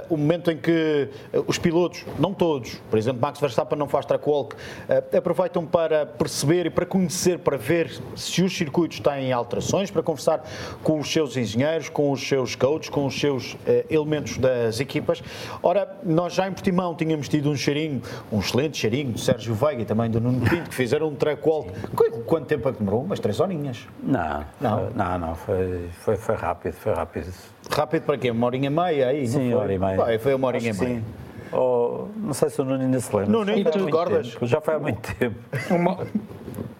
o 0.10 0.18
momento 0.18 0.52
em 0.52 0.58
que 0.58 1.10
uh, 1.34 1.44
os 1.48 1.58
pilotos, 1.58 2.06
não 2.20 2.34
todos, 2.34 2.76
por 2.90 2.98
exemplo, 2.98 3.20
Max 3.26 3.40
Verstappen 3.40 3.78
não 3.78 3.88
faz 3.88 4.06
track 4.06 4.30
walk, 4.30 4.56
aproveitam 5.18 5.66
para 5.66 6.06
perceber 6.06 6.68
e 6.68 6.70
para 6.70 6.86
conhecer, 6.86 7.40
para 7.40 7.58
ver 7.58 7.92
se 8.16 8.44
os 8.44 8.56
circuitos 8.56 9.00
têm 9.00 9.34
alterações, 9.34 9.90
para 9.90 10.04
conversar 10.04 10.44
com 10.84 11.00
os 11.00 11.12
seus 11.12 11.36
engenheiros, 11.36 11.90
com 11.90 12.12
os 12.12 12.28
seus 12.28 12.56
coaches, 12.56 12.88
com 12.90 13.08
os 13.08 13.20
seus 13.20 13.58
elementos 13.90 14.38
das 14.38 14.80
equipas. 14.80 15.24
Ora, 15.64 15.98
nós 16.04 16.34
já 16.34 16.48
em 16.48 16.52
Portimão 16.52 16.94
tínhamos 16.94 17.28
tido 17.28 17.50
um 17.50 17.56
cheirinho, 17.56 18.00
um 18.32 18.40
excelente 18.40 18.78
cheirinho 18.78 19.14
do 19.14 19.20
Sérgio 19.20 19.56
Veiga 19.56 19.82
e 19.82 19.86
também 19.86 20.10
do 20.10 20.22
Nuno 20.22 20.48
Pinto, 20.48 20.70
que 20.70 20.76
fizeram 20.76 21.08
um 21.08 21.16
track 21.16 21.42
walk. 21.48 21.72
Quanto 22.28 22.46
tempo 22.46 22.70
é 22.70 22.74
que 22.74 22.78
demorou? 22.78 23.02
Umas 23.04 23.20
três 23.20 23.40
horinhas. 23.40 23.88
Não, 24.04 24.46
não, 24.62 24.90
não, 24.92 25.18
não 25.18 25.36
foi, 25.36 25.90
foi, 26.00 26.16
foi 26.16 26.36
rápido, 26.36 26.74
foi 26.74 26.94
rápido. 26.94 27.34
Rápido 27.72 28.04
para 28.04 28.18
quê? 28.20 28.30
Uma 28.30 28.46
horinha 28.46 28.68
e 28.68 28.70
meia 28.70 29.08
aí? 29.08 29.28
Sim, 29.28 29.52
uma 29.52 29.64
hora 29.64 29.74
e 29.74 29.80
meia. 29.80 30.20
Foi 30.20 30.36
uma 30.36 30.48
horinha 30.48 30.70
e 30.70 30.74
meia. 30.74 30.96
Sim. 30.98 31.04
Oh, 31.52 32.06
não 32.18 32.34
sei 32.34 32.50
se 32.50 32.62
o 32.62 32.66
Nuno 32.66 32.84
ainda 32.84 33.00
se 33.00 33.16
lembra. 33.16 33.32
Nuno, 33.32 33.46
Já 33.46 33.56
e 33.58 33.64
foi 33.64 33.72
tu 33.72 33.78
há 33.78 33.82
muito 33.82 33.96
recordas? 33.98 34.28
tempo. 34.34 34.46
Já 34.48 34.62
foi 34.62 34.74
há 34.76 34.80
muito 34.80 35.16
tempo. 35.16 35.36
Uma, 35.70 36.08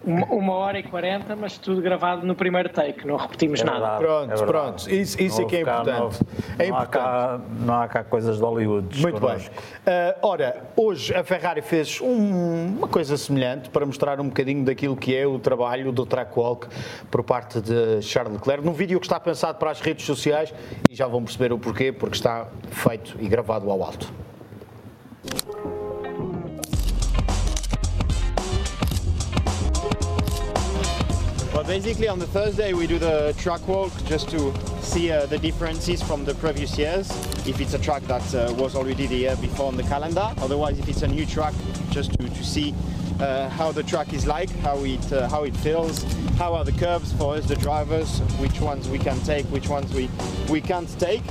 uma, 0.04 0.26
uma 0.26 0.52
hora 0.54 0.78
e 0.78 0.82
quarenta, 0.84 1.34
mas 1.34 1.58
tudo 1.58 1.80
gravado 1.82 2.24
no 2.24 2.34
primeiro 2.34 2.68
take, 2.68 3.04
não 3.06 3.16
repetimos 3.16 3.60
É 3.60 3.64
nada. 3.64 3.96
Pronto, 3.98 4.32
é 4.32 4.46
pronto. 4.46 4.90
Isso, 4.90 5.20
isso 5.20 5.42
é 5.42 5.44
que 5.44 5.56
é 5.56 5.60
importante. 5.62 6.20
É 6.58 6.68
não 6.68 6.76
há 6.76 6.82
importante. 6.82 6.90
cá, 6.90 7.40
não 7.60 7.74
há 7.74 7.88
cá 7.88 8.04
coisas 8.04 8.36
de 8.36 8.42
Hollywood. 8.42 9.00
Muito 9.02 9.20
bem. 9.20 9.36
Ah, 9.84 10.14
ora, 10.22 10.62
hoje 10.76 11.12
a 11.14 11.24
Ferrari 11.24 11.60
fez 11.60 12.00
um- 12.00 12.76
uma 12.78 12.86
coisa 12.88 13.16
semelhante 13.16 13.68
para 13.68 13.84
mostrar 13.84 14.20
um 14.20 14.28
bocadinho 14.28 14.64
daquilo 14.64 14.96
que 14.96 15.14
é 15.16 15.26
o 15.26 15.38
trabalho 15.40 15.90
do 15.90 16.06
track 16.06 16.38
walk 16.38 16.68
por 17.10 17.24
parte 17.24 17.60
de 17.60 18.00
Charles 18.02 18.32
Leclerc, 18.34 18.64
num 18.64 18.72
vídeo 18.72 19.00
que 19.00 19.06
está 19.06 19.18
pensado 19.18 19.58
para 19.58 19.70
as 19.72 19.80
redes 19.80 20.06
sociais 20.06 20.54
e 20.88 20.94
já 20.94 21.06
vão 21.08 21.22
perceber 21.24 21.52
o 21.52 21.58
porquê, 21.58 21.90
porque 21.90 22.14
está 22.14 22.46
feito 22.70 23.16
e 23.20 23.26
gravado 23.28 23.68
ao 23.70 23.82
alto. 23.82 24.12
Well, 31.52 31.64
basically 31.64 32.06
on 32.06 32.18
the 32.18 32.26
Thursday 32.26 32.74
we 32.74 32.86
do 32.86 32.98
the 32.98 33.34
track 33.38 33.66
walk 33.66 33.90
just 34.04 34.28
to 34.28 34.52
see 34.82 35.10
uh, 35.10 35.24
the 35.26 35.38
differences 35.38 36.02
from 36.02 36.24
the 36.24 36.34
previous 36.34 36.76
years. 36.76 37.10
If 37.46 37.60
it's 37.60 37.72
a 37.72 37.78
track 37.78 38.02
that 38.02 38.34
uh, 38.34 38.52
was 38.58 38.76
already 38.76 39.06
the 39.06 39.16
year 39.16 39.36
before 39.36 39.68
on 39.68 39.76
the 39.76 39.82
calendar, 39.84 40.34
otherwise 40.38 40.78
if 40.78 40.86
it's 40.86 41.02
a 41.02 41.08
new 41.08 41.24
track, 41.24 41.54
just 41.90 42.12
to, 42.18 42.28
to 42.28 42.44
see 42.44 42.74
uh, 43.20 43.48
how 43.48 43.72
the 43.72 43.82
track 43.82 44.12
is 44.12 44.26
like, 44.26 44.50
how 44.60 44.76
it 44.84 45.12
uh, 45.12 45.28
how 45.30 45.44
it 45.44 45.56
feels, 45.56 46.02
how 46.36 46.54
are 46.54 46.64
the 46.64 46.72
curves 46.72 47.12
for 47.14 47.36
us 47.36 47.46
the 47.46 47.56
drivers, 47.56 48.18
which 48.38 48.60
ones 48.60 48.88
we 48.90 48.98
can 48.98 49.18
take, 49.20 49.46
which 49.46 49.68
ones 49.68 49.90
we 49.94 50.10
we 50.50 50.60
can't 50.60 50.90
take. 51.00 51.22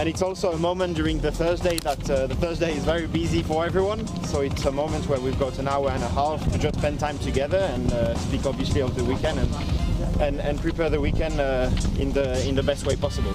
And 0.00 0.08
it's 0.08 0.22
also 0.22 0.52
a 0.52 0.56
moment 0.56 0.96
during 0.96 1.18
the 1.20 1.30
Thursday 1.30 1.76
that 1.80 2.08
uh, 2.08 2.26
the 2.26 2.34
Thursday 2.36 2.72
is 2.72 2.82
very 2.86 3.06
busy 3.06 3.42
for 3.42 3.66
everyone. 3.66 4.06
So 4.24 4.40
it's 4.40 4.64
a 4.64 4.72
moment 4.72 5.06
where 5.10 5.20
we've 5.20 5.38
got 5.38 5.58
an 5.58 5.68
hour 5.68 5.90
and 5.90 6.02
a 6.02 6.08
half 6.08 6.42
to 6.52 6.58
just 6.58 6.78
spend 6.78 6.98
time 6.98 7.18
together 7.18 7.58
and 7.58 7.92
uh, 7.92 8.14
speak 8.14 8.46
obviously 8.46 8.80
of 8.80 8.94
the 8.94 9.04
weekend 9.04 9.38
and 9.38 9.54
and, 10.22 10.40
and 10.40 10.58
prepare 10.58 10.88
the 10.88 10.98
weekend 10.98 11.38
uh, 11.38 11.68
in 11.98 12.12
the 12.12 12.48
in 12.48 12.54
the 12.54 12.62
best 12.62 12.86
way 12.86 12.96
possible. 12.96 13.34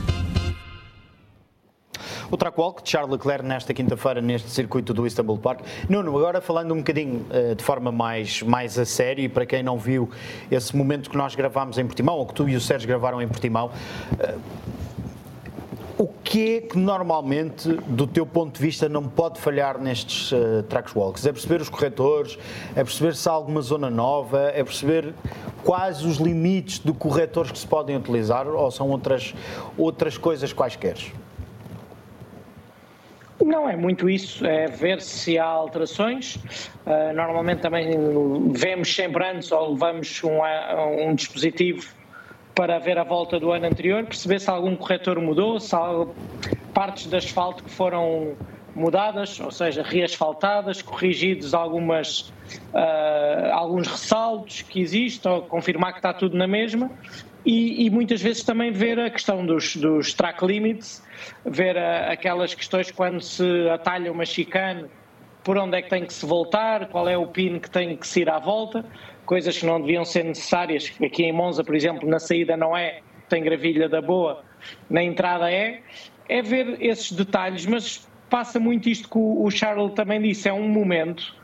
O 2.31 2.37
track 2.37 2.57
walk 2.57 2.81
de 2.81 2.89
Charles 2.89 3.11
Leclerc 3.11 3.43
nesta 3.43 3.71
quinta-feira 3.71 4.19
neste 4.19 4.49
circuito 4.49 4.91
do 4.91 5.05
Istanbul 5.05 5.37
Park. 5.37 5.61
Nuno, 5.87 6.17
agora 6.17 6.41
falando 6.41 6.73
um 6.73 6.77
bocadinho 6.77 7.23
eh, 7.29 7.53
de 7.53 7.63
forma 7.63 7.91
mais, 7.91 8.41
mais 8.41 8.79
a 8.79 8.85
sério, 8.85 9.23
e 9.23 9.29
para 9.29 9.45
quem 9.45 9.61
não 9.61 9.77
viu 9.77 10.09
esse 10.49 10.75
momento 10.75 11.11
que 11.11 11.15
nós 11.15 11.35
gravámos 11.35 11.77
em 11.77 11.85
Portimão, 11.85 12.15
ou 12.15 12.25
que 12.25 12.33
tu 12.33 12.49
e 12.49 12.55
o 12.55 12.59
Sérgio 12.59 12.87
gravaram 12.87 13.21
em 13.21 13.27
Portimão, 13.27 13.69
eh, 14.19 14.35
o 15.97 16.07
que 16.07 16.57
é 16.57 16.61
que 16.61 16.77
normalmente, 16.77 17.69
do 17.87 18.05
teu 18.05 18.25
ponto 18.25 18.55
de 18.55 18.61
vista, 18.61 18.89
não 18.89 19.03
pode 19.03 19.39
falhar 19.39 19.79
nestes 19.79 20.31
uh, 20.31 20.63
track 20.63 20.97
walks? 20.97 21.25
É 21.25 21.31
perceber 21.31 21.61
os 21.61 21.69
corretores, 21.69 22.37
é 22.75 22.83
perceber 22.83 23.15
se 23.15 23.29
há 23.29 23.31
alguma 23.31 23.61
zona 23.61 23.89
nova, 23.89 24.51
é 24.53 24.61
perceber 24.63 25.13
quais 25.63 26.03
os 26.03 26.17
limites 26.17 26.79
de 26.79 26.91
corretores 26.91 27.51
que 27.51 27.57
se 27.57 27.67
podem 27.67 27.95
utilizar 27.95 28.45
ou 28.45 28.69
são 28.71 28.89
outras, 28.89 29.33
outras 29.77 30.17
coisas 30.17 30.51
quaisquer? 30.51 30.97
Não 33.41 33.69
é 33.69 33.75
muito 33.75 34.09
isso, 34.09 34.45
é 34.45 34.67
ver 34.67 35.01
se 35.01 35.37
há 35.37 35.45
alterações. 35.45 36.35
Uh, 36.85 37.13
normalmente 37.15 37.61
também 37.61 37.89
vemos 38.51 38.93
sempre 38.93 39.25
antes 39.25 39.49
ou 39.51 39.71
levamos 39.71 40.21
um, 40.23 40.39
um 41.07 41.15
dispositivo 41.15 41.94
para 42.55 42.79
ver 42.79 42.97
a 42.97 43.03
volta 43.03 43.37
do 43.37 43.51
ano 43.51 43.67
anterior, 43.67 44.05
perceber 44.05 44.39
se 44.39 44.49
algum 44.49 44.75
corretor 44.75 45.19
mudou, 45.19 45.59
se 45.59 45.75
há 45.75 46.07
partes 46.73 47.07
de 47.07 47.15
asfalto 47.15 47.63
que 47.63 47.69
foram 47.69 48.35
mudadas, 48.73 49.39
ou 49.39 49.51
seja, 49.51 49.83
reasfaltadas, 49.83 50.81
corrigidos 50.81 51.53
algumas, 51.53 52.33
uh, 52.73 53.51
alguns 53.53 53.87
ressaltos 53.87 54.61
que 54.61 54.81
existem, 54.81 55.31
ou 55.31 55.41
confirmar 55.43 55.91
que 55.93 55.99
está 55.99 56.13
tudo 56.13 56.37
na 56.37 56.47
mesma. 56.47 56.89
E, 57.45 57.85
e 57.85 57.89
muitas 57.89 58.21
vezes 58.21 58.43
também 58.43 58.71
ver 58.71 58.99
a 58.99 59.09
questão 59.09 59.45
dos, 59.45 59.75
dos 59.75 60.13
track 60.13 60.43
limits, 60.45 61.03
ver 61.45 61.77
a, 61.77 62.11
aquelas 62.11 62.53
questões 62.55 62.89
quando 62.89 63.21
se 63.21 63.69
atalha 63.69 64.11
uma 64.11 64.25
chicane, 64.25 64.85
por 65.43 65.57
onde 65.57 65.77
é 65.77 65.81
que 65.81 65.89
tem 65.89 66.03
que 66.03 66.13
se 66.13 66.25
voltar, 66.25 66.87
qual 66.87 67.07
é 67.07 67.15
o 67.15 67.27
pin 67.27 67.59
que 67.59 67.69
tem 67.69 67.95
que 67.95 68.07
se 68.07 68.21
ir 68.21 68.29
à 68.29 68.39
volta, 68.39 68.83
coisas 69.25 69.57
que 69.57 69.65
não 69.65 69.81
deviam 69.81 70.05
ser 70.05 70.23
necessárias. 70.23 70.91
Aqui 71.03 71.23
em 71.23 71.33
Monza, 71.33 71.63
por 71.63 71.75
exemplo, 71.75 72.07
na 72.07 72.19
saída 72.19 72.55
não 72.55 72.75
é, 72.75 73.01
tem 73.27 73.43
gravilha 73.43 73.89
da 73.89 74.01
boa, 74.01 74.43
na 74.89 75.03
entrada 75.03 75.51
é. 75.51 75.81
É 76.27 76.41
ver 76.41 76.77
esses 76.79 77.11
detalhes, 77.11 77.65
mas 77.65 78.07
passa 78.29 78.59
muito 78.59 78.89
isto 78.89 79.07
que 79.09 79.17
o 79.17 79.49
Charles 79.51 79.93
também 79.93 80.21
disse, 80.21 80.49
é 80.49 80.53
um 80.53 80.67
momento 80.67 81.35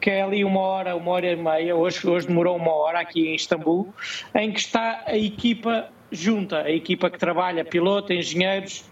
que 0.00 0.10
é 0.10 0.22
ali 0.22 0.44
uma 0.44 0.60
hora, 0.60 0.96
uma 0.96 1.12
hora 1.12 1.32
e 1.32 1.36
meia, 1.36 1.74
hoje, 1.74 2.06
hoje 2.06 2.26
demorou 2.26 2.56
uma 2.56 2.72
hora 2.74 3.00
aqui 3.00 3.28
em 3.28 3.34
Istambul, 3.36 3.94
em 4.34 4.52
que 4.52 4.60
está 4.60 5.02
a 5.06 5.16
equipa 5.16 5.88
junta, 6.12 6.62
a 6.62 6.70
equipa 6.70 7.08
que 7.08 7.18
trabalha, 7.18 7.64
piloto, 7.64 8.12
engenheiros, 8.12 8.84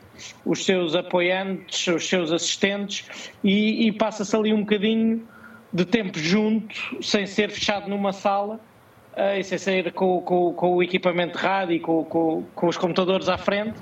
os 0.44 0.64
seus 0.64 0.94
apoiantes, 0.94 1.86
os 1.88 2.08
seus 2.08 2.32
assistentes, 2.32 3.30
e, 3.44 3.88
e 3.88 3.92
passa-se 3.92 4.34
ali 4.34 4.54
um 4.54 4.60
bocadinho 4.60 5.26
de 5.72 5.84
tempo 5.84 6.18
junto, 6.18 6.74
sem 7.02 7.26
ser 7.26 7.50
fechado 7.50 7.88
numa 7.88 8.12
sala, 8.12 8.60
uh, 9.12 9.38
e 9.38 9.44
sem 9.44 9.58
sair 9.58 9.92
com, 9.92 10.20
com, 10.20 10.52
com, 10.52 10.74
o 10.74 10.82
equipamento 10.82 11.38
de 11.38 11.44
rádio 11.44 11.76
e 11.76 11.80
com, 11.80 12.04
com, 12.04 12.66
os 12.66 12.76
computadores 12.76 13.28
à 13.28 13.38
frente, 13.38 13.78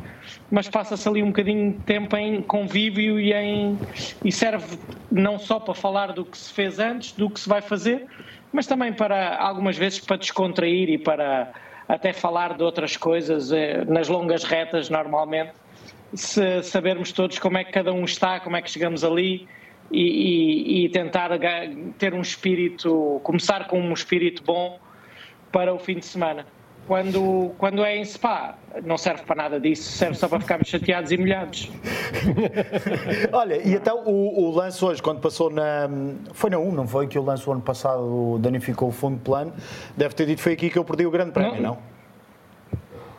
mas 0.51 0.69
passa-se 0.69 1.09
ali 1.09 1.23
um 1.23 1.29
bocadinho 1.29 1.73
de 1.73 1.79
tempo 1.81 2.17
em 2.17 2.43
convívio 2.43 3.19
e, 3.19 3.33
em, 3.33 3.79
e 4.25 4.31
serve 4.31 4.79
não 5.11 5.39
só 5.39 5.59
para 5.59 5.75
falar 5.75 6.13
do 6.13 6.25
que 6.25 6.37
se 6.37 6.53
fez 6.53 6.79
antes, 6.79 7.13
do 7.13 7.29
que 7.29 7.41
se 7.41 7.49
vai 7.49 7.61
fazer, 7.61 8.07
mas 8.53 8.67
também 8.67 8.93
para 8.93 9.37
algumas 9.39 9.77
vezes 9.77 10.01
para 10.01 10.17
descontrair 10.17 10.89
e 10.89 10.99
para 10.99 11.53
até 11.89 12.13
falar 12.13 12.57
de 12.57 12.63
outras 12.63 12.97
coisas 12.97 13.51
eh, 13.51 13.85
nas 13.85 14.09
longas 14.09 14.45
retas 14.45 14.89
normalmente 14.89 15.53
se 16.15 16.63
sabermos 16.63 17.13
todos 17.13 17.39
como 17.39 17.59
é 17.59 17.65
que 17.65 17.73
cada 17.73 17.93
um 17.93 18.05
está, 18.05 18.41
como 18.41 18.57
é 18.57 18.63
que 18.63 18.71
chegamos 18.71 19.05
ali 19.05 19.49
e, 19.91 20.83
e, 20.83 20.85
e 20.85 20.89
tentar 20.89 21.31
ter 21.99 22.15
um 22.15 22.21
espírito, 22.21 23.21
começar 23.23 23.67
com 23.67 23.81
um 23.81 23.93
espírito 23.93 24.43
bom 24.45 24.79
para 25.51 25.75
o 25.75 25.79
fim 25.79 25.99
de 25.99 26.07
semana. 26.07 26.47
Quando, 26.87 27.53
quando 27.57 27.85
é 27.85 27.97
em 27.97 28.05
Spa, 28.05 28.59
não 28.85 28.97
serve 28.97 29.23
para 29.23 29.37
nada 29.37 29.61
disso, 29.61 29.93
serve 29.93 30.15
só 30.17 30.27
para 30.27 30.41
ficarmos 30.41 30.67
chateados 30.67 31.13
e 31.13 31.17
molhados. 31.17 31.71
Olha, 33.31 33.57
e 33.65 33.75
então 33.75 34.03
o, 34.05 34.47
o 34.47 34.51
lance 34.51 34.85
hoje, 34.85 35.01
quando 35.01 35.21
passou 35.21 35.51
na. 35.51 35.89
Foi 36.33 36.51
na 36.51 36.59
1, 36.59 36.73
não 36.73 36.89
foi? 36.89 37.07
Que 37.07 37.17
o 37.17 37.23
lance 37.23 37.49
o 37.49 37.53
ano 37.53 37.61
passado 37.61 38.39
danificou 38.41 38.89
o 38.89 38.93
fundo 38.93 39.21
plano. 39.21 39.53
Deve 39.97 40.15
ter 40.15 40.27
dito 40.27 40.41
foi 40.41 40.55
aqui 40.55 40.69
que 40.69 40.79
eu 40.79 40.85
perdi 40.85 41.07
o 41.07 41.13
grande 41.13 41.31
prémio, 41.31 41.63
não? 41.63 41.79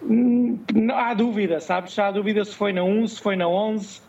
não? 0.01 0.59
Não 0.74 0.97
há 0.97 1.13
dúvida, 1.13 1.61
sabes? 1.61 1.97
Há 1.97 2.11
dúvida 2.11 2.43
se 2.43 2.53
foi 2.53 2.74
na 2.74 2.84
1, 2.84 3.07
se 3.07 3.22
foi 3.22 3.38
na 3.38 3.47
11, 3.47 4.01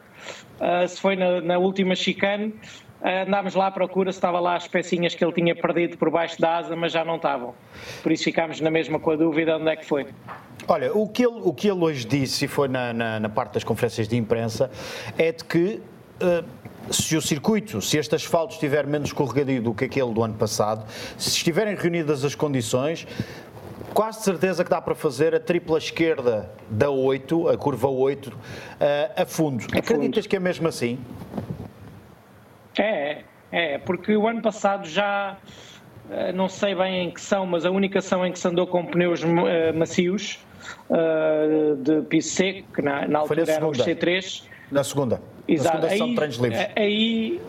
uh, 0.61 0.87
se 0.89 1.01
foi 1.01 1.17
na, 1.17 1.41
na 1.41 1.59
última 1.59 1.95
chicane. 1.95 2.55
Uh, 3.01 3.27
andámos 3.27 3.55
lá 3.55 3.67
à 3.67 3.71
procura 3.71 4.13
se 4.13 4.19
estava 4.19 4.39
lá 4.39 4.57
as 4.57 4.69
pecinhas 4.69 5.15
que 5.15 5.25
ele 5.25 5.33
tinha 5.33 5.55
perdido 5.57 5.97
por 5.97 6.11
baixo 6.11 6.41
da 6.41 6.59
asa, 6.59 6.77
mas 6.77 6.93
já 6.93 7.05
não 7.05 7.17
estavam. 7.17 7.55
Por 8.03 8.13
isso 8.13 8.25
ficámos 8.25 8.61
na 8.61 8.71
mesma 8.71 8.99
com 8.99 9.11
a 9.11 9.17
dúvida 9.17 9.57
onde 9.57 9.71
é 9.71 9.77
que 9.77 9.85
foi. 9.85 10.07
Olha, 10.69 10.97
o 10.97 11.09
que 11.09 11.27
ele, 11.27 11.41
o 11.43 11.53
que 11.53 11.69
ele 11.69 11.81
hoje 11.81 12.07
disse, 12.07 12.45
e 12.45 12.49
foi 12.49 12.69
na, 12.69 12.93
na, 12.93 13.21
na 13.21 13.29
parte 13.29 13.55
das 13.55 13.65
conferências 13.65 14.07
de 14.07 14.17
imprensa, 14.17 14.71
é 15.19 15.33
de 15.33 15.45
que 15.45 15.81
uh, 16.23 16.45
se 16.91 17.17
o 17.17 17.23
circuito, 17.23 17.81
se 17.81 17.99
este 17.99 18.15
asfalto 18.15 18.55
estiver 18.55 18.87
menos 18.87 19.09
escorregadio 19.09 19.63
do 19.63 19.75
que 19.75 19.85
aquele 19.85 20.13
do 20.13 20.23
ano 20.23 20.35
passado, 20.35 20.85
se 21.17 21.31
estiverem 21.31 21.75
reunidas 21.75 22.25
as 22.25 22.35
condições, 22.35 23.07
quase 23.93 24.23
certeza 24.23 24.65
que 24.65 24.71
dá 24.71 24.81
para 24.81 24.95
fazer 24.95 25.35
a 25.35 25.41
tripla 25.41 25.79
esquerda 25.79 26.51
da 26.69 26.91
8, 26.91 27.49
a 27.49 27.57
curva 27.57 27.89
8, 27.89 28.27
uh, 28.29 28.33
a 29.17 29.27
fundo. 29.27 29.65
A 29.75 29.79
Acreditas 29.79 30.25
fundo. 30.25 30.31
que 30.31 30.37
é 30.37 30.41
mesmo 30.41 30.69
assim? 30.69 30.99
É, 32.79 33.23
é, 33.51 33.79
porque 33.79 34.17
o 34.17 34.27
ano 34.27 34.41
passado 34.41 34.87
já 34.87 35.37
eh, 36.13 36.33
não 36.33 36.49
sei 36.49 36.75
bem 36.75 37.05
em 37.05 37.11
que 37.11 37.21
são, 37.21 37.47
mas 37.47 37.65
a 37.65 37.71
única 37.71 38.01
são 38.01 38.25
em 38.27 38.33
que 38.33 38.39
se 38.39 38.47
andou 38.47 38.67
com 38.67 38.85
pneus 38.85 39.23
uh, 39.23 39.27
macios 39.75 40.39
uh, 40.91 41.77
de 41.77 42.03
piso 42.03 42.29
seco, 42.31 42.73
que 42.75 42.83
na, 42.83 43.09
na 43.09 43.21
altura 43.21 43.51
eram 43.51 43.71
os 43.71 43.79
C3. 43.79 44.43
Na 44.71 44.85
segunda. 44.85 45.23
Exato. 45.49 45.79
Na 45.79 45.89
segunda 45.89 46.07
são 46.07 46.15
treinos 46.15 46.37
livres. 46.37 46.69
Aí, 46.77 47.41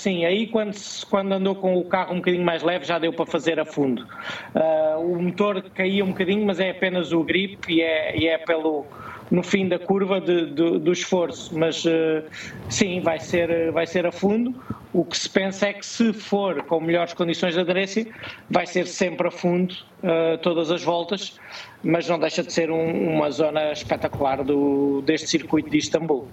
sim, 0.00 0.24
aí 0.24 0.46
quando, 0.46 0.74
quando 1.10 1.32
andou 1.32 1.54
com 1.54 1.76
o 1.76 1.84
carro 1.84 2.14
um 2.14 2.16
bocadinho 2.16 2.44
mais 2.44 2.62
leve 2.62 2.84
já 2.84 2.98
deu 2.98 3.12
para 3.12 3.26
fazer 3.26 3.60
a 3.60 3.64
fundo. 3.66 4.06
Uh, 4.54 4.98
o 5.00 5.22
motor 5.22 5.62
caía 5.74 6.04
um 6.04 6.08
bocadinho, 6.08 6.44
mas 6.46 6.58
é 6.58 6.70
apenas 6.70 7.12
o 7.12 7.22
grip 7.22 7.70
e 7.70 7.82
é, 7.82 8.16
e 8.16 8.26
é 8.26 8.38
pelo 8.38 8.86
no 9.30 9.42
fim 9.42 9.68
da 9.68 9.78
curva 9.78 10.20
de, 10.20 10.46
de, 10.46 10.78
do 10.78 10.92
esforço, 10.92 11.56
mas 11.56 11.84
uh, 11.84 12.24
sim, 12.68 13.00
vai 13.00 13.20
ser, 13.20 13.70
vai 13.70 13.86
ser 13.86 14.04
a 14.04 14.10
fundo. 14.10 14.54
O 14.92 15.04
que 15.04 15.16
se 15.16 15.28
pensa 15.28 15.68
é 15.68 15.72
que 15.72 15.86
se 15.86 16.12
for 16.12 16.64
com 16.64 16.80
melhores 16.80 17.14
condições 17.14 17.54
de 17.54 17.60
aderência, 17.60 18.08
vai 18.50 18.66
ser 18.66 18.88
sempre 18.88 19.28
a 19.28 19.30
fundo 19.30 19.72
uh, 20.02 20.36
todas 20.38 20.70
as 20.70 20.82
voltas, 20.82 21.38
mas 21.80 22.08
não 22.08 22.18
deixa 22.18 22.42
de 22.42 22.52
ser 22.52 22.72
um, 22.72 23.14
uma 23.14 23.30
zona 23.30 23.70
espetacular 23.70 24.42
do, 24.42 25.00
deste 25.02 25.28
circuito 25.28 25.70
de 25.70 25.78
Istambul. 25.78 26.26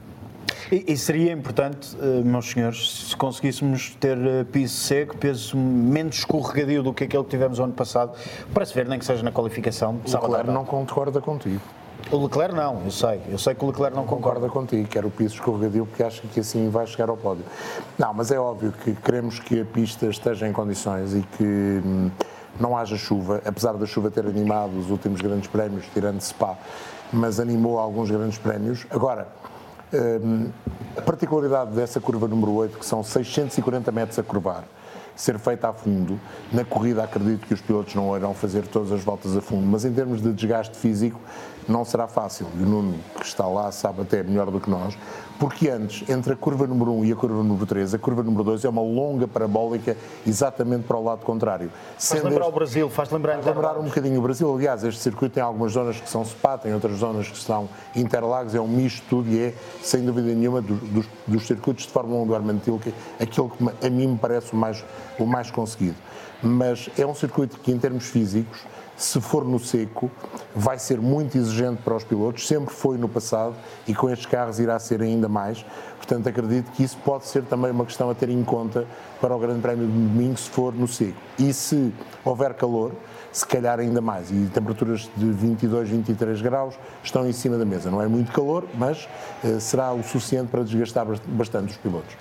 E, 0.72 0.94
e, 0.94 0.98
seria 0.98 1.32
importante, 1.32 1.96
uh, 1.96 2.26
meus 2.26 2.52
senhores, 2.52 3.10
se 3.10 3.16
conseguíssemos 3.16 3.96
ter 4.00 4.18
uh, 4.18 4.46
piso 4.46 4.76
seco, 4.76 5.18
peso 5.18 5.56
menos 5.56 6.18
escorregadio 6.18 6.84
do 6.84 6.94
que 6.94 7.06
aquele 7.06 7.24
que 7.24 7.30
tivemos 7.30 7.60
ano 7.60 7.74
passado, 7.74 8.12
para 8.54 8.66
se 8.66 8.74
ver, 8.74 8.88
nem 8.88 9.00
que 9.00 9.06
seja 9.06 9.24
na 9.24 9.32
qualificação. 9.32 10.00
O 10.06 10.12
Leclerc 10.12 10.52
não 10.52 10.66
concorda 10.66 11.22
contigo. 11.22 11.62
O 12.12 12.24
Leclerc 12.24 12.54
não, 12.54 12.82
eu 12.84 12.92
sei. 12.92 13.22
Eu 13.30 13.38
sei 13.38 13.56
que 13.56 13.64
o 13.64 13.68
Leclerc 13.68 13.96
não 13.96 14.06
concorda, 14.06 14.42
concorda 14.42 14.54
contigo, 14.54 14.88
quer 14.88 15.06
o 15.06 15.10
piso 15.10 15.36
escorregadio, 15.36 15.86
porque 15.86 16.04
acha 16.04 16.22
que 16.28 16.40
assim 16.40 16.70
vai 16.70 16.86
chegar 16.86 17.10
ao 17.10 17.18
pódio. 17.18 17.44
Não, 17.98 18.14
mas 18.14 18.32
é 18.32 18.40
óbvio 18.40 18.74
que 18.84 18.94
queremos 18.94 19.40
que 19.40 19.62
a 19.62 19.66
pista 19.66 20.06
esteja 20.08 20.48
em 20.48 20.52
condições 20.52 21.14
e 21.14 21.22
que 21.38 21.44
hum, 21.44 22.12
não 22.60 22.78
haja 22.78 22.98
chuva, 22.98 23.42
apesar 23.46 23.74
da 23.74 23.86
chuva 23.86 24.10
ter 24.10 24.26
animado 24.26 24.78
os 24.78 24.90
últimos 24.90 25.22
grandes 25.22 25.48
prémios, 25.48 25.86
tirando 25.94 26.22
Spa, 26.22 26.58
mas 27.12 27.40
animou 27.40 27.80
alguns 27.80 28.10
grandes 28.10 28.38
prémios. 28.38 28.86
Agora, 28.90 29.28
hum, 29.94 30.50
a 30.96 31.02
particularidade 31.02 31.72
dessa 31.72 32.00
curva 32.00 32.28
número 32.28 32.52
8, 32.54 32.80
que 32.80 32.86
são 32.86 33.04
640 33.04 33.92
metros 33.92 34.20
a 34.20 34.24
curvar, 34.24 34.64
ser 35.16 35.38
feita 35.40 35.70
a 35.70 35.74
fundo. 35.74 36.20
Na 36.52 36.66
corrida, 36.66 37.04
acredito 37.04 37.46
que 37.46 37.54
os 37.54 37.62
pilotos 37.62 37.96
não 37.96 38.16
irão 38.16 38.34
fazer 38.34 38.68
todas 38.68 38.92
as 38.92 39.04
voltas 39.04 39.36
a 39.36 39.42
fundo, 39.42 39.66
mas 39.66 39.86
em 39.86 39.94
termos 39.94 40.22
de 40.22 40.32
desgaste 40.34 40.78
físico, 40.78 41.20
não 41.68 41.84
será 41.84 42.08
fácil. 42.08 42.48
E 42.58 42.64
o 42.64 42.66
Nuno, 42.66 42.98
que 43.20 43.26
está 43.26 43.46
lá, 43.46 43.72
sabe 43.72 44.02
até 44.02 44.24
melhor 44.24 44.50
do 44.50 44.60
que 44.60 44.70
nós, 44.70 44.98
porque 45.40 45.70
antes, 45.70 46.08
entre 46.10 46.34
a 46.34 46.36
curva 46.36 46.66
número 46.66 46.92
1 46.94 47.06
e 47.06 47.12
a 47.12 47.16
curva 47.16 47.44
número 47.44 47.66
3, 47.66 47.94
a 47.94 48.00
curva 48.00 48.24
número 48.24 48.44
2 48.44 48.66
é 48.66 48.70
uma 48.70 48.82
longa 48.82 49.28
parabólica 49.28 49.96
exatamente 50.26 50.84
para 50.84 50.98
o 50.98 51.04
lado 51.04 51.24
contrário. 51.24 51.72
Faz 51.98 52.24
lembrar 52.24 52.46
este... 52.46 52.50
o 52.50 52.52
Brasil, 52.52 52.90
faz 52.90 53.12
lembrar, 53.12 53.34
faz 53.36 53.46
lembrar 53.46 53.78
um 53.78 53.84
bocadinho 53.84 54.20
o 54.20 54.24
Brasil. 54.24 54.54
Aliás, 54.54 54.84
este 54.84 55.02
circuito 55.02 55.36
tem 55.36 55.44
algumas 55.44 55.74
zonas 55.74 56.00
que 56.00 56.10
são 56.10 56.26
SPA, 56.26 56.58
tem 56.58 56.74
outras 56.74 56.98
zonas 56.98 57.30
que 57.30 57.38
são 57.38 57.70
Interlagos, 57.96 58.56
é 58.56 58.62
um 58.62 58.68
misto 58.68 59.04
tudo 59.10 59.30
e 59.30 59.40
é, 59.40 59.54
sem 59.84 60.04
dúvida 60.04 60.34
nenhuma, 60.34 60.62
dos, 60.62 61.06
dos 61.28 61.46
circuitos 61.46 61.86
de 61.86 61.92
Fórmula 61.92 62.24
1 62.24 62.28
do 62.28 62.36
Armando 62.36 62.62
Tilke, 62.62 62.94
aquele 63.20 63.50
que 63.50 63.86
a 63.86 63.90
mim 63.90 64.08
me 64.08 64.18
parece 64.18 64.54
o 64.54 64.56
mais, 64.56 64.84
o 65.20 65.26
mais 65.26 65.52
conseguido. 65.52 65.98
Mas 66.42 66.90
é 66.98 67.06
um 67.06 67.16
circuito 67.16 67.60
que, 67.60 67.72
em 67.72 67.78
termos 67.78 68.06
físicos, 68.06 68.60
se 68.98 69.22
for 69.22 69.46
no 69.46 69.60
seco, 69.60 70.10
vai 70.56 70.80
ser 70.80 71.00
muito 71.00 71.38
exigente 71.38 71.82
para 71.84 71.96
os 71.96 72.04
pilotos, 72.04 72.48
sempre 72.48 72.74
foi 72.74 72.98
no 72.98 73.08
passado 73.08 73.56
e 73.88 73.94
com 73.94 74.10
estes 74.10 74.26
carros 74.26 74.60
irá 74.60 74.78
ser 74.80 75.02
ainda 75.02 75.30
mais. 75.30 75.64
Portanto, 75.98 76.28
acredito 76.28 76.72
que 76.72 76.84
isso 76.84 76.98
pode 77.06 77.26
ser 77.26 77.44
também 77.44 77.70
uma 77.70 77.86
questão 77.86 78.10
a 78.10 78.16
ter 78.16 78.30
em 78.30 78.44
conta 78.44 78.88
para 79.22 79.36
o 79.36 79.40
Grande 79.40 79.62
Prémio 79.62 79.86
de 79.86 79.92
domingo, 79.92 80.38
se 80.38 80.50
for 80.50 80.74
no 80.74 80.88
seco. 80.88 81.18
E 81.38 81.54
se 81.54 81.94
houver 82.26 82.54
calor, 82.56 82.92
se 83.32 83.46
calhar 83.46 83.80
ainda 83.80 84.02
mais. 84.02 84.32
E 84.32 84.50
temperaturas 84.54 85.10
de 85.16 85.32
22, 85.32 85.90
23 85.90 86.42
graus 86.42 86.74
estão 87.04 87.28
em 87.28 87.34
cima 87.34 87.58
da 87.58 87.66
mesa. 87.66 87.92
Não 87.92 88.02
é 88.02 88.08
muito 88.08 88.32
calor, 88.32 88.66
mas 88.74 89.08
eh, 89.44 89.60
será 89.60 89.94
o 89.94 90.02
suficiente 90.02 90.48
para 90.50 90.64
desgastar 90.64 91.06
bastante 91.28 91.72
os 91.72 91.78
pilotos. 91.78 92.16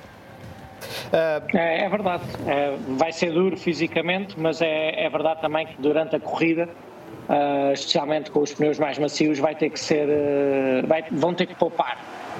É, 1.12 1.84
é, 1.84 1.88
verdade, 1.88 2.24
é, 2.46 2.76
vai 2.96 3.12
ser 3.12 3.32
duro 3.32 3.56
fisicamente, 3.56 4.38
mas 4.38 4.60
é, 4.60 5.04
é, 5.04 5.08
verdade 5.08 5.40
também 5.40 5.66
que 5.66 5.80
durante 5.80 6.16
a 6.16 6.20
corrida, 6.20 6.68
uh, 7.28 7.72
especialmente 7.72 8.30
com 8.30 8.40
os 8.40 8.52
pneus 8.52 8.78
mais 8.78 8.98
macios, 8.98 9.38
vai 9.38 9.54
ter 9.54 9.70
que 9.70 9.80
ser, 9.80 10.08
uh, 10.08 10.86
vai, 10.86 11.04
vão 11.10 11.34
ter 11.34 11.46
que 11.46 11.54
poupar. 11.54 11.98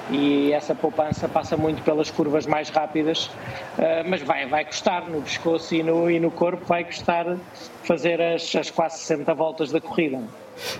E 0.09 0.53
essa 0.53 0.73
poupança 0.73 1.27
passa 1.27 1.57
muito 1.57 1.81
pelas 1.83 2.09
curvas 2.09 2.45
mais 2.45 2.69
rápidas, 2.69 3.25
uh, 3.25 4.07
mas 4.07 4.21
vai, 4.21 4.45
vai 4.45 4.63
custar 4.63 5.07
no 5.09 5.21
pescoço 5.21 5.75
e 5.75 5.83
no, 5.83 6.09
e 6.09 6.19
no 6.19 6.31
corpo, 6.31 6.65
vai 6.65 6.83
custar 6.83 7.37
fazer 7.83 8.21
as, 8.21 8.55
as 8.55 8.69
quase 8.69 8.99
60 8.99 9.33
voltas 9.33 9.71
da 9.71 9.81
corrida. 9.81 10.21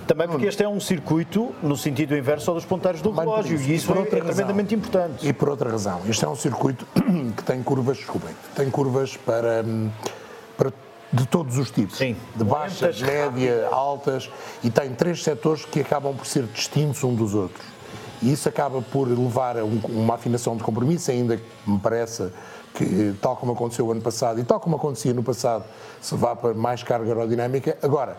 Também 0.06 0.28
porque 0.28 0.46
este 0.46 0.64
é 0.64 0.68
um 0.68 0.80
circuito 0.80 1.54
no 1.62 1.76
sentido 1.76 2.16
inverso 2.16 2.54
dos 2.54 2.66
ponteiros 2.66 3.02
do 3.02 3.12
relógio 3.12 3.60
e 3.60 3.76
isso 3.76 3.94
é, 3.94 4.02
é 4.02 4.06
tremendamente 4.06 4.76
importante. 4.76 5.28
E 5.28 5.34
por 5.34 5.50
outra 5.50 5.70
razão, 5.70 6.02
este 6.08 6.24
é 6.26 6.28
um 6.28 6.36
circuito 6.36 6.86
que 7.36 7.44
tem 7.44 7.62
curvas, 7.64 7.98
desculpem, 7.98 8.36
tem 8.56 8.70
curvas 8.70 9.18
para, 9.18 9.64
hum, 9.66 9.90
para 10.58 10.72
de 11.12 11.26
todos 11.26 11.58
os 11.58 11.72
tipos, 11.72 11.98
Sim. 11.98 12.16
de 12.36 12.44
baixas, 12.44 13.02
média, 13.02 13.70
altas, 13.72 14.30
e 14.64 14.70
tem 14.70 14.94
três 14.94 15.24
setores 15.24 15.64
que 15.66 15.80
acabam 15.80 16.14
por 16.16 16.26
ser 16.26 16.44
distintos 16.44 17.04
um 17.04 17.16
dos 17.16 17.34
outros. 17.34 17.66
E 18.22 18.32
isso 18.32 18.50
acaba 18.50 18.82
por 18.82 19.08
levar 19.08 19.58
a 19.58 19.64
uma 19.64 20.16
afinação 20.16 20.58
de 20.58 20.64
compromisso, 20.64 21.12
ainda 21.12 21.38
que 21.38 21.44
me 21.66 21.80
parece 21.80 22.32
que, 22.74 23.16
tal 23.22 23.36
como 23.36 23.54
aconteceu 23.54 23.86
o 23.86 23.92
ano 23.92 24.02
passado 24.02 24.40
e 24.40 24.44
tal 24.44 24.60
como 24.60 24.76
acontecia 24.76 25.14
no 25.14 25.24
passado, 25.24 25.64
se 26.02 26.16
vá 26.16 26.36
para 26.36 26.54
mais 26.54 26.84
carga 26.84 27.08
aerodinâmica. 27.08 27.78
Agora, 27.82 28.18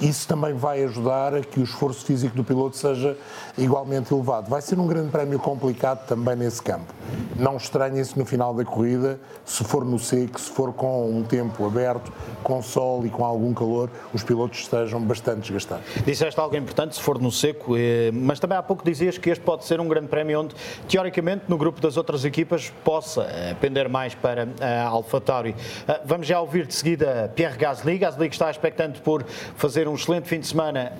isso 0.00 0.28
também 0.28 0.54
vai 0.54 0.82
ajudar 0.84 1.34
a 1.34 1.40
que 1.40 1.60
o 1.60 1.64
esforço 1.64 2.04
físico 2.04 2.36
do 2.36 2.44
piloto 2.44 2.76
seja 2.76 3.16
igualmente 3.56 4.12
elevado. 4.12 4.48
Vai 4.48 4.62
ser 4.62 4.78
um 4.78 4.86
grande 4.86 5.10
prémio 5.10 5.38
complicado 5.38 6.06
também 6.06 6.36
nesse 6.36 6.62
campo. 6.62 6.92
Não 7.36 7.56
estranhem-se 7.56 8.18
no 8.18 8.24
final 8.24 8.54
da 8.54 8.64
corrida, 8.64 9.18
se 9.44 9.64
for 9.64 9.84
no 9.84 9.98
seco, 9.98 10.40
se 10.40 10.50
for 10.50 10.72
com 10.72 11.10
um 11.10 11.22
tempo 11.22 11.66
aberto, 11.66 12.12
com 12.42 12.62
sol 12.62 13.04
e 13.06 13.10
com 13.10 13.24
algum 13.24 13.52
calor, 13.52 13.90
os 14.12 14.22
pilotos 14.22 14.60
estejam 14.60 15.00
bastante 15.00 15.40
desgastados. 15.40 15.84
Disseste 16.04 16.38
algo 16.38 16.56
importante, 16.56 16.94
se 16.94 17.02
for 17.02 17.20
no 17.20 17.30
seco, 17.30 17.76
eh, 17.76 18.10
mas 18.12 18.38
também 18.38 18.56
há 18.56 18.62
pouco 18.62 18.84
dizias 18.84 19.18
que 19.18 19.30
este 19.30 19.44
pode 19.44 19.64
ser 19.64 19.80
um 19.80 19.88
grande 19.88 20.08
prémio 20.08 20.40
onde, 20.40 20.54
teoricamente, 20.88 21.44
no 21.48 21.56
grupo 21.56 21.80
das 21.80 21.96
outras 21.96 22.24
equipas, 22.24 22.72
possa 22.84 23.22
eh, 23.22 23.56
pender 23.60 23.88
mais 23.88 24.14
para 24.14 24.48
a 24.60 24.86
AlphaTauri. 24.86 25.54
Eh, 25.86 26.00
vamos 26.04 26.26
já 26.26 26.40
ouvir 26.40 26.66
de 26.66 26.74
seguida 26.74 27.32
Pierre 27.34 27.56
Gasly. 27.56 27.98
Gasly 27.98 28.28
que 28.28 28.34
está 28.34 28.50
expectante 28.50 29.00
por 29.08 29.24
fazer 29.56 29.88
um 29.88 29.94
excelente 29.94 30.28
fim 30.28 30.38
de 30.38 30.46
semana 30.46 30.92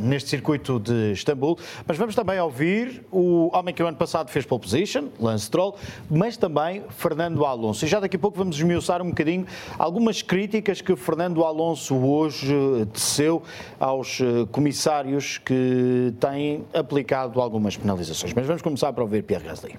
neste 0.00 0.30
circuito 0.30 0.78
de 0.78 1.10
Istambul, 1.10 1.58
mas 1.84 1.96
vamos 1.96 2.14
também 2.14 2.38
ouvir 2.38 3.04
o 3.10 3.50
homem 3.52 3.74
que 3.74 3.82
o 3.82 3.88
ano 3.88 3.96
passado 3.96 4.30
fez 4.30 4.46
pole 4.46 4.60
position, 4.60 5.08
Lance 5.18 5.46
Stroll, 5.46 5.74
mas 6.08 6.36
também 6.36 6.84
Fernando 6.90 7.44
Alonso. 7.44 7.84
E 7.84 7.88
já 7.88 7.98
daqui 7.98 8.14
a 8.14 8.18
pouco 8.20 8.38
vamos 8.38 8.54
esmiuçar 8.54 9.02
um 9.02 9.08
bocadinho 9.08 9.46
algumas 9.76 10.22
críticas 10.22 10.80
que 10.80 10.94
Fernando 10.94 11.44
Alonso 11.44 11.96
hoje 11.96 12.54
teceu 12.92 13.42
aos 13.80 14.20
comissários 14.52 15.38
que 15.38 16.14
têm 16.20 16.64
aplicado 16.72 17.40
algumas 17.40 17.76
penalizações. 17.76 18.32
Mas 18.32 18.46
vamos 18.46 18.62
começar 18.62 18.92
para 18.92 19.02
ouvir 19.02 19.24
Pierre 19.24 19.44
Gasly. 19.44 19.76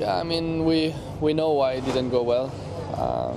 Yeah, 0.00 0.18
I 0.18 0.24
mean, 0.24 0.64
we 0.64 0.94
we 1.20 1.34
know 1.34 1.52
why 1.52 1.76
it 1.76 1.84
didn't 1.84 2.08
go 2.08 2.22
well. 2.22 2.50
Uh, 2.94 3.34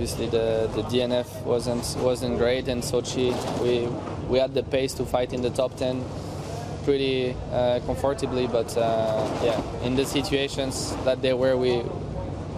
obviously, 0.00 0.28
the, 0.28 0.70
the 0.74 0.82
DNF 0.84 1.42
wasn't 1.42 1.84
wasn't 2.02 2.38
great, 2.38 2.68
and 2.68 2.82
Sochi 2.82 3.36
we 3.60 3.86
we 4.30 4.38
had 4.38 4.54
the 4.54 4.62
pace 4.62 4.94
to 4.94 5.04
fight 5.04 5.34
in 5.34 5.42
the 5.42 5.50
top 5.50 5.76
ten 5.76 6.02
pretty 6.84 7.36
uh, 7.52 7.80
comfortably. 7.84 8.46
But 8.46 8.74
uh, 8.78 9.28
yeah, 9.44 9.60
in 9.84 9.96
the 9.96 10.06
situations 10.06 10.96
that 11.04 11.20
they 11.20 11.34
were, 11.34 11.54
we 11.54 11.82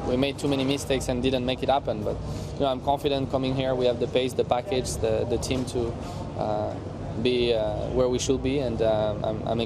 we 0.07 0.17
made 0.17 0.39
too 0.39 0.47
many 0.47 0.63
mistakes 0.63 1.09
and 1.09 1.21
didn't 1.21 1.45
make 1.45 1.65
it 1.65 1.69
happen. 1.69 2.05
But 2.05 2.17
you 2.55 2.61
know, 2.61 2.67
I'm 2.67 2.81
confident 2.81 3.33
coming 3.33 3.57
here. 3.57 3.75
We 3.75 3.87
have 3.87 3.99
the 3.99 4.07
pace, 4.07 4.35
the 4.35 4.45
package, 4.45 4.95
the 4.99 5.27
the 5.29 5.39
team 5.39 5.65
to. 5.75 5.93
Uh, 6.39 6.75
be 7.23 7.53
uh, 7.53 7.77
where 7.91 8.09
we 8.09 8.19
should 8.19 8.43
be, 8.43 8.59
and 8.59 8.81
uh, 8.81 9.15
I'm, 9.23 9.47
I'm 9.47 9.61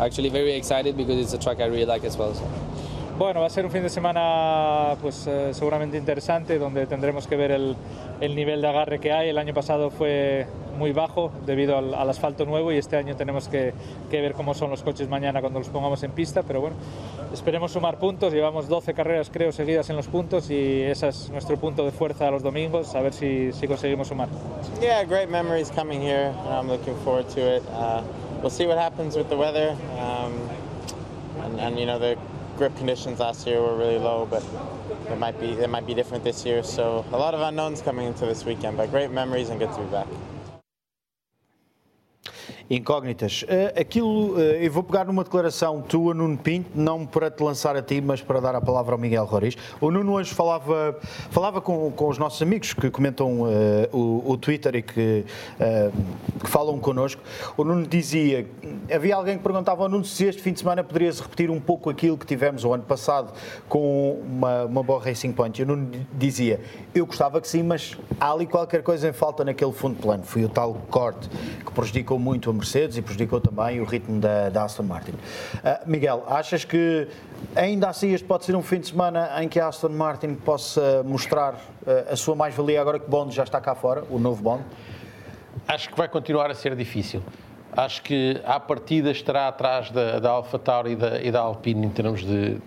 actually 0.00 0.30
very 0.30 0.54
excited 0.54 0.96
because 0.96 1.18
it's 1.20 1.34
a 1.34 1.38
track 1.38 1.60
I 1.60 1.66
really 1.66 1.84
like 1.84 2.02
as 2.02 2.16
well. 2.16 2.32
So. 2.34 2.50
Bueno, 3.18 3.40
va 3.40 3.46
a 3.46 3.50
ser 3.50 3.64
un 3.64 3.72
fin 3.72 3.82
de 3.82 3.88
semana 3.88 4.94
pues 5.02 5.26
eh, 5.26 5.52
seguramente 5.52 5.96
interesante 5.96 6.56
donde 6.56 6.86
tendremos 6.86 7.26
que 7.26 7.34
ver 7.34 7.50
el, 7.50 7.74
el, 8.20 8.36
nivel 8.36 8.62
de 8.62 8.68
agarre 8.68 9.00
que 9.00 9.10
hay. 9.10 9.30
El 9.30 9.38
año 9.38 9.52
pasado 9.52 9.90
fue 9.90 10.46
muy 10.78 10.92
bajo 10.92 11.32
debido 11.44 11.76
al, 11.76 11.94
al 11.94 12.08
asfalto 12.08 12.46
nuevo 12.46 12.70
y 12.70 12.76
este 12.76 12.96
año 12.96 13.16
tenemos 13.16 13.48
que, 13.48 13.74
que, 14.08 14.20
ver 14.20 14.34
cómo 14.34 14.54
son 14.54 14.70
los 14.70 14.84
coches 14.84 15.08
mañana 15.08 15.40
cuando 15.40 15.58
los 15.58 15.68
pongamos 15.68 16.00
en 16.04 16.12
pista. 16.12 16.44
Pero 16.44 16.60
bueno, 16.60 16.76
esperemos 17.34 17.72
sumar 17.72 17.98
puntos. 17.98 18.32
Llevamos 18.32 18.68
12 18.68 18.94
carreras 18.94 19.30
creo 19.32 19.50
seguidas 19.50 19.90
en 19.90 19.96
los 19.96 20.06
puntos 20.06 20.48
y 20.48 20.82
ese 20.82 21.08
es 21.08 21.28
nuestro 21.30 21.56
punto 21.56 21.84
de 21.84 21.90
fuerza 21.90 22.30
los 22.30 22.44
domingos. 22.44 22.94
A 22.94 23.00
ver 23.00 23.12
si, 23.12 23.52
si 23.52 23.66
conseguimos 23.66 24.06
sumar. 24.06 24.28
Yeah, 24.80 25.02
great 25.02 25.28
memories 25.28 25.72
coming 25.72 26.00
here. 26.00 26.32
I'm 26.48 26.68
looking 26.68 26.94
forward 27.04 27.28
to 27.30 27.56
it. 27.56 27.64
Uh, 27.72 28.00
we'll 28.42 28.50
see 28.50 28.68
what 28.68 28.78
happens 28.78 29.16
with 29.16 29.28
the 29.28 29.36
weather. 29.36 29.76
Um, 29.98 30.48
and, 31.42 31.60
and 31.60 31.78
you 31.80 31.86
know 31.86 31.98
the 31.98 32.16
grip 32.58 32.76
conditions 32.76 33.20
last 33.20 33.46
year 33.46 33.62
were 33.62 33.76
really 33.76 33.98
low, 33.98 34.26
but 34.26 34.44
it 35.08 35.16
might 35.16 35.40
be 35.40 35.50
it 35.52 35.70
might 35.70 35.86
be 35.86 35.94
different 35.94 36.24
this 36.24 36.44
year. 36.44 36.62
So 36.62 37.06
a 37.12 37.16
lot 37.16 37.32
of 37.32 37.40
unknowns 37.40 37.80
coming 37.80 38.06
into 38.08 38.26
this 38.26 38.44
weekend, 38.44 38.76
but 38.76 38.90
great 38.90 39.12
memories 39.12 39.48
and 39.48 39.60
good 39.60 39.72
to 39.72 39.80
be 39.80 39.86
back. 39.86 40.08
Incógnitas. 42.70 43.42
Uh, 43.42 43.80
aquilo, 43.80 44.34
uh, 44.34 44.40
eu 44.40 44.70
vou 44.70 44.82
pegar 44.82 45.04
numa 45.04 45.24
declaração 45.24 45.80
tua, 45.80 46.12
Nuno 46.12 46.36
Pinto, 46.36 46.70
não 46.74 47.06
para 47.06 47.30
te 47.30 47.42
lançar 47.42 47.76
a 47.76 47.82
ti, 47.82 48.00
mas 48.00 48.20
para 48.20 48.40
dar 48.40 48.54
a 48.54 48.60
palavra 48.60 48.94
ao 48.94 48.98
Miguel 48.98 49.24
Roriz. 49.24 49.56
O 49.80 49.90
Nuno 49.90 50.12
hoje 50.12 50.34
falava, 50.34 50.98
falava 51.30 51.60
com, 51.60 51.90
com 51.92 52.08
os 52.08 52.18
nossos 52.18 52.40
amigos 52.42 52.72
que 52.74 52.90
comentam 52.90 53.42
uh, 53.42 53.48
o, 53.92 54.32
o, 54.32 54.36
Twitter 54.36 54.76
e 54.76 54.82
que, 54.82 55.24
que, 56.42 56.48
falam 56.48 56.78
connosco. 56.78 57.22
O 57.56 57.64
Nuno 57.64 57.86
dizia, 57.86 58.46
havia 58.92 59.16
alguém 59.16 59.36
que 59.36 59.42
perguntava 59.42 59.82
ao 59.82 59.88
Nuno 59.88 60.04
se 60.04 60.24
este 60.24 60.42
fim 60.42 60.52
de 60.52 60.60
semana 60.60 60.84
poderia-se 60.84 61.22
repetir 61.22 61.50
um 61.50 61.60
pouco 61.60 61.88
aquilo 61.88 62.18
que 62.18 62.26
tivemos 62.26 62.64
o 62.64 62.72
ano 62.72 62.82
passado 62.82 63.32
com 63.68 64.20
uma, 64.22 64.64
uma 64.64 64.82
boa 64.82 65.02
Racing 65.02 65.32
Point. 65.32 65.60
E 65.60 65.64
o 65.64 65.66
Nuno 65.66 65.90
dizia, 66.12 66.60
eu 66.94 67.06
gostava 67.06 67.40
que 67.40 67.48
sim, 67.48 67.62
mas 67.62 67.96
há 68.20 68.32
ali 68.32 68.46
qualquer 68.46 68.82
coisa 68.82 69.08
em 69.08 69.12
falta 69.12 69.44
naquele 69.44 69.72
fundo 69.72 69.96
plano. 70.00 70.22
Foi 70.22 70.44
o 70.44 70.48
tal 70.48 70.74
corte 70.90 71.28
que 71.64 71.72
prejudicou 71.72 72.18
muito 72.18 72.50
a 72.50 72.57
Mercedes 72.58 72.96
e 72.96 73.02
prejudicou 73.02 73.40
também 73.40 73.80
o 73.80 73.84
ritmo 73.84 74.20
da, 74.20 74.48
da 74.50 74.64
Aston 74.64 74.82
Martin. 74.82 75.12
Uh, 75.12 75.16
Miguel, 75.86 76.24
achas 76.28 76.64
que 76.64 77.08
ainda 77.56 77.88
assim 77.88 78.12
este 78.12 78.26
pode 78.26 78.44
ser 78.44 78.54
um 78.54 78.62
fim 78.62 78.80
de 78.80 78.88
semana 78.88 79.30
em 79.42 79.48
que 79.48 79.58
a 79.58 79.68
Aston 79.68 79.88
Martin 79.88 80.34
possa 80.34 81.02
mostrar 81.04 81.54
uh, 81.54 82.12
a 82.12 82.16
sua 82.16 82.34
mais-valia 82.34 82.80
agora 82.80 82.98
que 82.98 83.08
Bond 83.08 83.34
já 83.34 83.44
está 83.44 83.60
cá 83.60 83.74
fora, 83.74 84.04
o 84.10 84.18
novo 84.18 84.42
Bond? 84.42 84.64
Acho 85.66 85.88
que 85.88 85.96
vai 85.96 86.08
continuar 86.08 86.50
a 86.50 86.54
ser 86.54 86.74
difícil. 86.76 87.22
Acho 87.76 88.02
que 88.02 88.40
à 88.44 88.58
partida 88.58 89.10
estará 89.10 89.48
atrás 89.48 89.90
da, 89.90 90.18
da 90.18 90.30
AlphaTauri 90.30 90.92
e 90.92 90.96
da, 90.96 91.22
e 91.22 91.30
da 91.30 91.40
Alpine 91.40 91.86
em 91.86 91.90
termos 91.90 92.22
de, 92.22 92.54
de 92.54 92.60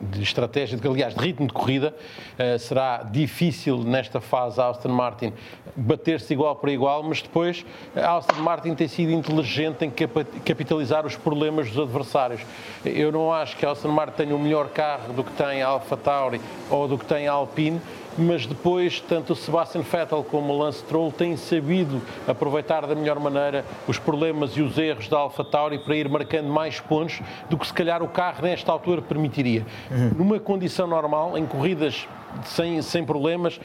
de 0.00 0.22
estratégia, 0.22 0.78
de, 0.78 0.86
aliás, 0.86 1.14
de 1.14 1.20
ritmo 1.20 1.46
de 1.46 1.52
corrida, 1.52 1.94
uh, 1.94 2.58
será 2.58 3.02
difícil 3.02 3.78
nesta 3.78 4.20
fase 4.20 4.60
a 4.60 4.68
Aston 4.68 4.88
Martin 4.88 5.32
bater-se 5.74 6.32
igual 6.32 6.56
para 6.56 6.72
igual, 6.72 7.02
mas 7.02 7.22
depois 7.22 7.64
a 7.94 8.16
Aston 8.16 8.42
Martin 8.42 8.74
tem 8.74 8.88
sido 8.88 9.12
inteligente 9.12 9.84
em 9.84 9.90
capitalizar 9.90 11.06
os 11.06 11.16
problemas 11.16 11.70
dos 11.70 11.78
adversários. 11.78 12.40
Eu 12.84 13.12
não 13.12 13.32
acho 13.32 13.56
que 13.56 13.66
a 13.66 13.70
Aston 13.70 13.88
Martin 13.88 14.16
tenha 14.16 14.36
o 14.36 14.38
melhor 14.38 14.68
carro 14.68 15.12
do 15.12 15.22
que 15.22 15.32
tem 15.32 15.62
a 15.62 15.68
Alfa 15.68 15.96
Tauri 15.96 16.40
ou 16.70 16.88
do 16.88 16.98
que 16.98 17.04
tem 17.04 17.28
a 17.28 17.32
Alpine, 17.32 17.80
mas 18.18 18.46
depois 18.46 19.00
tanto 19.00 19.32
o 19.32 19.36
Sebastian 19.36 19.82
Vettel 19.82 20.24
como 20.24 20.52
o 20.52 20.58
Lance 20.58 20.78
Stroll 20.78 21.12
têm 21.12 21.36
sabido 21.36 22.00
aproveitar 22.26 22.86
da 22.86 22.94
melhor 22.94 23.18
maneira 23.18 23.64
os 23.86 23.98
problemas 23.98 24.52
e 24.56 24.62
os 24.62 24.76
erros 24.78 25.08
da 25.08 25.18
AlphaTauri 25.18 25.78
para 25.78 25.96
ir 25.96 26.08
marcando 26.08 26.48
mais 26.48 26.80
pontos 26.80 27.20
do 27.48 27.56
que 27.58 27.66
se 27.66 27.72
calhar 27.72 28.02
o 28.02 28.08
carro 28.08 28.42
nesta 28.42 28.72
altura 28.72 29.02
permitiria. 29.02 29.66
Uhum. 29.90 30.10
Numa 30.16 30.40
condição 30.40 30.86
normal, 30.86 31.36
em 31.36 31.46
corridas 31.46 32.06
sem, 32.44 32.82
sem 32.82 33.04
problemas, 33.04 33.60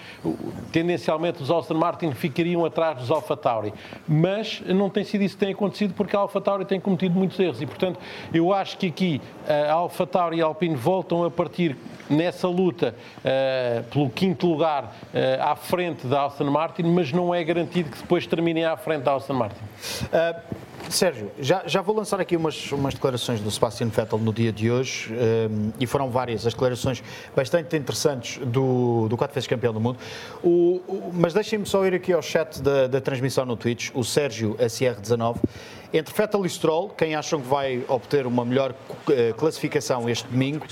tendencialmente 0.71 1.41
os 1.41 1.51
Aston 1.51 1.73
Martin 1.75 2.11
ficariam 2.11 2.63
atrás 2.65 2.97
dos 2.97 3.11
Alfa 3.11 3.35
Tauri. 3.35 3.73
Mas 4.07 4.61
não 4.67 4.89
tem 4.89 5.03
sido 5.03 5.23
isso 5.23 5.35
que 5.35 5.45
tem 5.45 5.53
acontecido 5.53 5.93
porque 5.93 6.15
a 6.15 6.19
Alfa 6.19 6.39
Tauri 6.39 6.65
tem 6.65 6.79
cometido 6.79 7.17
muitos 7.17 7.39
erros 7.39 7.61
e, 7.61 7.65
portanto, 7.65 7.99
eu 8.33 8.53
acho 8.53 8.77
que 8.77 8.87
aqui 8.87 9.21
a 9.47 9.73
Alfa 9.73 10.05
Tauri 10.07 10.37
e 10.37 10.41
a 10.41 10.45
Alpine 10.45 10.75
voltam 10.75 11.23
a 11.23 11.31
partir 11.31 11.75
nessa 12.11 12.47
luta 12.47 12.95
uh, 13.19 13.83
pelo 13.85 14.09
quinto 14.09 14.47
lugar 14.47 14.95
uh, 15.13 15.41
à 15.41 15.55
frente 15.55 16.07
da 16.07 16.25
Aston 16.25 16.51
Martin, 16.51 16.83
mas 16.83 17.11
não 17.11 17.33
é 17.33 17.43
garantido 17.43 17.89
que 17.89 17.97
depois 17.97 18.27
terminem 18.27 18.65
à 18.65 18.77
frente 18.77 19.03
da 19.03 19.15
Aston 19.15 19.33
Martin. 19.33 19.63
Uh... 20.05 20.61
Sérgio, 20.89 21.31
já, 21.39 21.63
já 21.65 21.81
vou 21.81 21.95
lançar 21.95 22.19
aqui 22.19 22.35
umas, 22.35 22.71
umas 22.71 22.93
declarações 22.93 23.39
do 23.39 23.49
Sebastian 23.49 23.87
Vettel 23.87 24.17
no 24.19 24.33
dia 24.33 24.51
de 24.51 24.69
hoje 24.69 25.13
um, 25.13 25.71
e 25.79 25.87
foram 25.87 26.09
várias 26.09 26.45
as 26.45 26.53
declarações 26.53 27.01
bastante 27.35 27.77
interessantes 27.77 28.37
do, 28.45 29.07
do 29.07 29.15
quatro 29.15 29.33
vezes 29.33 29.47
campeão 29.47 29.71
do 29.71 29.79
mundo. 29.79 29.97
O, 30.43 30.81
o, 30.87 31.11
mas 31.13 31.33
deixem-me 31.33 31.65
só 31.65 31.85
ir 31.85 31.93
aqui 31.93 32.11
ao 32.11 32.21
chat 32.21 32.61
da, 32.61 32.87
da 32.87 32.99
transmissão 32.99 33.45
no 33.45 33.55
Twitch, 33.55 33.89
o 33.93 34.03
Sérgio 34.03 34.55
SR19 34.55 35.37
entre 35.93 36.13
Vettel 36.15 36.45
e 36.45 36.49
Stroll, 36.49 36.89
quem 36.89 37.15
acham 37.15 37.41
que 37.41 37.47
vai 37.47 37.83
obter 37.87 38.25
uma 38.25 38.45
melhor 38.45 38.73
eh, 39.09 39.33
classificação 39.37 40.09
este 40.09 40.25
domingo? 40.27 40.65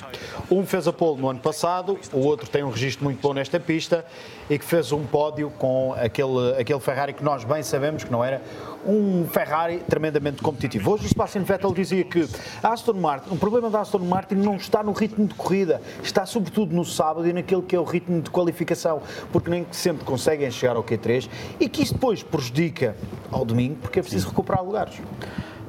Um 0.49 0.65
fez 0.65 0.87
a 0.87 0.93
pole 0.93 1.21
no 1.21 1.29
ano 1.29 1.39
passado, 1.39 1.99
o 2.13 2.19
outro 2.19 2.49
tem 2.49 2.63
um 2.63 2.69
registro 2.69 3.03
muito 3.03 3.21
bom 3.21 3.33
nesta 3.33 3.59
pista 3.59 4.05
e 4.49 4.57
que 4.57 4.63
fez 4.63 4.91
um 4.91 5.05
pódio 5.05 5.51
com 5.57 5.93
aquele, 5.93 6.55
aquele 6.57 6.79
Ferrari 6.79 7.13
que 7.13 7.23
nós 7.23 7.43
bem 7.43 7.61
sabemos 7.63 8.03
que 8.03 8.11
não 8.11 8.23
era 8.23 8.41
um 8.85 9.27
Ferrari 9.27 9.79
tremendamente 9.89 10.41
competitivo. 10.41 10.91
Hoje 10.91 11.05
o 11.05 11.09
Sebastian 11.09 11.43
Vettel 11.43 11.73
dizia 11.73 12.03
que 12.03 12.27
Aston 12.63 12.93
Martin, 12.93 13.33
o 13.33 13.37
problema 13.37 13.69
da 13.69 13.81
Aston 13.81 13.99
Martin 13.99 14.35
não 14.35 14.55
está 14.55 14.81
no 14.81 14.93
ritmo 14.93 15.27
de 15.27 15.33
corrida, 15.35 15.81
está 16.01 16.25
sobretudo 16.25 16.73
no 16.73 16.85
sábado 16.85 17.27
e 17.27 17.33
naquele 17.33 17.61
que 17.61 17.75
é 17.75 17.79
o 17.79 17.83
ritmo 17.83 18.21
de 18.21 18.29
qualificação, 18.29 19.01
porque 19.31 19.49
nem 19.49 19.65
sempre 19.71 20.05
conseguem 20.05 20.49
chegar 20.49 20.77
ao 20.77 20.83
Q3 20.83 21.29
e 21.59 21.67
que 21.67 21.83
isso 21.83 21.93
depois 21.93 22.23
prejudica 22.23 22.95
ao 23.29 23.43
domingo, 23.43 23.75
porque 23.81 23.99
é 23.99 24.01
preciso 24.01 24.29
recuperar 24.29 24.63
lugares. 24.63 24.99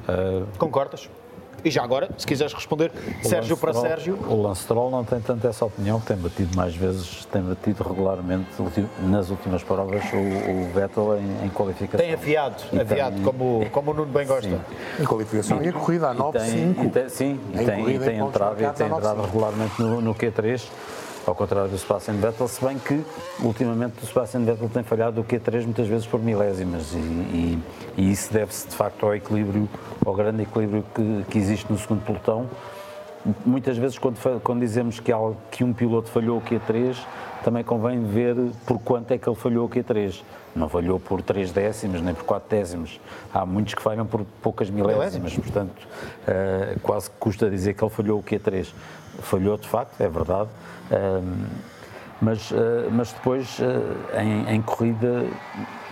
Uh... 0.07 0.45
Concordas? 0.57 1.09
E 1.63 1.69
já 1.69 1.83
agora, 1.83 2.09
se 2.17 2.25
quiseres 2.25 2.53
responder, 2.53 2.91
o 3.23 3.27
Sérgio 3.27 3.55
para 3.55 3.71
Stroll, 3.71 3.87
Sérgio. 3.87 4.19
O 4.27 4.41
Lance 4.41 4.63
Stroll 4.63 4.89
não 4.89 5.03
tem 5.03 5.19
tanto 5.19 5.47
essa 5.47 5.63
opinião, 5.63 5.99
tem 5.99 6.17
batido 6.17 6.55
mais 6.57 6.75
vezes, 6.75 7.25
tem 7.25 7.41
batido 7.41 7.83
regularmente 7.83 8.49
nas 9.03 9.29
últimas 9.29 9.61
provas 9.61 10.03
o, 10.11 10.17
o 10.17 10.73
Vettel 10.73 11.19
em, 11.19 11.45
em, 11.45 11.49
qualificação. 11.49 11.99
Tem 11.99 12.15
afiado, 12.15 12.63
e 12.71 12.79
afiado 12.79 13.15
tem, 13.15 13.23
como, 13.23 13.69
como 13.71 13.91
o 13.91 13.93
Nuno 13.93 14.11
bem 14.11 14.25
gosta. 14.25 14.49
Sim. 14.49 14.59
Em 14.99 15.05
qualificação 15.05 15.61
e 15.61 15.69
a 15.69 15.73
corrida 15.73 16.09
a 16.09 16.15
9-5. 16.15 16.39
Sim, 17.09 17.39
e 17.53 17.63
tem, 17.63 17.89
e 17.91 17.99
tem 17.99 18.17
entrado, 18.17 18.63
e 18.63 18.69
tem 18.73 18.87
entrado 18.87 19.21
regularmente 19.21 19.79
no, 19.79 20.01
no 20.01 20.15
Q3 20.15 20.67
ao 21.25 21.35
contrário 21.35 21.69
do 21.69 21.77
Sebastian 21.77 22.15
Vettel, 22.15 22.47
se 22.47 22.63
bem 22.65 22.79
que 22.79 23.03
ultimamente 23.39 24.03
o 24.03 24.05
Sebastian 24.05 24.41
Vettel 24.41 24.69
tem 24.69 24.83
falhado 24.83 25.21
o 25.21 25.23
Q3 25.23 25.63
muitas 25.65 25.87
vezes 25.87 26.07
por 26.07 26.19
milésimas 26.19 26.93
e, 26.93 26.97
e, 26.97 27.59
e 27.97 28.11
isso 28.11 28.33
deve-se 28.33 28.67
de 28.67 28.75
facto 28.75 29.05
ao 29.05 29.15
equilíbrio, 29.15 29.69
ao 30.05 30.13
grande 30.13 30.43
equilíbrio 30.43 30.83
que, 30.93 31.25
que 31.29 31.37
existe 31.37 31.71
no 31.71 31.77
segundo 31.77 32.03
pelotão. 32.03 32.49
Muitas 33.45 33.77
vezes 33.77 33.99
quando, 33.99 34.41
quando 34.41 34.61
dizemos 34.61 34.99
que, 34.99 35.11
há, 35.11 35.17
que 35.51 35.63
um 35.63 35.73
piloto 35.73 36.09
falhou 36.09 36.39
o 36.39 36.41
Q3, 36.41 36.97
também 37.43 37.63
convém 37.63 38.03
ver 38.03 38.35
por 38.65 38.79
quanto 38.79 39.11
é 39.11 39.17
que 39.17 39.29
ele 39.29 39.35
falhou 39.35 39.65
o 39.65 39.69
Q3. 39.69 40.21
Não 40.55 40.67
falhou 40.67 40.99
por 40.99 41.21
3 41.21 41.51
décimos 41.51 42.01
nem 42.01 42.13
por 42.13 42.23
4 42.25 42.49
décimos. 42.49 42.99
Há 43.33 43.45
muitos 43.45 43.73
que 43.73 43.81
falham 43.81 44.05
por 44.05 44.25
poucas 44.41 44.69
milésimas, 44.69 45.33
portanto, 45.33 45.87
uh, 46.27 46.79
quase 46.81 47.09
que 47.09 47.15
custa 47.17 47.49
dizer 47.49 47.73
que 47.73 47.83
ele 47.83 47.91
falhou 47.91 48.19
o 48.19 48.23
Q3. 48.23 48.73
Falhou 49.19 49.57
de 49.57 49.67
facto, 49.67 50.01
é 50.01 50.09
verdade. 50.09 50.49
Mas, 52.21 52.51
uh, 52.51 52.55
mas 52.91 53.11
depois, 53.11 53.57
em, 54.13 54.55
em, 54.55 54.61
corrida, 54.61 55.25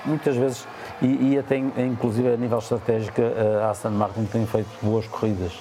muitas 0.05 0.35
vezes, 0.35 0.67
e, 1.01 1.31
e 1.31 1.39
até 1.39 1.57
inclusive 1.57 2.33
a 2.33 2.37
nível 2.37 2.59
estratégico, 2.59 3.19
a 3.63 3.71
Aston 3.71 3.89
Martin 3.89 4.25
tem 4.25 4.45
feito 4.45 4.69
boas 4.81 5.07
corridas, 5.07 5.53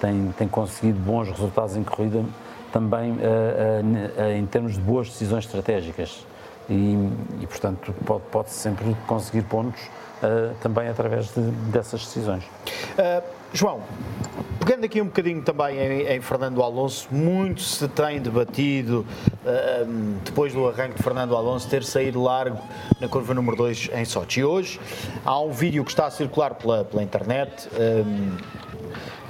tem, 0.00 0.34
tem 0.36 0.48
conseguido 0.48 0.98
bons 0.98 1.30
resultados 1.30 1.76
em 1.76 1.84
corrida, 1.84 2.24
também 2.72 3.16
em 4.36 4.46
termos 4.46 4.74
de 4.74 4.80
boas 4.80 5.08
decisões 5.08 5.44
estratégicas. 5.44 6.26
E, 6.68 6.98
e 7.40 7.46
portanto, 7.46 7.94
pode, 8.04 8.24
pode 8.32 8.50
sempre 8.50 8.96
conseguir 9.06 9.42
pontos 9.42 9.80
uh, 10.22 10.54
também 10.60 10.88
através 10.88 11.32
de, 11.34 11.40
dessas 11.70 12.04
decisões. 12.04 12.44
Uh, 12.44 13.22
João, 13.52 13.82
pegando 14.58 14.84
aqui 14.84 15.00
um 15.00 15.06
bocadinho 15.06 15.42
também 15.42 15.78
em, 15.78 16.16
em, 16.16 16.20
Fernando 16.20 16.62
Alonso, 16.62 17.08
muito 17.10 17.62
se 17.62 17.86
tem 17.88 18.20
debatido 18.20 19.06
uh, 19.44 20.18
depois 20.24 20.52
do 20.52 20.68
arranque 20.68 20.96
de 20.96 21.02
Fernando 21.02 21.36
Alonso 21.36 21.68
ter 21.68 21.84
saído 21.84 22.22
largo 22.22 22.58
na 23.00 23.08
curva 23.08 23.32
número 23.34 23.56
2 23.56 23.90
em 23.94 24.04
Sochi. 24.04 24.44
Hoje 24.44 24.80
há 25.24 25.40
um 25.40 25.52
vídeo 25.52 25.84
que 25.84 25.90
está 25.90 26.06
a 26.06 26.10
circular 26.10 26.54
pela, 26.54 26.84
pela 26.84 27.02
internet 27.02 27.68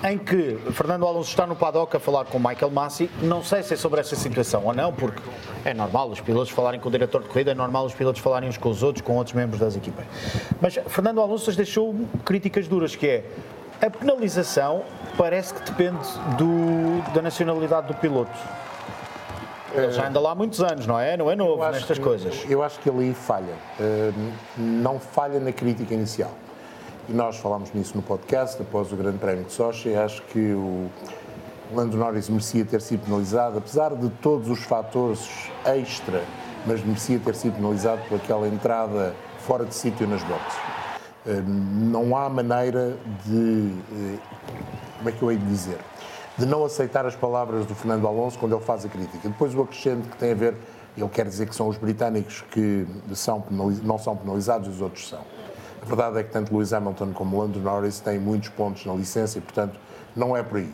em 0.06 0.18
que 0.18 0.56
Fernando 0.72 1.04
Alonso 1.04 1.28
está 1.28 1.46
no 1.46 1.56
paddock 1.56 1.96
a 1.96 2.00
falar 2.00 2.26
com 2.26 2.38
Michael 2.38 2.70
Massi. 2.70 3.10
Não 3.22 3.42
sei 3.42 3.62
se 3.64 3.74
é 3.74 3.76
sobre 3.76 4.00
essa 4.00 4.14
situação 4.14 4.64
ou 4.64 4.72
não, 4.72 4.92
porque 4.92 5.20
é 5.64 5.74
normal 5.74 6.10
os 6.10 6.20
pilotos 6.20 6.50
falarem 6.50 6.78
com 6.78 6.88
o 6.88 6.92
diretor 6.92 7.22
de 7.22 7.28
corrida, 7.28 7.50
é 7.50 7.54
normal 7.54 7.84
os 7.86 7.94
pilotos 7.94 8.20
falarem 8.22 8.48
uns 8.48 8.56
com 8.56 8.68
os 8.68 8.84
outros, 8.84 9.04
com 9.04 9.16
outros 9.16 9.34
membros 9.34 9.58
das 9.58 9.76
equipas. 9.76 10.04
Mas 10.60 10.78
Fernando 10.86 11.20
Alonso 11.20 11.50
deixou 11.56 11.94
críticas 12.24 12.68
duras, 12.68 12.94
que 12.94 13.06
é 13.06 13.24
a 13.82 13.90
penalização 13.90 14.84
parece 15.18 15.52
que 15.52 15.70
depende 15.70 16.06
do, 16.38 17.02
da 17.12 17.20
nacionalidade 17.20 17.88
do 17.88 17.94
piloto. 17.94 18.30
Ele 19.74 19.90
já 19.90 20.08
anda 20.08 20.20
lá 20.20 20.30
há 20.30 20.34
muitos 20.34 20.62
anos, 20.62 20.86
não 20.86 20.98
é? 20.98 21.16
Não 21.16 21.30
é 21.30 21.34
novo 21.34 21.68
nestas 21.70 21.98
que, 21.98 22.04
coisas. 22.04 22.46
Eu 22.48 22.62
acho 22.62 22.78
que 22.78 22.88
ali 22.88 23.12
falha. 23.12 23.52
Uh, 23.78 24.32
não 24.56 24.98
falha 24.98 25.38
na 25.40 25.52
crítica 25.52 25.92
inicial 25.92 26.30
e 27.08 27.12
nós 27.12 27.36
falámos 27.36 27.72
nisso 27.72 27.92
no 27.94 28.02
podcast 28.02 28.60
após 28.60 28.92
o 28.92 28.96
Grande 28.96 29.18
Prémio 29.18 29.44
de 29.44 29.52
Sochi. 29.52 29.94
Acho 29.94 30.22
que 30.22 30.52
o 30.52 30.88
Lando 31.72 31.96
Norris 31.96 32.28
merecia 32.28 32.64
ter 32.64 32.80
sido 32.80 33.04
penalizado, 33.04 33.58
apesar 33.58 33.94
de 33.94 34.08
todos 34.22 34.48
os 34.48 34.60
fatores 34.64 35.50
extra, 35.64 36.22
mas 36.66 36.84
merecia 36.84 37.18
ter 37.18 37.34
sido 37.34 37.54
penalizado 37.54 38.02
por 38.08 38.16
aquela 38.16 38.48
entrada 38.48 39.14
fora 39.38 39.64
de 39.64 39.74
sítio 39.74 40.06
nas 40.06 40.22
boxes. 40.22 40.58
Eh, 41.26 41.42
não 41.42 42.16
há 42.16 42.28
maneira 42.28 42.96
de. 43.24 43.72
Eh, 43.92 44.18
como 44.98 45.08
é 45.08 45.12
que 45.12 45.22
eu 45.22 45.30
hei 45.30 45.36
de 45.36 45.46
dizer? 45.46 45.78
De 46.36 46.44
não 46.44 46.64
aceitar 46.64 47.06
as 47.06 47.14
palavras 47.14 47.66
do 47.66 47.74
Fernando 47.74 48.06
Alonso 48.06 48.38
quando 48.38 48.54
ele 48.54 48.64
faz 48.64 48.84
a 48.84 48.88
crítica. 48.88 49.28
Depois 49.28 49.54
o 49.54 49.62
acrescente 49.62 50.08
que 50.08 50.16
tem 50.16 50.32
a 50.32 50.34
ver, 50.34 50.56
ele 50.96 51.08
quer 51.08 51.26
dizer 51.26 51.46
que 51.48 51.54
são 51.54 51.68
os 51.68 51.76
britânicos 51.78 52.42
que 52.50 52.86
são 53.14 53.44
não 53.50 53.98
são 53.98 54.16
penalizados 54.16 54.68
e 54.68 54.70
os 54.70 54.80
outros 54.80 55.08
são. 55.08 55.35
A 55.86 55.88
verdade 55.88 56.18
é 56.18 56.24
que 56.24 56.32
tanto 56.32 56.52
Lewis 56.52 56.72
Hamilton 56.72 57.12
como 57.12 57.40
Lando 57.40 57.60
Norris 57.60 58.00
têm 58.00 58.18
muitos 58.18 58.48
pontos 58.48 58.84
na 58.84 58.92
licença 58.92 59.38
e, 59.38 59.40
portanto, 59.40 59.78
não 60.16 60.36
é 60.36 60.42
por 60.42 60.58
aí. 60.58 60.68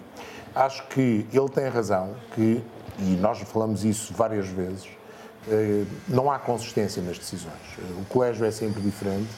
Acho 0.54 0.86
que 0.88 1.26
ele 1.30 1.48
tem 1.50 1.68
razão 1.68 2.14
que, 2.34 2.64
e 2.98 3.16
nós 3.20 3.38
falamos 3.40 3.84
isso 3.84 4.14
várias 4.14 4.48
vezes, 4.48 4.88
eh, 5.50 5.84
não 6.08 6.32
há 6.32 6.38
consistência 6.38 7.02
nas 7.02 7.18
decisões. 7.18 7.52
O 8.00 8.06
colégio 8.06 8.46
é 8.46 8.50
sempre 8.50 8.80
diferente, 8.80 9.28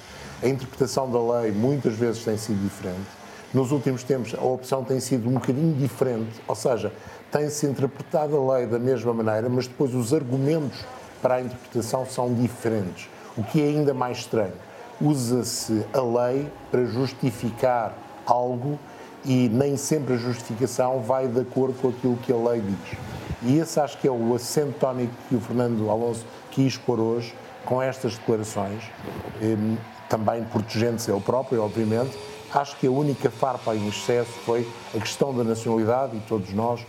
a 0.40 0.46
interpretação 0.46 1.10
da 1.10 1.40
lei 1.40 1.50
muitas 1.50 1.94
vezes 1.94 2.22
tem 2.22 2.36
sido 2.36 2.62
diferente. 2.62 3.08
Nos 3.52 3.72
últimos 3.72 4.04
tempos, 4.04 4.32
a 4.32 4.44
opção 4.44 4.84
tem 4.84 5.00
sido 5.00 5.28
um 5.28 5.34
bocadinho 5.34 5.74
diferente, 5.74 6.40
ou 6.46 6.54
seja, 6.54 6.92
tem-se 7.32 7.66
interpretado 7.66 8.36
a 8.36 8.58
lei 8.58 8.66
da 8.68 8.78
mesma 8.78 9.12
maneira, 9.12 9.48
mas 9.48 9.66
depois 9.66 9.92
os 9.92 10.14
argumentos 10.14 10.84
para 11.20 11.36
a 11.36 11.40
interpretação 11.40 12.06
são 12.06 12.32
diferentes, 12.32 13.08
o 13.36 13.42
que 13.42 13.60
é 13.60 13.66
ainda 13.66 13.92
mais 13.92 14.18
estranho 14.18 14.52
usa-se 15.00 15.84
a 15.92 16.00
lei 16.00 16.50
para 16.70 16.84
justificar 16.84 17.94
algo 18.26 18.78
e 19.24 19.48
nem 19.48 19.76
sempre 19.76 20.14
a 20.14 20.16
justificação 20.16 21.00
vai 21.00 21.26
de 21.26 21.40
acordo 21.40 21.80
com 21.80 21.88
aquilo 21.88 22.16
que 22.18 22.32
a 22.32 22.36
lei 22.36 22.60
diz. 22.60 22.98
E 23.42 23.58
esse 23.58 23.78
acho 23.80 23.98
que 23.98 24.08
é 24.08 24.10
o 24.10 24.34
acento 24.34 24.74
tónico 24.78 25.12
que 25.28 25.34
o 25.34 25.40
Fernando 25.40 25.90
Alonso 25.90 26.24
quis 26.50 26.76
pôr 26.76 27.00
hoje 27.00 27.34
com 27.64 27.80
estas 27.80 28.16
declarações, 28.16 28.84
hum, 29.42 29.76
também 30.08 30.44
protegendo-se 30.44 31.10
ele 31.10 31.20
próprio, 31.20 31.62
obviamente. 31.62 32.16
Acho 32.52 32.76
que 32.76 32.86
a 32.86 32.90
única 32.90 33.30
farpa 33.30 33.74
em 33.74 33.88
excesso 33.88 34.30
foi 34.44 34.68
a 34.94 34.98
questão 34.98 35.34
da 35.34 35.42
nacionalidade 35.42 36.16
e 36.16 36.20
todos 36.20 36.52
nós 36.52 36.80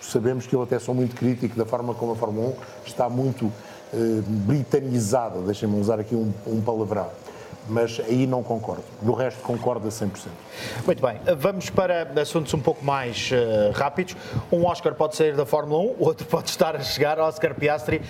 sabemos 0.00 0.46
que 0.46 0.54
eu 0.54 0.62
até 0.62 0.78
sou 0.78 0.94
muito 0.94 1.14
crítico 1.14 1.56
da 1.56 1.66
forma 1.66 1.94
como 1.94 2.12
a 2.12 2.16
Fórmula 2.16 2.48
1 2.48 2.54
está 2.86 3.08
muito 3.08 3.52
eh, 3.92 4.22
britanizada, 4.26 5.40
deixem-me 5.40 5.78
usar 5.80 6.00
aqui 6.00 6.14
um, 6.14 6.32
um 6.46 6.60
palavrão 6.60 7.10
mas 7.68 8.00
aí 8.00 8.26
não 8.26 8.42
concordo. 8.42 8.82
No 9.00 9.14
resto 9.14 9.40
concordo 9.42 9.86
a 9.86 9.90
100%. 9.90 10.10
Muito 10.84 11.00
bem, 11.00 11.20
vamos 11.36 11.70
para 11.70 12.08
assuntos 12.20 12.52
um 12.54 12.58
pouco 12.58 12.84
mais 12.84 13.30
uh, 13.30 13.70
rápidos. 13.72 14.16
Um 14.50 14.66
Oscar 14.66 14.94
pode 14.94 15.16
sair 15.16 15.36
da 15.36 15.46
Fórmula 15.46 15.80
1, 15.80 15.96
outro 15.98 16.26
pode 16.28 16.50
estar 16.50 16.74
a 16.74 16.80
chegar, 16.80 17.18
Oscar 17.18 17.54
Piastri. 17.54 18.02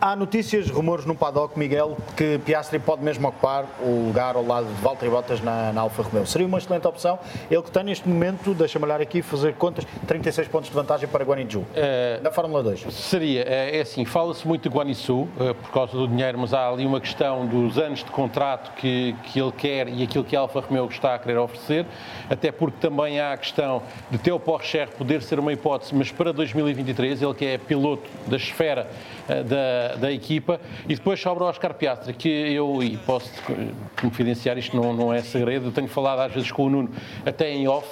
Há 0.00 0.14
notícias, 0.14 0.70
rumores 0.70 1.04
no 1.04 1.14
paddock, 1.14 1.58
Miguel, 1.58 1.96
que 2.16 2.38
Piastri 2.44 2.78
pode 2.78 3.02
mesmo 3.02 3.26
ocupar 3.26 3.64
o 3.80 4.06
lugar 4.06 4.36
ao 4.36 4.46
lado 4.46 4.68
de 4.68 4.80
Valtteri 4.80 5.10
Bottas 5.10 5.40
na, 5.40 5.72
na 5.72 5.80
Alfa 5.80 6.02
Romeo. 6.04 6.24
Seria 6.24 6.46
uma 6.46 6.58
excelente 6.58 6.86
opção. 6.86 7.18
Ele 7.50 7.62
que 7.62 7.70
tem 7.70 7.82
neste 7.82 8.08
momento, 8.08 8.54
deixa-me 8.54 8.84
olhar 8.84 9.00
aqui, 9.00 9.22
fazer 9.22 9.54
contas, 9.54 9.84
36 10.06 10.46
pontos 10.46 10.68
de 10.68 10.74
vantagem 10.74 11.08
para 11.08 11.24
Guanizu, 11.24 11.64
é, 11.74 12.20
na 12.22 12.30
Fórmula 12.30 12.62
2. 12.62 12.92
Seria, 12.92 13.42
é, 13.42 13.78
é 13.78 13.80
assim, 13.80 14.04
fala-se 14.04 14.46
muito 14.46 14.68
de 14.68 14.74
Guanizu 14.74 15.26
é, 15.40 15.52
por 15.52 15.70
causa 15.72 15.92
do 15.94 16.06
dinheiro, 16.06 16.38
mas 16.38 16.54
há 16.54 16.68
ali 16.68 16.86
uma 16.86 17.00
questão 17.00 17.44
dos 17.44 17.76
anos 17.76 18.04
de 18.04 18.10
contrato 18.12 18.72
que, 18.76 19.16
que 19.24 19.40
ele 19.40 19.52
quer 19.52 19.88
e 19.88 20.04
aquilo 20.04 20.22
que 20.22 20.36
a 20.36 20.40
Alfa 20.40 20.60
Romeo 20.60 20.86
está 20.86 21.16
a 21.16 21.18
querer 21.18 21.38
oferecer, 21.38 21.84
até 22.30 22.52
porque 22.52 22.76
também 22.80 23.18
há 23.18 23.32
a 23.32 23.36
questão 23.36 23.82
de 24.08 24.18
ter 24.18 24.30
o 24.30 24.38
Porsche 24.38 24.86
poder 24.96 25.22
ser 25.22 25.40
uma 25.40 25.52
hipótese, 25.52 25.92
mas 25.92 26.12
para 26.12 26.32
2023, 26.32 27.20
ele 27.20 27.34
que 27.34 27.44
é 27.44 27.58
piloto 27.58 28.08
da 28.28 28.36
esfera 28.36 28.88
da, 29.26 29.87
da 29.96 30.12
equipa. 30.12 30.60
E 30.88 30.94
depois 30.94 31.20
sobre 31.20 31.44
o 31.44 31.46
Oscar 31.46 31.74
Piastri, 31.74 32.12
que 32.12 32.28
eu, 32.28 32.82
e 32.82 32.96
posso 32.98 33.30
confidenciar, 34.00 34.58
isto 34.58 34.76
não, 34.76 34.92
não 34.92 35.12
é 35.12 35.22
segredo, 35.22 35.66
eu 35.66 35.72
tenho 35.72 35.88
falado 35.88 36.20
às 36.20 36.32
vezes 36.32 36.50
com 36.50 36.66
o 36.66 36.70
Nuno, 36.70 36.90
até 37.24 37.50
em 37.50 37.68
off, 37.68 37.88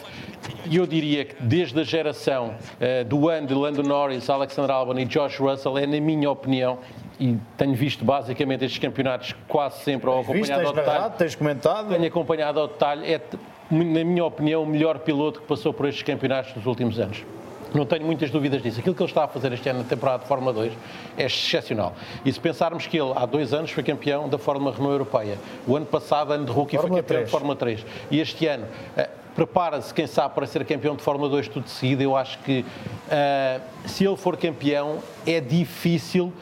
e 0.69 0.77
eu 0.77 0.87
diria 0.87 1.25
que 1.25 1.43
desde 1.43 1.79
a 1.81 1.85
geração 1.85 2.55
uh, 2.55 3.05
do 3.05 3.29
ano 3.29 3.47
de 3.47 3.55
Lando 3.55 3.83
Norris, 3.83 4.29
Alexander 4.29 4.71
Albon 4.71 4.99
e 4.99 5.05
Josh 5.05 5.39
Russell, 5.39 5.79
é 5.79 5.87
na 5.87 6.01
minha 6.01 6.31
opinião, 6.31 6.79
e 7.19 7.37
tenho 7.57 7.75
visto 7.75 8.05
basicamente 8.05 8.65
estes 8.65 8.79
campeonatos 8.79 9.35
quase 9.49 9.83
sempre 9.83 10.09
ao 10.09 10.21
acompanhado 10.21 10.61
visto, 10.61 10.67
ao 10.67 10.75
detalhe. 10.75 11.15
tens 11.17 11.35
comentado? 11.35 11.89
Tenho 11.89 12.07
acompanhado 12.07 12.61
ao 12.61 12.69
detalhe, 12.69 13.13
é, 13.13 13.21
na 13.71 14.05
minha 14.05 14.25
opinião, 14.25 14.63
o 14.63 14.67
melhor 14.67 14.99
piloto 14.99 15.41
que 15.41 15.47
passou 15.47 15.73
por 15.73 15.87
estes 15.87 16.03
campeonatos 16.03 16.55
nos 16.55 16.67
últimos 16.67 16.99
anos. 17.01 17.25
Não 17.77 17.85
tenho 17.85 18.07
muitas 18.07 18.31
dúvidas 18.31 18.62
disso. 18.62 18.81
Aquilo 18.81 18.95
que 18.95 19.03
ele 19.03 19.11
está 19.11 19.24
a 19.24 19.29
fazer 19.29 19.53
este 19.53 19.68
ano 19.68 19.81
na 19.81 19.85
temporada 19.85 20.22
de 20.22 20.29
Fórmula 20.29 20.51
2 20.53 20.72
é 21.18 21.27
excepcional. 21.27 21.95
E 22.24 22.33
se 22.33 22.41
pensarmos 22.41 22.87
que 22.87 22.97
ele, 22.97 23.12
há 23.14 23.27
dois 23.27 23.53
anos, 23.53 23.70
foi 23.70 23.83
campeão 23.83 24.31
da 24.31 24.39
Fórmula 24.39 24.72
Renault 24.72 24.93
Europeia, 24.93 25.37
o 25.66 25.77
ano 25.77 25.85
passado, 25.85 26.33
ano 26.33 26.47
de 26.47 26.53
rookie, 26.53 26.77
Fórmula 26.77 27.03
foi 27.03 27.03
campeão 27.03 27.18
3. 27.18 27.27
de 27.27 27.31
Fórmula 27.31 27.57
3, 27.57 27.87
e 28.11 28.20
este 28.20 28.47
ano. 28.47 28.64
Uh, 28.97 29.27
prepara-se, 29.35 29.93
quem 29.93 30.07
sabe, 30.07 30.35
para 30.35 30.47
ser 30.47 30.64
campeão 30.64 30.97
de 30.97 31.03
Fórmula 31.03 31.29
2 31.29 31.49
tudo 31.49 31.64
de 31.64 31.70
seguida. 31.70 32.03
Eu 32.03 32.16
acho 32.16 32.39
que 32.39 32.61
uh, 32.61 33.61
se 33.87 34.07
ele 34.07 34.16
for 34.16 34.35
campeão, 34.39 35.01
é 35.27 35.39
difícil 35.39 36.33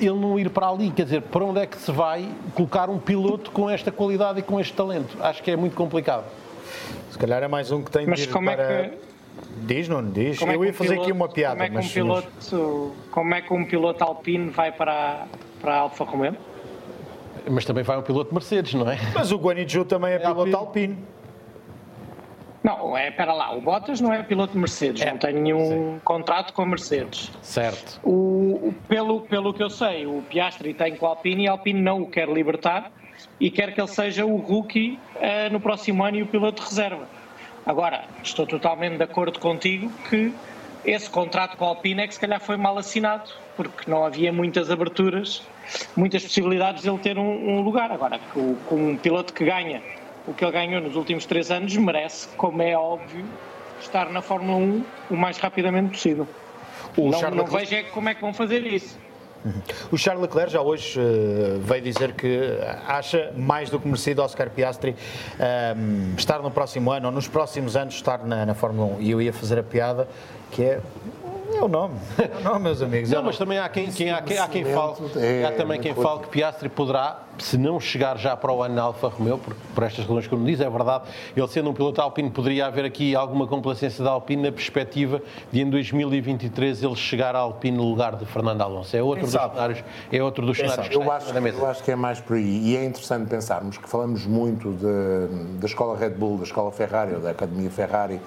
ele 0.00 0.18
não 0.18 0.36
ir 0.36 0.50
para 0.50 0.68
ali. 0.68 0.90
Quer 0.90 1.04
dizer, 1.04 1.22
para 1.22 1.44
onde 1.44 1.60
é 1.60 1.66
que 1.66 1.76
se 1.76 1.92
vai 1.92 2.28
colocar 2.56 2.90
um 2.90 2.98
piloto 2.98 3.52
com 3.52 3.70
esta 3.70 3.92
qualidade 3.92 4.40
e 4.40 4.42
com 4.42 4.58
este 4.58 4.72
talento? 4.72 5.16
Acho 5.20 5.40
que 5.40 5.52
é 5.52 5.56
muito 5.56 5.76
complicado. 5.76 6.24
Se 7.12 7.16
calhar 7.16 7.40
é 7.40 7.46
mais 7.46 7.70
um 7.70 7.80
que 7.80 7.92
tem 7.92 8.02
de 8.02 8.10
Mas 8.10 8.26
como 8.26 8.50
para... 8.50 8.62
é 8.62 8.88
que 8.88 9.11
Diz, 9.64 9.88
não 9.88 10.04
diz. 10.04 10.38
Como 10.38 10.50
é 10.52 10.56
eu 10.56 10.64
é 10.64 10.66
ia 10.68 10.74
fazer 10.74 10.90
piloto, 10.90 11.02
aqui 11.08 11.12
uma 11.12 11.28
piada. 11.28 11.64
Como 11.66 11.78
é, 11.78 11.82
que 11.82 11.86
um 11.86 11.92
piloto, 11.92 12.92
como 13.10 13.34
é 13.34 13.40
que 13.42 13.52
um 13.54 13.64
piloto 13.64 14.04
alpino 14.04 14.50
vai 14.50 14.72
para, 14.72 15.26
para 15.60 15.74
a 15.74 15.78
Alfa 15.80 16.04
Romeo? 16.04 16.36
Mas 17.48 17.64
também 17.64 17.82
vai 17.84 17.96
um 17.98 18.02
piloto 18.02 18.32
Mercedes, 18.34 18.74
não 18.74 18.90
é? 18.90 18.98
Mas 19.14 19.32
o 19.32 19.36
Guanizu 19.38 19.84
também 19.84 20.12
é, 20.12 20.16
é 20.16 20.18
piloto 20.18 20.56
alpino. 20.56 20.94
alpino. 20.94 20.98
Não, 22.62 22.96
é, 22.96 23.08
espera 23.08 23.32
lá, 23.32 23.52
o 23.56 23.60
Bottas 23.60 24.00
não 24.00 24.12
é 24.12 24.22
piloto 24.22 24.52
de 24.52 24.58
Mercedes, 24.60 25.04
não 25.04 25.18
tem 25.18 25.32
nenhum 25.34 25.98
contrato 26.04 26.52
com 26.52 26.62
a 26.62 26.66
Mercedes. 26.66 27.28
Certo. 27.42 27.98
O, 28.04 28.68
o- 28.68 28.74
pelo, 28.86 29.22
pelo 29.22 29.52
que 29.52 29.60
eu 29.62 29.68
sei, 29.70 30.06
o 30.06 30.22
Piastri 30.22 30.72
tem 30.72 30.94
com 30.94 31.06
a 31.06 31.08
Alpine 31.10 31.44
e 31.44 31.48
a 31.48 31.52
Alpine 31.52 31.80
não 31.80 32.02
o 32.02 32.06
quer 32.08 32.28
libertar 32.28 32.92
e 33.40 33.50
quer 33.50 33.74
que 33.74 33.80
ele 33.80 33.88
seja 33.88 34.24
o 34.24 34.36
rookie 34.36 34.96
eh, 35.20 35.48
no 35.50 35.58
próximo 35.58 36.04
ano 36.04 36.18
e 36.18 36.22
o 36.22 36.26
piloto 36.26 36.62
de 36.62 36.68
reserva. 36.68 37.08
Agora, 37.64 38.04
estou 38.22 38.46
totalmente 38.46 38.96
de 38.96 39.04
acordo 39.04 39.38
contigo 39.38 39.90
que 40.08 40.32
esse 40.84 41.08
contrato 41.08 41.56
com 41.56 41.64
a 41.64 41.68
Alpine 41.68 42.02
é 42.02 42.06
que 42.08 42.14
se 42.14 42.20
calhar 42.20 42.40
foi 42.40 42.56
mal 42.56 42.76
assinado, 42.76 43.30
porque 43.56 43.88
não 43.88 44.04
havia 44.04 44.32
muitas 44.32 44.70
aberturas, 44.70 45.42
muitas 45.96 46.22
possibilidades 46.24 46.82
de 46.82 46.88
ele 46.90 46.98
ter 46.98 47.16
um, 47.18 47.58
um 47.58 47.60
lugar. 47.60 47.92
Agora, 47.92 48.18
com 48.34 48.56
um 48.76 48.96
piloto 48.96 49.32
que 49.32 49.44
ganha 49.44 49.80
o 50.26 50.34
que 50.34 50.44
ele 50.44 50.52
ganhou 50.52 50.80
nos 50.80 50.96
últimos 50.96 51.24
três 51.24 51.50
anos, 51.50 51.76
merece, 51.76 52.28
como 52.36 52.60
é 52.62 52.76
óbvio, 52.76 53.24
estar 53.80 54.08
na 54.10 54.22
Fórmula 54.22 54.56
1 54.58 54.84
o 55.10 55.16
mais 55.16 55.38
rapidamente 55.38 55.90
possível. 55.90 56.26
O 56.96 57.10
não, 57.10 57.18
Charles 57.20 57.36
não 57.36 57.44
Leclerc- 57.44 57.70
vejo 57.70 57.86
é 57.86 57.90
como 57.90 58.08
é 58.08 58.14
que 58.14 58.20
vão 58.20 58.34
fazer 58.34 58.66
isso. 58.66 58.98
O 59.90 59.98
Charles 59.98 60.22
Leclerc 60.22 60.52
já 60.52 60.60
hoje 60.60 61.00
eh, 61.00 61.58
veio 61.60 61.82
dizer 61.82 62.12
que 62.12 62.58
acha 62.86 63.32
mais 63.36 63.70
do 63.70 63.78
que 63.80 63.86
merecido 63.86 64.22
Oscar 64.22 64.50
Piastri 64.50 64.94
ehm, 65.38 66.14
estar 66.16 66.40
no 66.40 66.50
próximo 66.50 66.92
ano 66.92 67.06
ou 67.06 67.12
nos 67.12 67.26
próximos 67.26 67.76
anos 67.76 67.94
estar 67.94 68.24
na, 68.24 68.46
na 68.46 68.54
Fórmula 68.54 68.96
1. 68.98 69.00
E 69.00 69.10
eu 69.10 69.20
ia 69.20 69.32
fazer 69.32 69.58
a 69.58 69.62
piada 69.62 70.06
que 70.50 70.62
é. 70.62 70.80
É 71.54 71.62
o 71.62 71.68
nome. 71.68 71.94
É 72.18 72.38
o 72.40 72.42
nome, 72.44 72.60
meus 72.60 72.82
amigos. 72.82 73.12
é 73.12 73.16
Não, 73.16 73.22
mas 73.22 73.36
também 73.38 73.58
há 73.58 73.68
quem, 73.68 73.90
quem- 73.90 74.10
há 74.10 74.20
quem, 74.22 74.38
há 74.38 74.48
quem 74.48 74.64
fale, 74.64 74.94
É, 75.16 75.44
há 75.44 75.52
também 75.52 75.80
quem 75.80 75.94
fale 75.94 76.20
que 76.20 76.28
Piastri 76.28 76.68
poderá, 76.68 77.22
se 77.38 77.56
não 77.58 77.78
chegar 77.78 78.16
já 78.18 78.36
para 78.36 78.52
o 78.52 78.62
ano 78.62 78.74
na 78.74 78.82
Alfa 78.82 79.08
Romeo, 79.08 79.38
por, 79.38 79.54
por 79.74 79.84
estas 79.84 80.04
razões 80.04 80.26
que 80.26 80.32
eu 80.34 80.38
me 80.38 80.46
diz, 80.50 80.60
é 80.60 80.68
verdade, 80.68 81.04
ele 81.36 81.48
sendo 81.48 81.70
um 81.70 81.74
piloto 81.74 82.00
Alpine, 82.00 82.30
poderia 82.30 82.66
haver 82.66 82.84
aqui 82.84 83.14
alguma 83.14 83.46
complacência 83.46 84.02
da 84.02 84.10
Alpine 84.10 84.42
na 84.42 84.52
perspectiva 84.52 85.20
de 85.52 85.60
em 85.60 85.68
2023 85.70 86.82
ele 86.82 86.96
chegar 86.96 87.36
à 87.36 87.40
Alpine 87.40 87.76
no 87.76 87.84
lugar 87.84 88.16
de 88.16 88.24
Fernando 88.26 88.60
Alonso. 88.62 88.96
É 88.96 89.02
outro 89.02 89.24
dos 89.26 89.32
cenários, 89.32 89.84
é 90.10 90.22
outro 90.22 90.44
dos 90.46 90.56
cenários 90.56 90.88
que 90.88 90.96
eu 90.96 91.10
acho, 91.12 91.32
eu 91.36 91.66
acho 91.66 91.82
que 91.82 91.90
é 91.90 91.96
mais 91.96 92.20
por 92.20 92.36
aí. 92.36 92.70
E 92.70 92.76
é 92.76 92.84
interessante 92.84 93.28
pensarmos 93.28 93.78
que 93.78 93.88
falamos 93.88 94.26
muito 94.26 94.72
de- 94.72 95.58
da 95.58 95.66
escola 95.66 95.96
Red 95.96 96.10
Bull, 96.10 96.38
da 96.38 96.44
escola 96.44 96.72
Ferrari 96.72 97.14
ou 97.14 97.20
da 97.20 97.30
Academia 97.30 97.70
Ferrari 97.70 98.20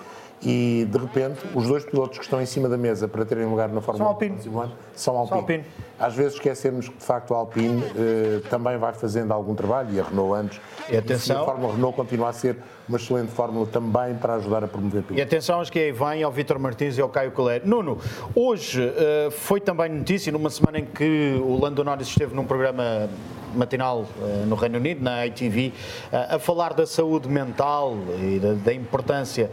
e 0.46 0.86
de 0.90 0.98
repente 0.98 1.40
os 1.56 1.68
dois 1.68 1.84
pilotos 1.84 2.18
que 2.18 2.24
estão 2.24 2.42
em 2.42 2.46
cima 2.46 2.70
da 2.70 2.78
mesa 2.78 3.08
para 3.08 3.26
terem 3.26 3.46
lugar 3.46 3.70
na 3.70 3.82
Fórmula 3.82 4.12
1 4.12 4.14
no 4.14 4.18
próximo 4.18 4.60
ano 4.60 4.72
são 4.94 5.18
Alpine. 5.18 5.64
Às 6.00 6.14
vezes 6.14 6.34
esquecemos 6.34 6.90
que 6.90 6.98
de 6.98 7.04
facto 7.06 7.34
a 7.34 7.38
Alpine 7.38 7.82
eh, 7.96 8.42
também 8.50 8.78
vai 8.78 8.94
fazendo 8.94 9.32
algum 9.32 9.56
trabalho 9.56 9.90
e 9.94 10.00
a 10.00 10.04
Renault 10.04 10.34
antes. 10.34 10.60
E 10.90 10.98
atenção- 10.98 11.42
a 11.42 11.46
Fórmula 11.46 11.74
Renault 11.74 11.96
continua 11.96 12.30
a 12.30 12.34
ser 12.34 12.58
uma 12.88 12.98
excelente 12.98 13.32
fórmula 13.32 13.66
também 13.66 14.14
para 14.16 14.36
ajudar 14.36 14.64
a 14.64 14.68
promover 14.68 15.00
E 15.00 15.04
pilotos. 15.04 15.26
atenção 15.26 15.60
aos 15.60 15.70
que 15.70 15.80
aí 15.80 15.92
vêm, 15.92 16.22
ao 16.22 16.32
Vítor 16.32 16.60
Martins 16.60 16.98
e 16.98 17.02
ao 17.02 17.10
Caio 17.10 17.32
Coleiro. 17.32 17.68
Nuno, 17.68 17.98
hoje 18.36 18.84
eh, 18.96 19.30
foi 19.32 19.62
também 19.62 19.90
notícia, 19.90 20.32
numa 20.32 20.50
semana 20.50 20.80
em 20.80 20.86
que 20.86 21.40
o 21.42 21.60
Lando 21.60 21.84
Norris 21.84 22.08
esteve 22.10 22.36
num 22.36 22.46
programa 22.46 23.10
matinal 23.56 24.06
eh, 24.22 24.44
no 24.46 24.56
Reino 24.56 24.78
Unido, 24.78 25.02
na 25.02 25.26
ITV, 25.26 25.72
eh, 26.12 26.28
a 26.36 26.40
falar 26.40 26.74
da 26.74 26.86
saúde 26.86 27.30
mental 27.30 27.96
e 28.22 28.38
da, 28.38 28.52
da 28.54 28.74
importância 28.74 29.50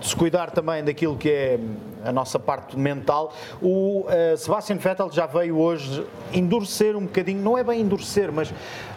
de 0.00 0.08
se 0.08 0.16
cuidar 0.16 0.50
também 0.50 0.82
daquilo 0.82 1.16
que 1.18 1.28
é 1.30 1.60
a 2.04 2.12
nossa 2.12 2.38
parte 2.38 2.78
mental. 2.78 3.32
O 3.60 4.06
eh, 4.08 4.36
Sebastian 4.36 4.76
Vettel 4.76 5.10
já 5.10 5.26
veio 5.26 5.58
hoje 5.58 6.06
endurecer 6.32 6.96
um 6.96 7.02
bocadinho, 7.02 7.42
não 7.42 7.56
é 7.56 7.64
bem 7.64 7.80
endurecer, 7.80 8.32
mas 8.32 8.52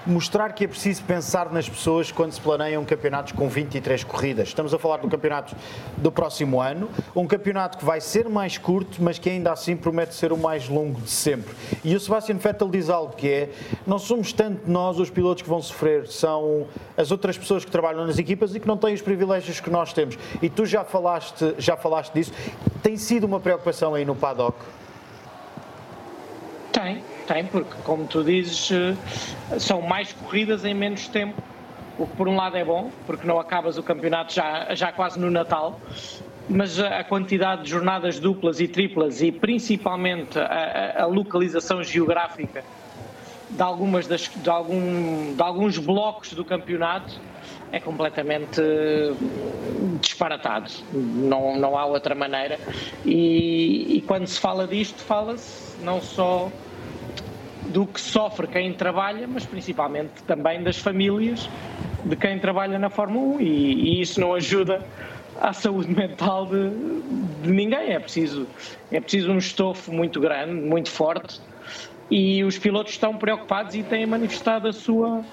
mostrar 0.05 0.53
que 0.53 0.63
é 0.63 0.67
preciso 0.67 1.03
pensar 1.03 1.51
nas 1.51 1.67
pessoas 1.67 2.11
quando 2.11 2.31
se 2.31 2.39
planeiam 2.39 2.85
campeonatos 2.85 3.31
com 3.31 3.49
23 3.49 4.03
corridas. 4.03 4.49
Estamos 4.49 4.73
a 4.73 4.79
falar 4.79 4.97
do 4.97 5.07
campeonato 5.07 5.55
do 5.97 6.11
próximo 6.11 6.61
ano, 6.61 6.89
um 7.15 7.25
campeonato 7.25 7.77
que 7.77 7.85
vai 7.85 7.99
ser 7.99 8.29
mais 8.29 8.57
curto, 8.57 9.01
mas 9.01 9.17
que 9.17 9.29
ainda 9.29 9.51
assim 9.51 9.75
promete 9.75 10.13
ser 10.13 10.31
o 10.31 10.37
mais 10.37 10.69
longo 10.69 11.01
de 11.01 11.09
sempre. 11.09 11.53
E 11.83 11.95
o 11.95 11.99
Sebastian 11.99 12.37
Vettel 12.37 12.69
diz 12.69 12.89
algo 12.89 13.15
que 13.15 13.27
é: 13.27 13.49
não 13.85 13.97
somos 13.97 14.31
tanto 14.31 14.69
nós 14.69 14.99
os 14.99 15.09
pilotos 15.09 15.41
que 15.41 15.49
vão 15.49 15.61
sofrer, 15.61 16.07
são 16.07 16.67
as 16.95 17.11
outras 17.11 17.37
pessoas 17.37 17.65
que 17.65 17.71
trabalham 17.71 18.05
nas 18.05 18.17
equipas 18.17 18.53
e 18.55 18.59
que 18.59 18.67
não 18.67 18.77
têm 18.77 18.93
os 18.93 19.01
privilégios 19.01 19.59
que 19.59 19.69
nós 19.69 19.91
temos. 19.91 20.17
E 20.41 20.49
tu 20.49 20.65
já 20.65 20.83
falaste, 20.83 21.55
já 21.57 21.75
falaste 21.75 22.13
disso. 22.13 22.31
Tem 22.83 22.97
sido 22.97 23.25
uma 23.25 23.39
preocupação 23.39 23.95
aí 23.95 24.05
no 24.05 24.15
paddock? 24.15 24.57
Tem, 26.71 27.03
tem, 27.25 27.45
porque 27.45 27.73
como 27.83 28.05
tu 28.07 28.23
dizes, 28.23 28.71
eh, 28.71 28.95
são 29.59 29.81
mais 29.81 30.13
corridas 30.13 30.63
em 30.65 30.73
menos 30.73 31.07
tempo. 31.07 31.41
O 31.97 32.05
que 32.05 32.15
por 32.15 32.27
um 32.27 32.35
lado 32.35 32.57
é 32.57 32.63
bom, 32.65 32.91
porque 33.05 33.25
não 33.25 33.39
acabas 33.39 33.77
o 33.77 33.83
campeonato 33.83 34.33
já, 34.33 34.73
já 34.75 34.91
quase 34.91 35.17
no 35.19 35.31
Natal, 35.31 35.79
mas 36.49 36.77
a 36.79 37.03
quantidade 37.05 37.63
de 37.63 37.69
jornadas 37.69 38.19
duplas 38.19 38.59
e 38.59 38.67
triplas 38.67 39.21
e 39.21 39.31
principalmente 39.31 40.37
a, 40.37 40.43
a- 40.97 41.03
a 41.03 41.05
localização 41.05 41.81
geográfica 41.83 42.63
de, 43.49 43.61
algumas 43.61 44.07
das, 44.07 44.29
de, 44.35 44.49
algum, 44.49 45.33
de 45.33 45.41
alguns 45.41 45.77
blocos 45.77 46.33
do 46.33 46.43
campeonato 46.43 47.17
é 47.71 47.79
completamente 47.79 48.59
eh, 48.59 49.13
disparatado. 50.01 50.69
Não, 50.93 51.55
não 51.57 51.77
há 51.77 51.85
outra 51.85 52.13
maneira. 52.13 52.59
E, 53.05 53.97
e 53.97 54.01
quando 54.01 54.27
se 54.27 54.39
fala 54.39 54.67
disto, 54.67 55.01
fala-se 55.01 55.81
não 55.81 56.01
só 56.01 56.51
do 57.75 57.85
que 57.85 57.99
sofre 57.99 58.47
quem 58.47 58.71
trabalha, 58.71 59.27
mas 59.27 59.45
principalmente 59.45 60.23
também 60.25 60.63
das 60.63 60.77
famílias 60.77 61.49
de 62.05 62.15
quem 62.15 62.39
trabalha 62.39 62.79
na 62.79 62.89
Fórmula 62.89 63.35
1 63.35 63.41
e, 63.41 63.45
e 63.45 64.01
isso 64.01 64.21
não 64.21 64.33
ajuda 64.33 64.81
à 65.41 65.51
saúde 65.51 65.91
mental 65.93 66.45
de, 66.45 66.69
de 67.43 67.51
ninguém. 67.51 67.91
É 67.91 67.99
preciso, 67.99 68.47
é 68.89 69.01
preciso 69.01 69.29
um 69.29 69.37
estofo 69.37 69.91
muito 69.91 70.21
grande, 70.21 70.53
muito 70.53 70.89
forte 70.89 71.41
e 72.09 72.45
os 72.45 72.57
pilotos 72.57 72.93
estão 72.93 73.17
preocupados 73.17 73.75
e 73.75 73.83
têm 73.83 74.05
manifestado 74.05 74.69
a 74.69 74.73
sua, 74.73 75.25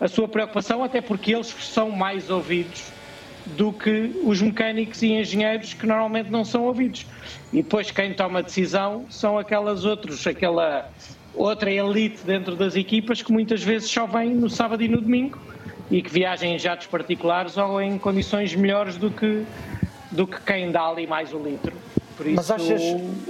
a 0.00 0.06
sua 0.06 0.28
preocupação, 0.28 0.84
até 0.84 1.00
porque 1.00 1.34
eles 1.34 1.48
são 1.48 1.90
mais 1.90 2.30
ouvidos 2.30 2.92
do 3.44 3.72
que 3.72 4.12
os 4.22 4.40
mecânicos 4.40 5.02
e 5.02 5.14
engenheiros 5.14 5.74
que 5.74 5.84
normalmente 5.84 6.30
não 6.30 6.44
são 6.44 6.62
ouvidos. 6.62 7.04
E 7.52 7.56
depois 7.56 7.90
quem 7.90 8.14
toma 8.14 8.38
a 8.38 8.42
decisão 8.42 9.04
são 9.10 9.36
aquelas 9.36 9.84
outros, 9.84 10.24
aquela 10.28 10.88
outra 11.38 11.70
elite 11.70 12.24
dentro 12.24 12.56
das 12.56 12.74
equipas 12.74 13.22
que 13.22 13.32
muitas 13.32 13.62
vezes 13.62 13.88
só 13.88 14.06
vêm 14.06 14.34
no 14.34 14.50
sábado 14.50 14.82
e 14.82 14.88
no 14.88 15.00
domingo 15.00 15.38
e 15.90 16.02
que 16.02 16.10
viajem 16.10 16.54
em 16.54 16.58
jatos 16.58 16.86
particulares 16.86 17.56
ou 17.56 17.80
em 17.80 17.98
condições 17.98 18.54
melhores 18.54 18.96
do 18.96 19.10
que, 19.10 19.44
do 20.10 20.26
que 20.26 20.40
quem 20.42 20.70
dá 20.70 20.86
ali 20.88 21.06
mais 21.06 21.32
o 21.32 21.38
litro. 21.38 21.72
Isso, 22.26 22.34
Mas 22.34 22.50
achas, 22.50 22.82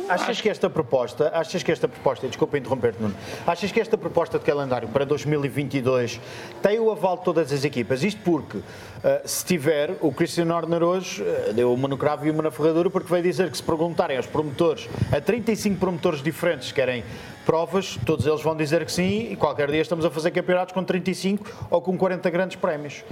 achas 0.09 0.41
que 0.41 0.49
esta 0.49 0.70
proposta, 0.70 1.30
achas 1.34 1.62
que 1.62 1.70
esta 1.70 1.89
proposta, 1.89 2.26
desculpa 2.26 2.59
interromper-te, 2.59 3.01
Nuno, 3.01 3.14
achas 3.47 3.70
que 3.70 3.80
esta 3.80 3.99
proposta 3.99 4.39
de 4.39 4.45
calendário 4.45 4.89
para 4.89 5.05
2022 5.05 6.20
tem 6.62 6.78
o 6.78 6.91
aval 6.91 7.18
de 7.18 7.24
todas 7.24 7.53
as 7.53 7.64
equipas? 7.64 8.03
Isto 8.03 8.20
porque, 8.22 8.59
eh, 9.05 9.22
se 9.24 9.45
tiver, 9.45 9.97
o 10.01 10.12
Cristiano 10.12 10.55
Horner 10.55 10.82
hoje 10.82 11.22
eh, 11.22 11.53
deu 11.55 11.72
uma 11.72 11.89
no 11.89 11.97
cravo 11.97 12.26
e 12.26 12.30
uma 12.30 12.43
na 12.43 12.51
ferradura, 12.51 12.91
porque 12.91 13.11
veio 13.11 13.22
dizer 13.22 13.51
que 13.51 13.57
se 13.57 13.62
perguntarem 13.62 14.16
aos 14.16 14.26
promotores, 14.26 14.89
a 15.12 15.20
35 15.20 15.78
promotores 15.78 16.22
diferentes 16.22 16.68
que 16.68 16.74
querem 16.74 17.05
provas, 17.45 17.99
todos 18.05 18.26
eles 18.26 18.43
vão 18.43 18.57
dizer 18.57 18.84
que 18.84 18.93
sim, 18.93 19.28
e 19.30 19.36
qualquer 19.36 19.70
dia 19.70 19.80
estamos 19.80 20.05
a 20.05 20.11
fazer 20.11 20.30
campeonatos 20.30 20.74
com 20.74 20.84
35 20.84 21.68
ou 21.70 21.80
com 21.80 21.97
40 21.97 22.28
grandes 22.30 22.57
prémios. 22.57 23.05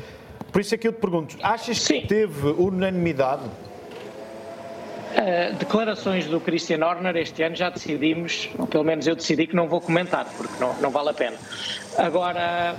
Por 0.53 0.61
isso 0.61 0.75
é 0.75 0.79
que 0.79 0.89
eu 0.89 0.93
te 0.93 1.01
pergunto, 1.01 1.37
achas 1.43 1.87
que 1.87 2.07
teve 2.07 2.49
unanimidade? 2.49 3.45
Uh, 5.17 5.55
declarações 5.57 6.27
do 6.27 6.39
Christian 6.39 6.85
Horner 6.87 7.17
este 7.17 7.43
ano 7.43 7.57
já 7.57 7.71
decidimos, 7.71 8.51
ou 8.59 8.67
pelo 8.67 8.85
menos 8.85 9.07
eu 9.07 9.17
decidi 9.17 9.47
que 9.47 9.57
não 9.57 9.67
vou 9.67 9.81
comentar, 9.81 10.27
porque 10.37 10.53
não, 10.63 10.75
não 10.79 10.91
vale 10.91 11.09
a 11.09 11.15
pena. 11.15 11.39
Agora, 11.97 12.77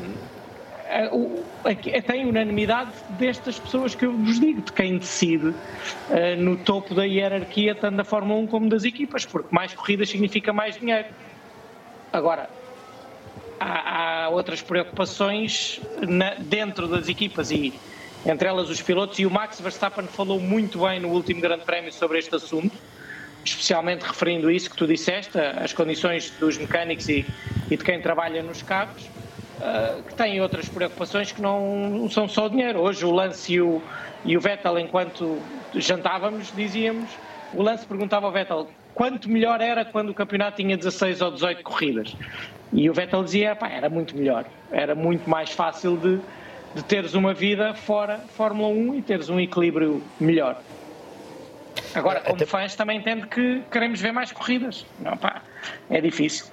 o- 1.11 1.43
aqui- 1.63 1.99
tem 2.03 2.27
unanimidade 2.27 2.91
destas 3.09 3.57
pessoas 3.57 3.95
que 3.95 4.05
eu 4.05 4.13
vos 4.15 4.39
digo, 4.39 4.61
de 4.61 4.71
quem 4.71 4.99
decide 4.99 5.55
no 6.37 6.57
topo 6.57 6.93
da 6.93 7.05
hierarquia, 7.05 7.73
tanto 7.73 7.97
da 7.97 8.03
Fórmula 8.03 8.39
1 8.41 8.47
como 8.47 8.69
das 8.69 8.83
equipas, 8.83 9.25
porque 9.25 9.47
mais 9.49 9.73
corridas 9.73 10.07
significa 10.07 10.53
mais 10.53 10.77
dinheiro. 10.77 11.07
Agora, 12.13 12.51
há, 13.59 14.25
há 14.25 14.29
outras 14.29 14.61
preocupações 14.61 15.81
na- 16.07 16.35
dentro 16.35 16.87
das 16.87 17.09
equipas 17.09 17.49
e 17.49 17.73
entre 18.27 18.47
elas 18.47 18.69
os 18.69 18.81
pilotos 18.81 19.17
e 19.19 19.25
o 19.25 19.31
Max 19.31 19.61
Verstappen 19.61 20.05
falou 20.05 20.37
muito 20.37 20.79
bem 20.79 20.99
no 20.99 21.07
último 21.07 21.39
Grande 21.39 21.63
Prémio 21.63 21.93
sobre 21.93 22.19
este 22.19 22.35
assunto, 22.35 22.75
especialmente 23.45 24.01
referindo 24.01 24.51
isso 24.51 24.69
que 24.69 24.75
tu 24.75 24.85
disseste, 24.85 25.37
as 25.37 25.71
condições 25.71 26.29
dos 26.31 26.57
mecânicos 26.57 27.07
e, 27.07 27.25
e 27.71 27.77
de 27.77 27.83
quem 27.83 28.01
trabalha 28.01 28.43
nos 28.43 28.61
carros, 28.61 29.09
ah, 29.61 30.01
que 30.05 30.13
têm 30.13 30.41
outras 30.41 30.67
preocupações 30.67 31.31
que 31.31 31.41
não 31.41 32.05
são 32.11 32.27
só 32.27 32.49
dinheiro. 32.49 32.79
Hoje 32.79 33.05
o 33.05 33.11
Lance 33.11 33.53
e 33.53 33.61
o, 33.61 33.81
e 34.25 34.35
o 34.35 34.41
Vettel, 34.41 34.77
enquanto 34.77 35.41
jantávamos, 35.73 36.51
dizíamos, 36.53 37.09
o 37.53 37.63
Lance 37.63 37.85
perguntava 37.85 38.25
ao 38.25 38.31
Vettel 38.33 38.67
quanto 38.93 39.29
melhor 39.29 39.61
era 39.61 39.85
quando 39.85 40.09
o 40.09 40.13
campeonato 40.13 40.57
tinha 40.57 40.75
16 40.75 41.21
ou 41.21 41.31
18 41.31 41.63
corridas. 41.63 42.13
E 42.73 42.89
o 42.89 42.93
Vettel 42.93 43.23
dizia, 43.23 43.55
pá, 43.55 43.69
era 43.69 43.89
muito 43.89 44.17
melhor, 44.17 44.43
era 44.69 44.93
muito 44.93 45.29
mais 45.29 45.49
fácil 45.51 45.95
de, 45.95 46.19
de 46.75 46.83
teres 46.83 47.13
uma 47.13 47.33
vida 47.33 47.73
fora 47.73 48.19
Fórmula 48.35 48.69
1 48.69 48.95
e 48.95 49.01
teres 49.01 49.29
um 49.29 49.39
equilíbrio 49.39 50.03
melhor. 50.19 50.61
Agora, 51.93 52.21
como 52.21 52.45
fãs, 52.45 52.75
também 52.75 52.99
entendo 52.99 53.27
que 53.27 53.61
queremos 53.71 53.99
ver 54.01 54.11
mais 54.11 54.31
corridas. 54.31 54.85
Não, 54.99 55.15
pá, 55.17 55.41
é 55.89 56.01
difícil. 56.01 56.45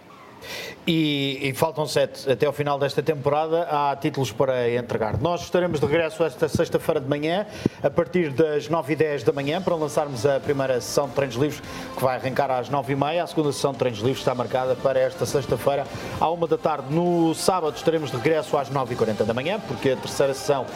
E, 0.86 1.38
e, 1.42 1.54
faltam 1.54 1.86
sete 1.86 2.30
até 2.30 2.44
ao 2.44 2.52
final 2.52 2.78
desta 2.78 3.02
temporada. 3.02 3.66
Há 3.70 3.96
títulos 3.96 4.30
para 4.30 4.70
entregar. 4.70 5.18
Nós 5.18 5.42
estaremos 5.42 5.80
de 5.80 5.86
regresso 5.86 6.22
esta 6.22 6.46
sexta-feira 6.46 7.00
de 7.00 7.08
manhã, 7.08 7.46
a 7.82 7.88
partir 7.88 8.30
das 8.30 8.68
9h10 8.68 9.24
da 9.24 9.32
manhã, 9.32 9.62
para 9.62 9.74
lançarmos 9.74 10.26
a 10.26 10.38
primeira 10.40 10.80
sessão 10.80 11.08
de 11.08 11.14
treinos 11.14 11.36
livres, 11.36 11.62
que 11.96 12.02
vai 12.02 12.16
arrancar 12.16 12.50
às 12.50 12.68
9h30. 12.68 13.22
A 13.22 13.26
segunda 13.26 13.52
sessão 13.52 13.72
de 13.72 13.78
treinos 13.78 14.00
livres 14.00 14.18
está 14.18 14.34
marcada 14.34 14.74
para 14.74 15.00
esta 15.00 15.24
sexta-feira, 15.24 15.86
à 16.20 16.30
1 16.30 16.46
da 16.46 16.58
tarde. 16.58 16.94
No 16.94 17.34
sábado 17.34 17.76
estaremos 17.76 18.10
de 18.10 18.16
regresso 18.18 18.56
às 18.56 18.68
9h40 18.68 19.24
da 19.24 19.32
manhã, 19.32 19.58
porque 19.66 19.90
a 19.90 19.96
terceira 19.96 20.34
sessão 20.34 20.66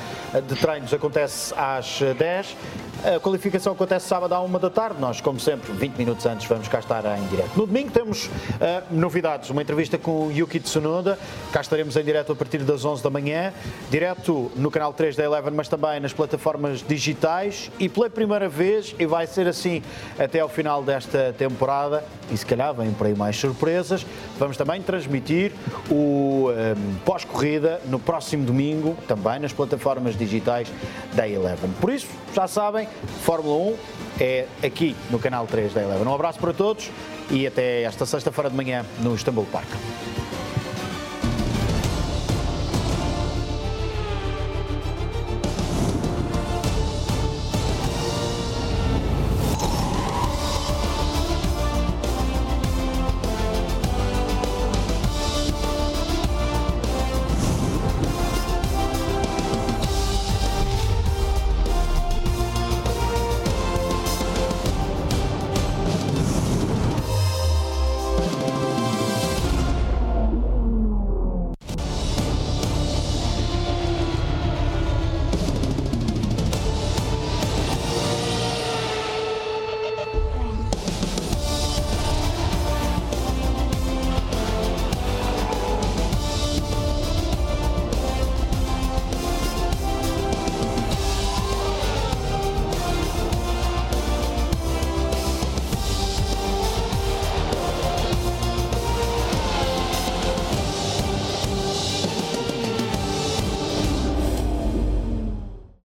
de 0.46 0.56
treinos 0.56 0.92
acontece 0.94 1.52
às 1.54 2.00
10 2.00 2.56
a 3.04 3.20
qualificação 3.20 3.72
acontece 3.74 4.08
sábado 4.08 4.34
à 4.34 4.42
1 4.42 4.50
da 4.58 4.70
tarde. 4.70 5.00
Nós, 5.00 5.20
como 5.20 5.38
sempre, 5.38 5.72
20 5.72 5.96
minutos 5.96 6.26
antes, 6.26 6.46
vamos 6.46 6.66
cá 6.66 6.80
estar 6.80 7.04
em 7.16 7.26
direto. 7.28 7.50
No 7.56 7.66
domingo 7.66 7.90
temos 7.90 8.26
uh, 8.26 8.30
novidades. 8.90 9.50
Uma 9.58 9.62
entrevista 9.62 9.98
com 9.98 10.28
o 10.28 10.30
Yuki 10.30 10.60
Tsunoda. 10.60 11.18
Cá 11.50 11.60
estaremos 11.60 11.96
em 11.96 12.04
direto 12.04 12.30
a 12.30 12.36
partir 12.36 12.58
das 12.58 12.84
11 12.84 13.02
da 13.02 13.10
manhã. 13.10 13.52
Direto 13.90 14.52
no 14.54 14.70
canal 14.70 14.92
3 14.92 15.16
da 15.16 15.24
Eleven, 15.24 15.52
mas 15.52 15.66
também 15.66 15.98
nas 15.98 16.12
plataformas 16.12 16.80
digitais. 16.80 17.68
E 17.76 17.88
pela 17.88 18.08
primeira 18.08 18.48
vez, 18.48 18.94
e 18.96 19.04
vai 19.04 19.26
ser 19.26 19.48
assim 19.48 19.82
até 20.16 20.38
ao 20.38 20.48
final 20.48 20.80
desta 20.80 21.34
temporada, 21.36 22.04
e 22.30 22.36
se 22.36 22.46
calhar 22.46 22.72
vêm 22.72 22.92
por 22.92 23.08
aí 23.08 23.16
mais 23.16 23.34
surpresas, 23.34 24.06
vamos 24.38 24.56
também 24.56 24.80
transmitir 24.80 25.50
o 25.90 26.50
um, 26.50 26.94
pós-corrida 27.04 27.80
no 27.86 27.98
próximo 27.98 28.44
domingo, 28.44 28.96
também 29.08 29.40
nas 29.40 29.52
plataformas 29.52 30.16
digitais 30.16 30.68
da 31.14 31.28
Eleven. 31.28 31.70
Por 31.80 31.90
isso, 31.90 32.06
já 32.32 32.46
sabem, 32.46 32.88
Fórmula 33.24 33.72
1 33.72 33.76
é 34.20 34.46
aqui 34.62 34.94
no 35.10 35.18
canal 35.18 35.48
3 35.48 35.74
da 35.74 35.82
Eleven. 35.82 36.06
Um 36.06 36.14
abraço 36.14 36.38
para 36.38 36.52
todos 36.52 36.88
e 37.30 37.46
até 37.46 37.82
esta 37.82 38.06
sexta-feira 38.06 38.50
de 38.50 38.56
manhã 38.56 38.84
no 39.00 39.14
Istanbul 39.14 39.46
Park. 39.46 39.68